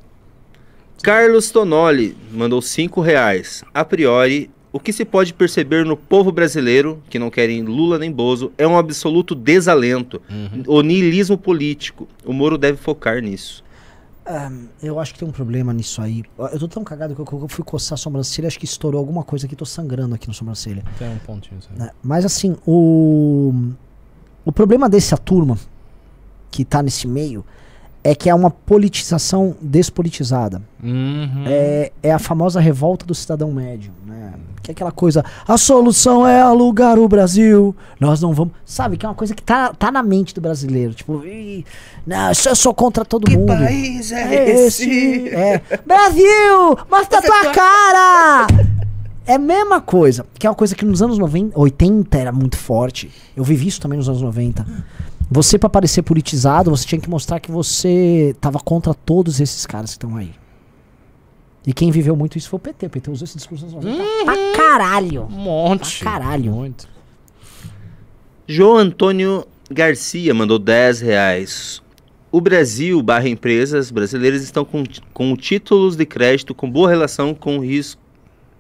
[1.06, 3.64] Carlos Tonoli mandou 5 reais.
[3.72, 8.12] A priori, o que se pode perceber no povo brasileiro, que não querem Lula nem
[8.12, 10.20] Bozo, é um absoluto desalento.
[10.66, 12.08] O niilismo político.
[12.26, 13.64] O Moro deve focar nisso.
[14.26, 14.52] Ah,
[14.82, 16.24] eu acho que tem um problema nisso aí.
[16.40, 19.24] Eu tô tão cagado que eu, eu fui coçar a sobrancelha, acho que estourou alguma
[19.24, 20.84] coisa aqui, tô sangrando aqui na sobrancelha.
[20.98, 21.62] Tem um pontinho.
[21.62, 21.78] sabe?
[21.78, 21.92] né?
[22.02, 23.54] Mas assim, o.
[24.44, 25.56] O problema dessa turma
[26.50, 27.46] que tá nesse meio
[28.08, 30.62] é que é uma politização despolitizada.
[30.82, 31.44] Uhum.
[31.48, 34.34] É, é a famosa revolta do cidadão médio, né?
[34.62, 38.54] Que é aquela coisa, a solução é alugar o Brasil, nós não vamos.
[38.64, 40.94] Sabe, que é uma coisa que tá, tá na mente do brasileiro.
[40.94, 41.66] Tipo, "Ih,
[42.06, 43.48] não, eu sou- contra todo mundo.
[43.48, 45.30] país É esse?
[45.30, 45.62] É.
[45.86, 46.78] Brasil!
[46.90, 48.48] Mostra tua cara!
[49.28, 50.24] É a mesma coisa.
[50.38, 53.10] Que é uma coisa que nos anos 90, 80 era muito forte.
[53.36, 54.64] Eu vivi isso também nos anos 90.
[55.30, 59.92] Você, pra parecer politizado, você tinha que mostrar que você tava contra todos esses caras
[59.92, 60.32] que estão aí.
[61.66, 62.86] E quem viveu muito isso foi o PT.
[62.86, 65.24] O PT usou esse discurso 90 pra caralho.
[65.24, 66.00] Um monte.
[66.00, 66.52] Pra caralho.
[66.52, 66.88] Muito.
[68.48, 71.82] João Antônio Garcia mandou 10 reais.
[72.32, 74.84] O Brasil barra empresas brasileiras estão com,
[75.14, 78.02] com títulos de crédito com boa relação com risco,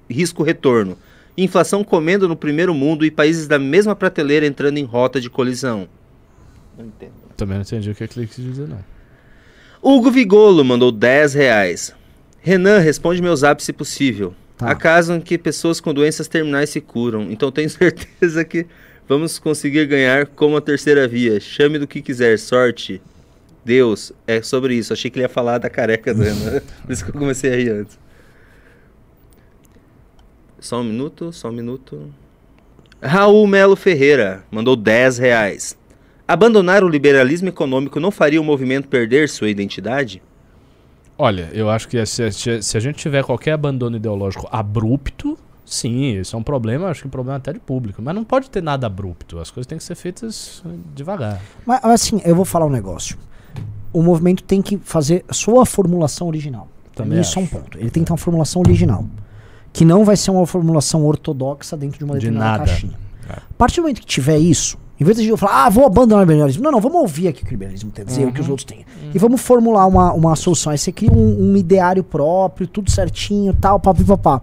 [0.10, 0.98] risco-retorno.
[1.38, 5.88] Inflação comendo no primeiro mundo e países da mesma prateleira entrando em rota de colisão.
[6.78, 7.14] Não entendo.
[7.38, 8.84] Também não entendi o que ele quis dizer, não.
[9.82, 11.94] Hugo Vigolo mandou 10 reais.
[12.42, 14.34] Renan, responde meu zap se possível.
[14.58, 14.72] Tá.
[14.72, 18.66] Há casos em que pessoas com doenças terminais se curam, então tenho certeza que
[19.08, 21.40] vamos conseguir ganhar como a terceira via.
[21.40, 23.02] Chame do que quiser, sorte.
[23.64, 24.94] Deus, é sobre isso.
[24.94, 26.62] Achei que ele ia falar da careca do Renan.
[26.86, 28.00] Por isso que eu comecei a rir antes.
[30.60, 32.12] Só um minuto, só um minuto.
[33.02, 35.78] Raul Melo Ferreira mandou 10 reais.
[36.28, 40.22] Abandonar o liberalismo econômico não faria o movimento perder sua identidade?
[41.18, 46.18] Olha, eu acho que se, se- se a gente tiver qualquer abandono ideológico abrupto, sim,
[46.20, 48.02] isso é um problema, acho que é um problema até de público.
[48.02, 49.40] Mas não pode ter nada abrupto.
[49.40, 50.64] As coisas têm que ser feitas
[50.96, 51.40] devagar.
[51.66, 53.18] Mas mas, assim, eu vou falar um negócio.
[53.94, 56.68] O movimento tem que fazer sua formulação original.
[56.94, 57.56] Também Isso é um acho.
[57.56, 57.78] ponto.
[57.78, 59.06] Ele tem que ter uma formulação original.
[59.72, 62.66] Que não vai ser uma formulação ortodoxa dentro de uma De determinada nada.
[62.66, 62.98] caixinha.
[63.30, 63.34] É.
[63.34, 66.26] A partir do momento que tiver isso, em vez de eu falar, ah, vou abandonar
[66.26, 66.64] o liberalismo.
[66.64, 68.50] Não, não, vamos ouvir aqui o que o liberalismo tem a dizer, o que os
[68.50, 68.86] outros têm.
[69.14, 70.72] E vamos formular uma, uma solução.
[70.72, 74.42] Aí você cria um, um ideário próprio, tudo certinho, tal, papapá.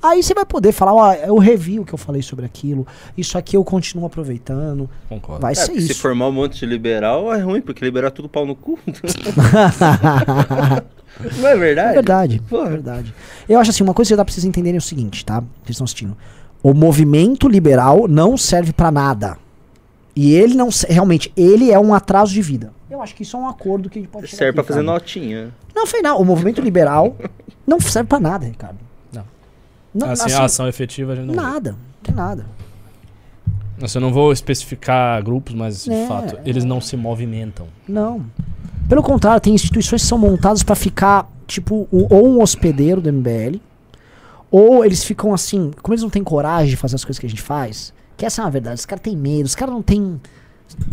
[0.00, 3.36] Aí você vai poder falar, ó, eu revi o que eu falei sobre aquilo, isso
[3.36, 4.88] aqui eu continuo aproveitando.
[5.08, 5.42] Concordo.
[5.42, 6.00] Vai É, ser porque se isso.
[6.00, 8.78] formar um monte de liberal é ruim, porque liberar tudo pau no cu.
[11.38, 11.90] Não é verdade?
[11.90, 12.66] É verdade, Porra.
[12.66, 13.14] é verdade.
[13.48, 15.40] Eu acho assim, uma coisa que dá pra vocês entenderem é o seguinte, tá?
[15.40, 16.16] Vocês estão assistindo.
[16.62, 19.36] O movimento liberal não serve pra nada.
[20.20, 22.72] E ele não realmente, ele é um atraso de vida.
[22.90, 24.82] Eu acho que isso é um acordo que a gente pode Serve pra aqui, fazer
[24.82, 25.54] notinha.
[25.72, 26.20] Não, foi não.
[26.20, 27.14] O movimento liberal
[27.64, 28.78] não serve pra nada, Ricardo.
[29.12, 29.22] Não.
[29.94, 31.40] Não, assim, assim, a ação efetiva a gente não vê.
[31.40, 32.46] nada, não tem nada.
[33.80, 37.68] Assim, eu não vou especificar grupos, mas de É, fato, eles não se movimentam.
[37.86, 38.26] Não.
[38.88, 43.08] Pelo contrário, tem instituições que são montadas pra ficar, tipo, o- ou um hospedeiro do
[43.12, 43.60] MBL,
[44.50, 47.28] ou eles ficam assim, como eles não têm coragem de fazer as coisas que a
[47.28, 50.20] gente faz, que essa é uma verdade, os caras têm medo, os caras não têm.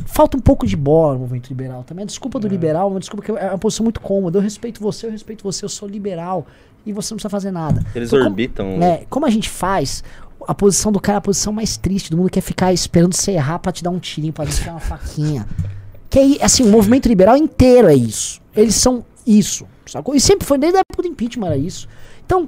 [0.06, 2.04] Falta um pouco de bola no movimento liberal também.
[2.04, 4.38] A desculpa do liberal é uma desculpa que é uma posição muito cômoda.
[4.38, 6.48] Eu respeito você, eu respeito você, eu sou liberal
[6.86, 7.84] e você não precisa fazer nada.
[7.94, 8.68] Eles Então, como- orbitam.
[8.82, 10.02] é, como a gente faz,
[10.48, 13.14] a posição do cara é a posição mais triste do mundo, que é ficar esperando
[13.14, 15.46] você errar pra te dar um tirinho, pra desfiar uma faquinha.
[16.08, 18.40] Que aí, assim, o movimento liberal inteiro é isso.
[18.56, 20.16] Eles são isso, sacou?
[20.16, 21.90] E sempre foi, desde a época do impeachment era isso.
[22.26, 22.48] Então,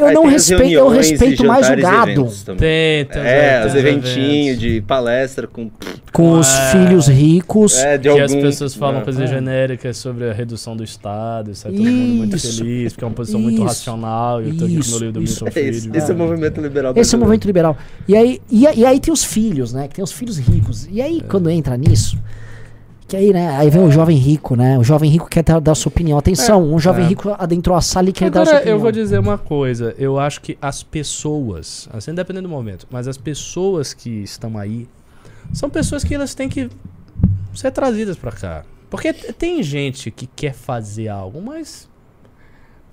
[0.00, 2.28] eu Aí não respeito, eu respeito mais o gado.
[2.58, 3.22] Tem, tem.
[3.22, 5.70] É, tem os eventinhos de palestra com.
[6.12, 6.72] com os É.
[6.72, 7.76] filhos ricos.
[7.78, 8.24] É, de Que algum...
[8.24, 9.02] as pessoas falam Não.
[9.04, 9.26] coisas É.
[9.26, 12.58] genéricas sobre a redução do Estado, e sai todo mundo muito Isso.
[12.58, 13.64] feliz, porque é uma posição muito Isso.
[13.64, 15.44] racional, e eu tô aqui com o Isso, meu livro do isso.
[15.44, 15.98] Milton É esse, Friedman.
[16.02, 17.76] esse é o movimento liberal Esse é o movimento liberal.
[18.08, 19.86] E aí, e, e aí tem os filhos, né?
[19.88, 20.88] Que tem os filhos ricos.
[20.90, 21.04] E É.
[21.04, 22.18] aí, quando entra nisso,
[23.10, 23.56] que aí, né?
[23.56, 24.78] Aí vem o jovem rico, né?
[24.78, 26.16] O jovem rico quer dar, dar sua opinião.
[26.16, 27.08] Atenção, um jovem é.
[27.08, 28.76] rico adentrou a sala e quer dar sua Agora, opinião.
[28.76, 29.92] eu vou dizer uma coisa.
[29.98, 34.88] Eu acho que as pessoas, assim, dependendo do momento, mas as pessoas que estão aí
[35.52, 36.70] são pessoas que elas têm que
[37.52, 38.64] ser trazidas pra cá.
[38.88, 41.90] Porque tem gente que quer fazer algo, mas.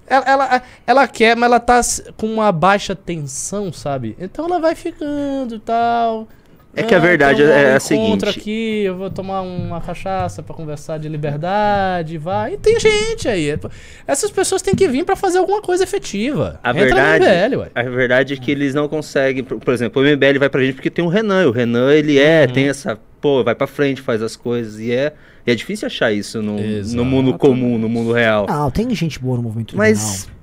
[0.08, 1.80] Ela, ela, ela quer, mas ela tá
[2.16, 4.16] com uma baixa tensão, sabe?
[4.20, 6.28] Então ela vai ficando e tal.
[6.76, 8.30] É que a verdade é eu a encontro seguinte.
[8.30, 12.54] aqui, eu vou tomar uma cachaça pra conversar de liberdade, vai.
[12.54, 13.50] E tem gente aí.
[13.50, 13.60] é-
[14.06, 16.60] Essas pessoas têm que vir pra fazer alguma coisa efetiva.
[16.64, 17.72] A Entra verdade, no MBL, ué.
[17.74, 19.44] a verdade é que eles não conseguem.
[19.44, 21.44] Por exemplo, o MBL vai pra gente porque tem o Renan.
[21.44, 22.54] e O Renan, ele é, Uhum.
[22.54, 23.00] tem essa.
[23.20, 24.80] Pô, vai pra frente, faz as coisas.
[24.80, 25.14] E é,
[25.48, 28.46] e é difícil achar isso no, no mundo comum, no mundo real.
[28.48, 30.38] Não, tem gente boa no movimento Mas- liberal.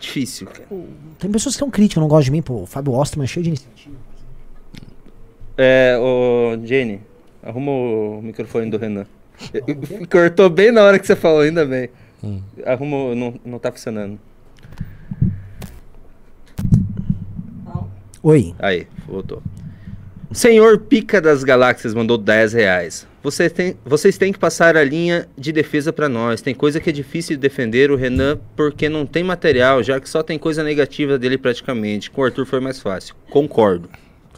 [0.00, 0.64] difícil, cara.
[1.18, 2.40] Tem pessoas que são críticas, não gostam de mim.
[2.42, 3.96] Pô, o Fábio Osterman é cheio de iniciativa.
[5.56, 7.00] É, ô, Jenny,
[7.42, 9.06] arruma o microfone do Renan.
[10.10, 11.88] Cortou bem na hora que você falou, ainda bem.
[12.22, 12.40] Hum.
[12.64, 14.18] Arruma, o- não, não tá funcionando.
[18.22, 18.54] Oi.
[18.58, 19.42] Aí, voltou.
[20.30, 23.06] Senhor Pica das Galáxias mandou 10 reais.
[23.22, 26.40] Você tem, vocês têm que passar a linha de defesa pra nós.
[26.40, 30.08] Tem coisa que é difícil de defender o Renan porque não tem material, já que
[30.08, 32.10] só tem coisa negativa dele praticamente.
[32.10, 33.14] Com o Arthur foi mais fácil.
[33.30, 33.88] Concordo.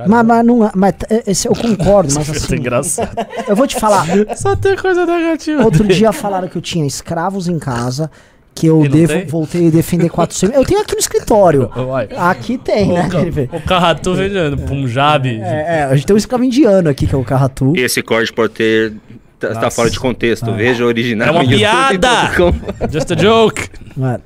[0.08, 3.10] Mas, mas não, mas é- esse eu concordo, mas Isso é assim, engraçado.
[3.46, 4.04] eu vou te falar.
[4.36, 5.62] Só tem coisa negativa.
[5.64, 8.10] Outro dia falaram que eu tinha escravos em casa,
[8.54, 9.26] que eu E devo, tem?
[9.26, 10.56] voltei a defender 400.
[10.56, 11.70] Eu tenho aqui no escritório.
[12.18, 13.08] Aqui tem, né?
[13.52, 15.28] O Carratu vendendo Punjab.
[15.28, 17.72] É, é, a gente tem um escravo indiano aqui, que é o Carratu.
[17.76, 18.94] Esse corte pode ter.
[19.38, 20.52] Tá, tá fora de contexto.
[20.54, 21.28] Veja o original.
[21.28, 22.08] É uma piada!
[22.90, 23.68] Just a joke.
[24.00, 24.20] É?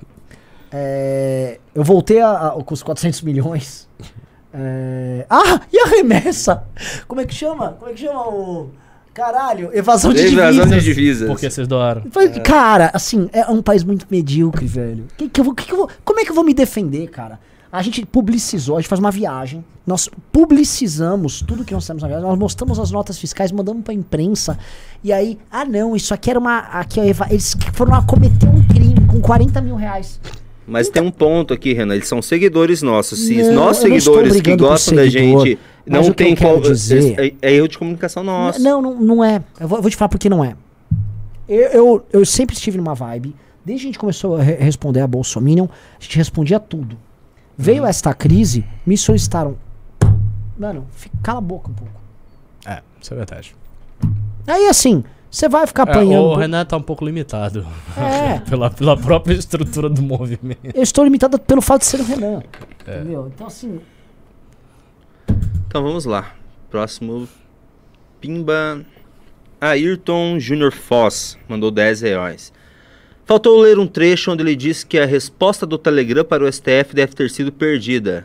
[0.70, 3.88] É, eu voltei a, a- com os 400 milhões.
[4.52, 6.64] É, ah, e a remessa?
[7.06, 7.72] Como é que chama?
[7.78, 8.70] Como é que chama o.
[9.12, 10.70] Caralho, evasão de Evasão divisas.
[10.84, 11.28] de divisas.
[11.28, 12.02] Porque vocês doaram.
[12.10, 15.06] Falei, Cara, assim, é um país muito medíocre, velho.
[15.16, 17.08] Que que eu vou- que que eu vou- como é que eu vou me defender,
[17.08, 17.40] cara?
[17.70, 22.08] A gente publicizou, a gente faz uma viagem, nós publicizamos tudo que nós temos na
[22.08, 24.56] viagem, nós mostramos as notas fiscais, mandamos pra imprensa,
[25.04, 26.58] e aí, ah não, isso aqui era uma.
[26.60, 30.18] Aqui, eva- eles foram lá cometer um crime com 40 mil reais.
[30.68, 31.94] Mas tem um ponto aqui, Renan.
[31.94, 33.18] Eles são seguidores nossos.
[33.20, 36.60] Se Não, estou seguidores que gostam da seguidor, gente não o que tem quero qual.
[36.60, 38.60] dizer- É, é erro de comunicação nosso.
[38.60, 39.42] Não, não, não é.
[39.58, 40.54] Eu vou, vou te falar por que não é.
[41.48, 43.34] Eu, eu, eu sempre estive numa vibe.
[43.64, 45.64] Desde que a gente começou a re- responder a Bolsominion,
[45.98, 46.96] a gente respondia tudo.
[47.56, 49.56] Veio esta crise, me solicitaram.
[50.58, 51.92] Mano, fica- cala a boca um pouco.
[52.66, 53.54] É, isso é verdade.
[54.46, 56.24] Aí assim, você vai ficar É, apanhando.
[56.26, 57.66] o por- Renan tá um pouco limitado.
[57.96, 58.38] É.
[58.48, 60.60] pela, pela própria estrutura do movimento.
[60.74, 62.42] Eu estou limitado pelo fato de ser o Renan.
[62.86, 63.00] É.
[63.00, 63.30] Entendeu?
[63.34, 63.80] Então assim.
[65.66, 66.34] Então vamos lá.
[66.70, 67.28] Próximo.
[68.20, 68.84] Pimba.
[69.60, 72.52] Ayrton Júnior Foz mandou 10 reais.
[73.26, 76.94] Faltou ler um trecho onde ele disse que a resposta do Telegram para o STF
[76.94, 78.24] deve ter sido perdida.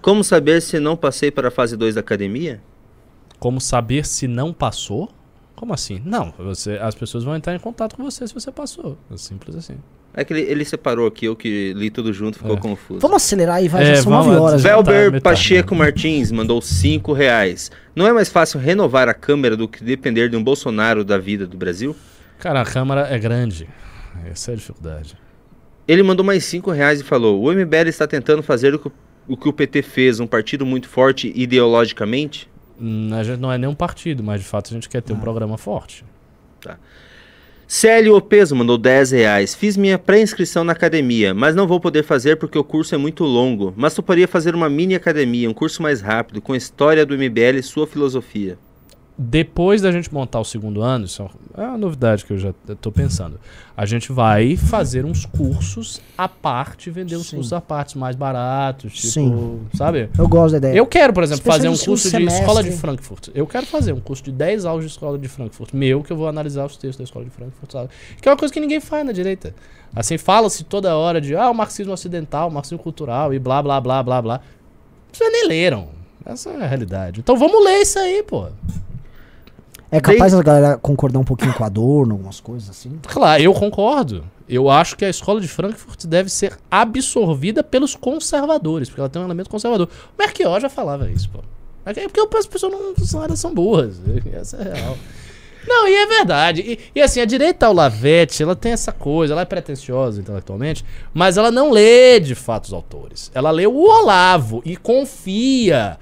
[0.00, 2.60] Como saber se não passei para a fase 2 da academia?
[3.38, 5.10] Como saber se não passou?
[5.56, 6.00] Como assim?
[6.04, 8.98] Não, você, as pessoas vão entrar em contato com você se você passou.
[9.12, 9.76] É simples assim.
[10.16, 12.60] É que ele, ele separou aqui, eu que li tudo junto, ficou É.
[12.60, 13.00] confuso.
[13.00, 13.82] Vamos acelerar aí, vai.
[13.82, 14.42] É, já são vamos 9 lá.
[14.46, 14.62] horas.
[14.62, 15.22] Velber metade.
[15.22, 17.70] Pacheco Martins mandou 5 reais.
[17.96, 21.46] Não é mais fácil renovar a Câmara do que depender de um Bolsonaro da vida
[21.46, 21.96] do Brasil?
[22.38, 23.68] Cara, a câmara é grande.
[24.30, 25.16] Essa é a dificuldade.
[25.86, 28.90] Ele mandou mais 5 reais e falou: O MBL está tentando fazer o que,
[29.28, 32.48] o que o PT fez, um partido muito forte ideologicamente?
[32.80, 35.20] A gente não é nem um partido, mas de fato a gente quer ter um
[35.20, 36.04] programa forte.
[37.66, 39.54] Célio Opeso mandou 10 reais.
[39.54, 43.24] Fiz minha pré-inscrição na academia, mas não vou poder fazer porque o curso é muito
[43.24, 43.72] longo.
[43.76, 47.58] Mas toparia fazer uma mini academia, um curso mais rápido, com a história do MBL
[47.58, 48.58] e sua filosofia.
[49.16, 52.90] Depois da gente montar o segundo ano, isso é uma novidade que eu já estou
[52.90, 53.38] pensando.
[53.76, 57.36] A gente vai fazer uns cursos à parte, vender uns Sim.
[57.36, 59.66] cursos à parte mais baratos, tipo, Sim.
[59.74, 60.10] sabe?
[60.18, 60.76] Eu gosto da ideia.
[60.76, 63.28] Eu quero, por exemplo, fazer um curso de escola de Frankfurt.
[63.32, 65.72] Eu quero fazer um curso de 10 aulas de escola de Frankfurt.
[65.72, 67.70] Meu, que eu vou analisar os textos da escola de Frankfurt.
[67.70, 67.90] Sabe?
[68.20, 69.54] Que é uma coisa que ninguém faz na direita.
[69.94, 73.80] Assim, fala-se toda hora de ah, o marxismo ocidental, o marxismo cultural e blá, blá,
[73.80, 74.40] blá, blá, blá.
[75.12, 75.88] Vocês nem leram.
[76.26, 77.20] Essa é a realidade.
[77.20, 78.48] Então vamos ler isso aí, pô.
[79.96, 82.98] É capaz da galera concordar um pouquinho com a Adorno, algumas coisas assim.
[83.06, 84.24] Claro, eu concordo.
[84.48, 89.22] Eu acho que a escola de Frankfurt deve ser absorvida pelos conservadores, porque ela tem
[89.22, 89.88] um elemento conservador.
[89.88, 91.38] O Merkel já falava isso, pô.
[91.86, 94.00] É porque as pessoas não são, elas são burras.
[94.32, 94.98] Essa é real.
[95.66, 96.60] Não, e é verdade.
[96.60, 101.36] E, e assim, a direita Olavete, ela tem essa coisa, ela é pretensiosa intelectualmente, mas
[101.38, 103.30] ela não lê de fato os autores.
[103.32, 105.98] Ela lê o Olavo e confia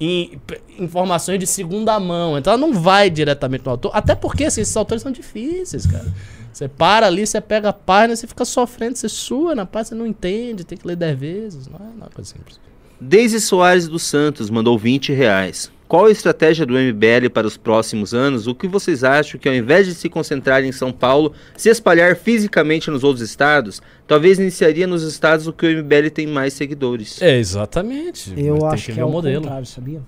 [0.00, 0.38] em
[0.78, 2.36] informações de segunda mão.
[2.38, 3.90] Então ela não vai diretamente no autor.
[3.94, 6.06] Até porque assim, esses autores são difíceis, cara.
[6.52, 9.94] Você para ali, você pega a página, você fica sofrendo, você sua na página, você
[9.94, 11.66] não entende, tem que ler dez vezes.
[11.66, 12.58] Não é uma coisa simples.
[12.98, 15.70] Deise Soares dos Santos mandou 20 reais.
[15.88, 18.46] Qual a estratégia do MBL para os próximos anos?
[18.46, 22.16] O que vocês acham que ao invés de se concentrar em São Paulo, se espalhar
[22.16, 27.22] fisicamente nos outros estados, talvez iniciaria nos estados o que o MBL tem mais seguidores?
[27.22, 28.32] É, exatamente.
[28.36, 29.42] Eu Mas acho que, ver é o modelo.
[29.42, 30.02] contrário, sabia?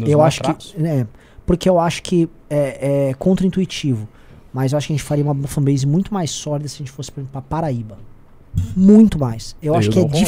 [0.00, 0.82] Nos eu acho que.
[0.82, 1.06] É,
[1.44, 4.08] porque eu acho que é, é contra-intuitivo.
[4.52, 6.90] Mas eu acho que a gente faria uma fanbase muito mais sólida se a gente
[6.90, 7.98] fosse, por exemplo, pra Paraíba.
[8.74, 9.54] Muito mais.
[9.62, 10.26] Eu, Eu acho que é concordo.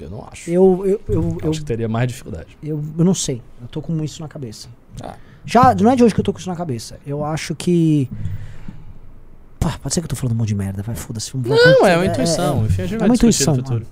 [0.00, 0.50] Eu não acho.
[0.50, 2.56] Eu, eu, eu, Eu eu, acho que teria mais dificuldade.
[2.62, 3.40] eu, eu não sei.
[3.60, 4.68] Eu tô com isso na cabeça.
[5.02, 5.14] Ah.
[5.44, 6.98] Já, não é de hoje que eu tô com isso na cabeça.
[7.06, 8.08] Eu acho que.
[9.58, 11.30] Pá, pode ser que eu tô falando um monte de merda, vai, foda-se.
[11.36, 12.64] Não, é uma intuição.
[12.64, 13.86] Enfim, a gente é vai uma intuição, futuro.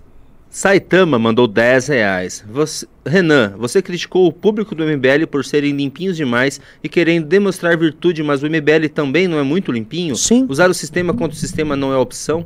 [0.52, 2.44] Saitama mandou 10 reais.
[2.52, 7.77] Você- Renan, você criticou o público do MBL por serem limpinhos demais e querendo demonstrar
[7.78, 10.16] virtude, mas o MBL também não é muito limpinho?
[10.16, 10.47] Sim.
[10.48, 12.44] Usar o sistema contra o sistema não é opção?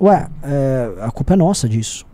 [0.00, 2.04] Ué, é, a culpa é nossa disso.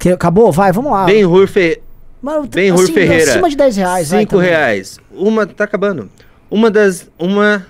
[0.00, 0.50] Que, acabou?
[0.50, 1.04] Vai, vamos lá.
[1.04, 1.80] Ben Hur, Fe...
[2.20, 3.30] Mano, Ben Hur Ferreira.
[3.32, 4.10] Acima de 10 reais.
[4.10, 4.48] vai, 5 também.
[4.50, 4.98] reais.
[5.12, 5.46] Uma.
[5.46, 6.10] Tá acabando.
[6.50, 7.08] Uma das.
[7.18, 7.64] Uma.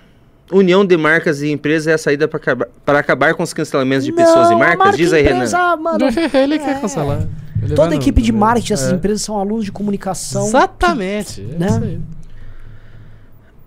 [0.52, 4.04] União de marcas e empresas é a saída para acabar, para acabar com os cancelamentos
[4.04, 4.78] de pessoas Não, e a marcas?
[4.78, 5.36] marca Diz aí, Renan.
[5.36, 5.98] empresa, mano,
[6.34, 6.58] Ele É.
[6.58, 7.28] quer cancelar.
[7.62, 8.96] Ele toda a no- equipe de marketing dessas é.
[8.96, 10.46] empresas são alunos de comunicação.
[10.48, 11.40] Exatamente.
[11.40, 11.66] é né?
[11.68, 12.00] isso aí.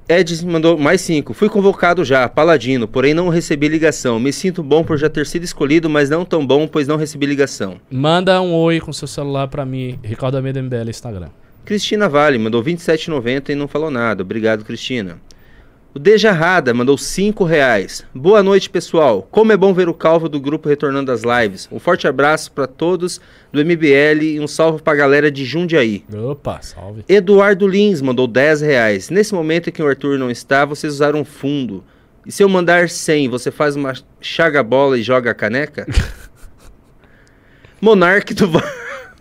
[0.07, 1.33] Ed mandou mais cinco.
[1.33, 4.19] Fui convocado já, Paladino, porém não recebi ligação.
[4.19, 7.25] Me sinto bom por já ter sido escolhido, mas não tão bom, pois não recebi
[7.25, 7.79] ligação.
[7.89, 11.29] Manda um oi com seu celular pra mim, Ricardo Almeida MBL Instagram.
[11.63, 14.21] Cristina Vale mandou 27,90 e não falou nada.
[14.21, 15.17] Obrigado, Cristina.
[15.95, 18.03] O Dejarrada mandou 5 reais.
[18.15, 19.27] Boa noite, pessoal.
[19.29, 21.69] Como é bom ver o Calvo do grupo retornando às lives.
[21.71, 23.21] Um forte abraço para todos
[23.51, 26.03] do MBL e um salve pra galera de Jundiaí.
[26.11, 27.05] Opa, salve.
[27.07, 29.11] Eduardo Lins mandou 10 reais.
[29.11, 31.83] Nesse momento em que o Arthur não está, vocês usaram um fundo.
[32.25, 35.85] E se eu mandar 100, você faz uma chaga bola e joga a caneca?
[37.79, 38.63] Monarque do Val.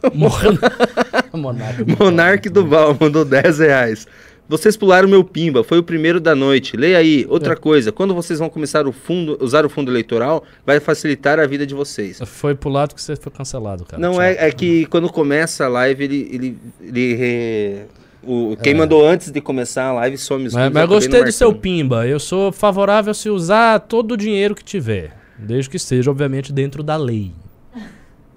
[1.99, 4.07] Monarque do Val mandou 10 reais.
[4.53, 6.77] Vocês pularam meu pimba, foi o primeiro da noite.
[6.77, 7.25] Leia aí.
[7.27, 11.47] Outra coisa, quando vocês vão começar o fundo, usar o fundo eleitoral, vai facilitar a
[11.47, 12.21] vida de vocês.
[12.27, 13.99] Foi pro lado que você foi cancelado, cara.
[13.99, 16.29] Não é, é que quando começa a live, ele.
[16.31, 17.83] ele, ele re-
[18.23, 21.33] o, quem mandou antes de começar a live some os Mas, mas eu gostei do
[21.33, 22.07] seu pimba.
[22.07, 25.17] Eu sou favorável se usar todo o dinheiro que tiver.
[25.39, 27.33] Desde que esteja, obviamente, dentro da lei.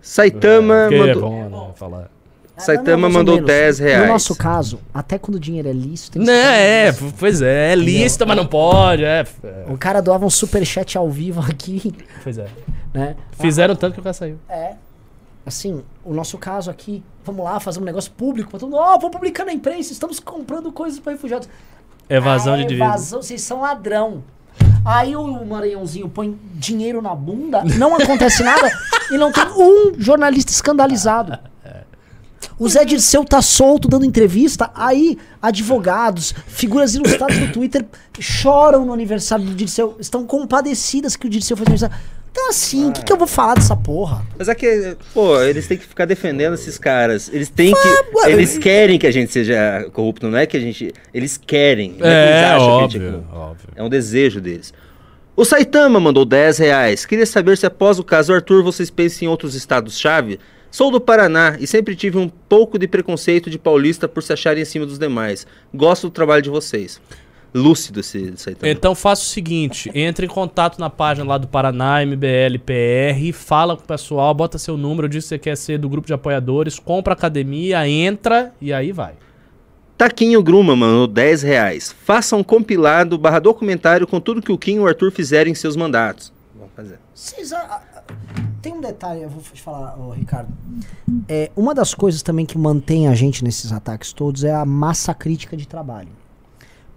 [0.02, 1.22] Saitama Porque é mandou.
[1.30, 2.15] bom, né, falar.
[2.58, 3.48] Saitama mais ou mandou menos.
[3.48, 4.02] 10 reais.
[4.08, 6.18] No nosso caso, até quando o dinheiro é lícito.
[6.20, 9.26] Não, ser- é, pois é, é lícito, mas não pode, é.
[9.44, 12.48] é, O cara doava um superchat ao vivo aqui, Pois é.
[12.94, 13.16] né?
[13.40, 14.38] Fizeram tanto que o cara saiu.
[14.48, 14.74] É.
[15.46, 18.80] Assim, o nosso caso aqui, vamos lá fazer um negócio público pra todo mundo.
[18.82, 21.48] Ó, vou publicar na imprensa, estamos comprando coisas pra refugiados.
[22.10, 22.84] Evasão Ah, de divisa.
[22.86, 24.24] Evasão, vocês são ladrão.
[24.84, 28.72] Aí o Maranhãozinho põe dinheiro na bunda, não acontece nada
[29.12, 31.38] e não tem um jornalista escandalizado.
[32.58, 37.86] O Zé Dirceu tá solto dando entrevista, aí advogados, figuras ilustradas no Twitter
[38.20, 41.96] choram no aniversário do Dirceu, estão compadecidas que o Dirceu fez aniversário.
[42.32, 44.26] Então assim, o que, que eu vou falar dessa porra?
[44.38, 47.30] Mas é que, pô, eles têm que ficar defendendo esses caras.
[47.32, 48.18] Eles têm que.
[48.18, 50.94] ué, Eles querem que a gente seja corrupto, não é que a gente.
[51.14, 51.96] Eles querem.
[51.98, 53.70] Não é, que eles É, acham que a óbvio, gente é óbvio.
[53.78, 54.74] É um desejo deles.
[55.34, 57.06] O Saitama mandou 10 reais.
[57.06, 60.38] Queria saber se após o caso Arthur vocês pensam em outros estados-chave.
[60.76, 64.62] Sou do Paraná e sempre tive um pouco de preconceito de paulista por se acharem
[64.62, 65.48] em cima dos demais.
[65.74, 67.00] Gosto do trabalho de vocês.
[67.54, 68.70] Lúcido esse Saitama.
[68.70, 73.84] Então faça o seguinte, entre em contato na página lá do Paraná, MBLPR, fala com
[73.84, 77.14] o pessoal, bota seu número, diz que você quer ser do grupo de apoiadores, compra
[77.14, 79.14] a academia, entra e aí vai.
[79.98, 81.96] Taquinho Gruma mandou 10 reais.
[82.04, 85.56] Faça um compilado barra documentário com tudo que o Kim e o Arthur fizeram em
[85.56, 86.35] seus mandatos.
[86.76, 87.00] Fazer.
[87.14, 88.04] Vocês, ah, ah,
[88.62, 90.52] tem um detalhe, eu vou te falar, ô, Ricardo.
[91.30, 95.14] É, uma das coisas também que mantém a gente nesses ataques todos é a massa
[95.14, 96.10] crítica de trabalho.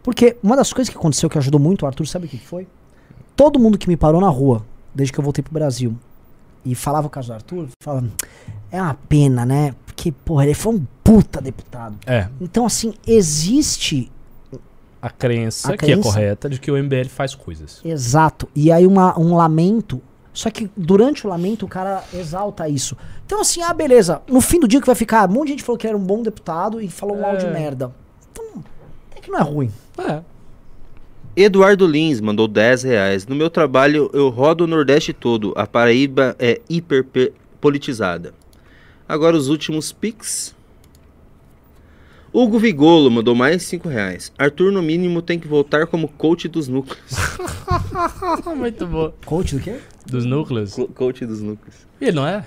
[0.02, 2.46] Porque uma das coisas que aconteceu que ajudou muito o Arthur, sabe o que que
[2.46, 2.66] foi?
[3.36, 5.96] Todo mundo que me parou na rua, desde que eu voltei pro Brasil,
[6.64, 8.08] e falava o caso do Arthur, falava,
[8.72, 9.76] é uma pena, né?
[9.86, 11.96] Porque, porra, ele foi um puta deputado.
[12.04, 14.10] É, Então, assim, existe
[15.00, 17.80] a crença, A que é correta, de que o MBL faz coisas.
[17.84, 18.48] Exato.
[18.54, 20.00] E aí uma, um lamento.
[20.32, 22.96] Só que durante o lamento o cara exalta isso.
[23.26, 24.22] Então assim, ah, beleza.
[24.28, 26.00] No fim do dia que vai ficar, um monte de gente falou que era um
[26.04, 27.30] bom deputado e falou um É.
[27.30, 27.92] áudio merda.
[28.32, 28.62] Então,
[29.16, 29.70] é que não é ruim.
[29.98, 30.20] É.
[31.36, 33.26] Eduardo Lins mandou 10 reais.
[33.26, 35.52] No meu trabalho, eu rodo o Nordeste todo.
[35.56, 38.34] A Paraíba é hiper pe- politizada.
[39.08, 40.54] Agora os últimos pics.
[42.40, 44.32] Hugo Vigolo mandou mais 5 reais.
[44.38, 47.00] Arthur, no mínimo, tem que voltar como coach dos núcleos.
[48.56, 49.12] Muito bom.
[49.26, 49.76] Coach do quê?
[50.06, 50.74] Dos núcleos.
[50.74, 51.74] Co- coach dos núcleos.
[52.00, 52.44] Ele não é?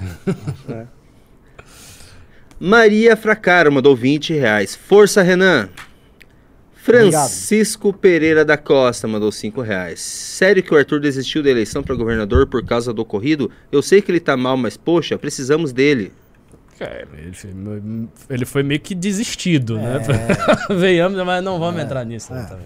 [2.57, 4.75] Maria Fracaro mandou 20 reais.
[4.75, 5.67] Força, Renan.
[6.73, 9.99] Francisco Pereira da Costa mandou 5 reais.
[9.99, 13.51] Sério que o Arthur desistiu da eleição para governador por causa do ocorrido?
[13.71, 16.13] Eu sei que ele tá mal, mas poxa, precisamos dele.
[16.83, 17.53] É, ele, foi-
[18.29, 19.99] ele foi meio que desistido, né?
[20.69, 22.33] Venhamos, mas não vamos entrar nisso.
[22.33, 22.65] né, também.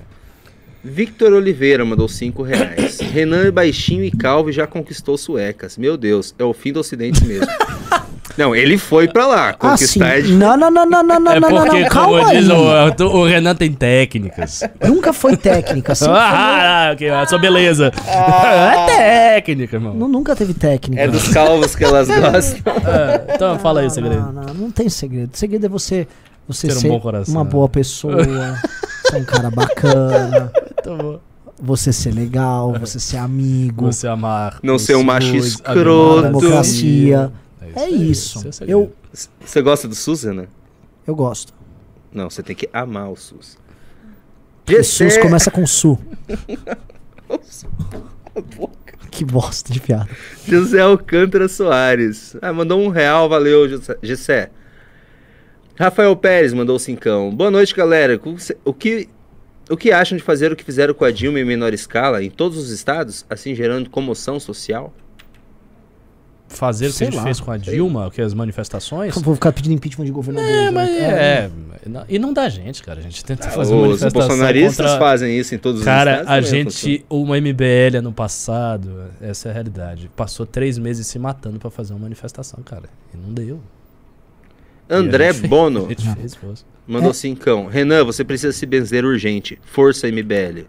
[0.84, 3.00] Victor Oliveira mandou 5 reais.
[3.12, 5.78] Renan é baixinho e calvo e já conquistou suecas.
[5.78, 7.48] Meu Deus, é o fim do ocidente mesmo.
[8.38, 9.56] Não, ele foi pra lá.
[9.60, 10.00] Ah, sim.
[10.00, 10.34] Conquistar é de...
[10.34, 12.38] Não, não, não, não, não, não, é não, não, porque, não, como calma aí.
[12.40, 14.62] diz o, o Renan, tem técnicas.
[14.86, 15.96] Nunca foi técnica.
[15.96, 17.92] sempre foi- ah, ok, a sua beleza.
[18.08, 19.94] é técnica, irmão.
[19.94, 21.02] Nu- Nunca teve técnica.
[21.02, 22.74] É dos calvos que elas gostam.
[22.86, 24.22] É, então fala aí o segredo.
[24.22, 25.32] Não, não, não tem segredo.
[25.34, 26.08] O segredo é você,
[26.48, 27.34] você Ter um ser bom coração.
[27.36, 28.24] uma boa pessoa,
[29.10, 30.52] ser um cara bacana,
[30.84, 31.20] Tá bom.
[31.62, 34.58] você ser legal, você ser amigo, Você amar.
[34.62, 36.24] Não ser um macho escroto.
[36.24, 37.32] democracia.
[37.76, 38.40] É isso.
[38.48, 38.66] é.
[38.68, 38.94] Eu,
[39.40, 40.48] Você gosta do SUS, Renan?
[41.06, 41.54] eu gosto.
[42.12, 43.58] Não, você tem que amar o SUS.
[44.68, 46.00] O SUS começa com Su.
[49.12, 50.10] Que bosta de piada.
[50.46, 52.36] José Alcântara Soares.
[52.42, 53.66] Ah, mandou um real, valeu,
[54.04, 54.50] Gessé.
[55.78, 57.34] Rafael Pérez mandou cincão.
[57.34, 58.20] Boa noite, galera.
[58.66, 59.08] O que,
[59.70, 62.30] o que acham de fazer o que fizeram com a Dilma em menor escala, em
[62.30, 64.94] todos os estados, assim gerando comoção social?
[66.56, 67.24] Fazer o que a gente lá.
[67.24, 69.14] fez com a Dilma, que é as manifestações.
[69.16, 70.50] Vou ficar pedindo impeachment de governador.
[70.50, 71.52] É, mas é,
[72.08, 73.00] E não dá gente, cara.
[73.00, 75.00] A gente tenta fazer uma Os manifestação bolsonaristas contra...
[75.00, 79.54] fazem isso em todos os Cara, a gente, uma MBL ano passado, essa é a
[79.54, 80.10] realidade.
[80.16, 82.90] Passou três meses se matando pra fazer uma manifestação, cara.
[83.14, 83.60] E não deu.
[84.90, 86.64] André gente Bono A gente fez, força.
[86.88, 87.14] mandou É.
[87.14, 87.66] cincão.
[87.68, 89.60] Renan, você precisa se benzer urgente.
[89.64, 90.66] Força MBL.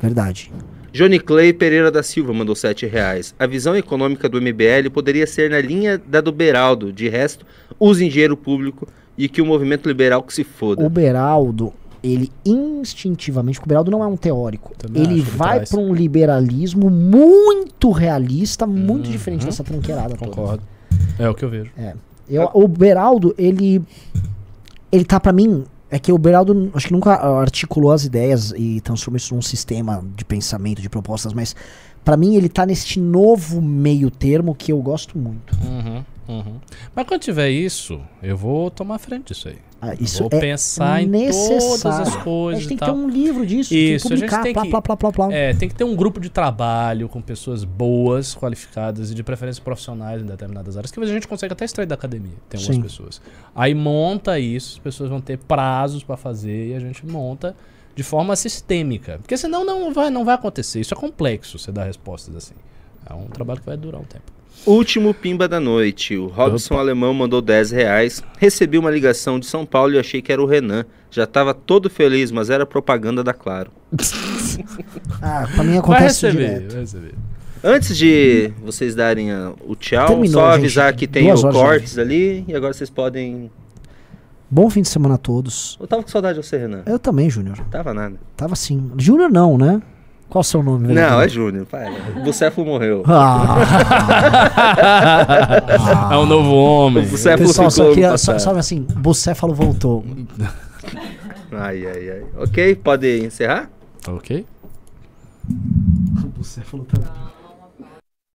[0.00, 0.50] Verdade.
[0.92, 3.34] Johnny Clay Pereira da Silva mandou 7 reais.
[3.38, 6.92] A visão econômica do MBL poderia ser na linha da do Beraldo.
[6.92, 7.46] De resto,
[7.80, 8.86] usem dinheiro público
[9.16, 10.84] e que o movimento liberal que se foda.
[10.84, 14.74] O Beraldo, ele instintivamente, porque o Beraldo não é um teórico.
[14.76, 19.12] Também ele vai pra um liberalismo muito realista, muito Uhum.
[19.12, 20.30] diferente dessa tranqueirada toda.
[20.30, 20.62] Concordo.
[21.18, 21.70] É o que eu vejo.
[22.28, 23.82] Eu- o Beraldo, ele.
[24.90, 25.64] Ele tá pra mim.
[25.92, 30.02] É que o Beraldo acho que nunca articulou as ideias e transformou isso num sistema
[30.16, 31.54] de pensamento, de propostas, mas
[32.02, 35.54] pra mim ele tá neste novo meio termo que eu gosto muito.
[35.62, 36.60] Uhum, uhum.
[36.96, 39.58] Mas quando tiver isso, eu vou tomar frente disso aí.
[39.84, 42.02] Ah, isso vou é pensar em todas necessário.
[42.02, 44.20] as A coisas gente e tem que ter um livro disso, Isso, tem a que
[44.20, 45.32] gente publicar, tem plá, que- plá, plá, plá.
[45.34, 49.60] É, tem que ter um grupo de trabalho com pessoas boas, qualificadas e de preferência
[49.60, 52.30] profissionais em determinadas áreas, que a gente consegue até extrair da academia.
[52.48, 52.80] Tem algumas Sim.
[52.82, 53.20] pessoas.
[53.56, 57.56] Aí monta isso, as pessoas vão ter prazos pra fazer e a gente monta
[57.96, 59.18] de forma sistêmica.
[59.18, 60.78] Porque senão não vai, não vai acontecer.
[60.80, 62.54] Isso é complexo, você dar respostas assim.
[63.10, 64.30] É um trabalho que vai durar um tempo.
[64.64, 66.16] Último pimba da noite.
[66.16, 66.82] O Robson Opa.
[66.82, 68.22] Alemão mandou 10 reais.
[68.38, 70.84] Recebi uma ligação de São Paulo e achei que era o Renan.
[71.10, 73.70] Já tava todo feliz, mas era propaganda da Claro.
[75.20, 76.72] Ah, pra mim Vai acontece receber, direto.
[76.72, 77.14] vai receber.
[77.64, 80.58] Antes de vocês darem a- o tchau, Terminou, só gente.
[80.60, 83.50] avisar que tem Duas o cortes ali e agora vocês podem.
[84.50, 85.78] Bom fim de semana a todos.
[85.80, 86.82] Eu tava com saudade de você, Renan.
[86.86, 87.56] Eu também, Júnior.
[87.70, 88.16] Tava nada.
[88.36, 88.90] Tava assim.
[88.98, 89.80] Júnior não, né?
[90.32, 90.94] Qual o seu nome?
[90.94, 91.66] Não, é Júnior.
[91.66, 91.92] Pai.
[92.16, 93.02] O Bucéfalo morreu.
[93.06, 93.58] Ah,
[96.10, 97.04] é um novo homem.
[97.04, 98.18] O Bucéfalo Pessoal, ficou só passado.
[98.18, 100.02] só, sabe assim, Bucéfalo voltou.
[101.52, 102.24] Ai, ai, ai.
[102.38, 103.68] Ok, pode encerrar?
[104.08, 104.46] Ok.
[106.34, 107.10] Bucéfalo também.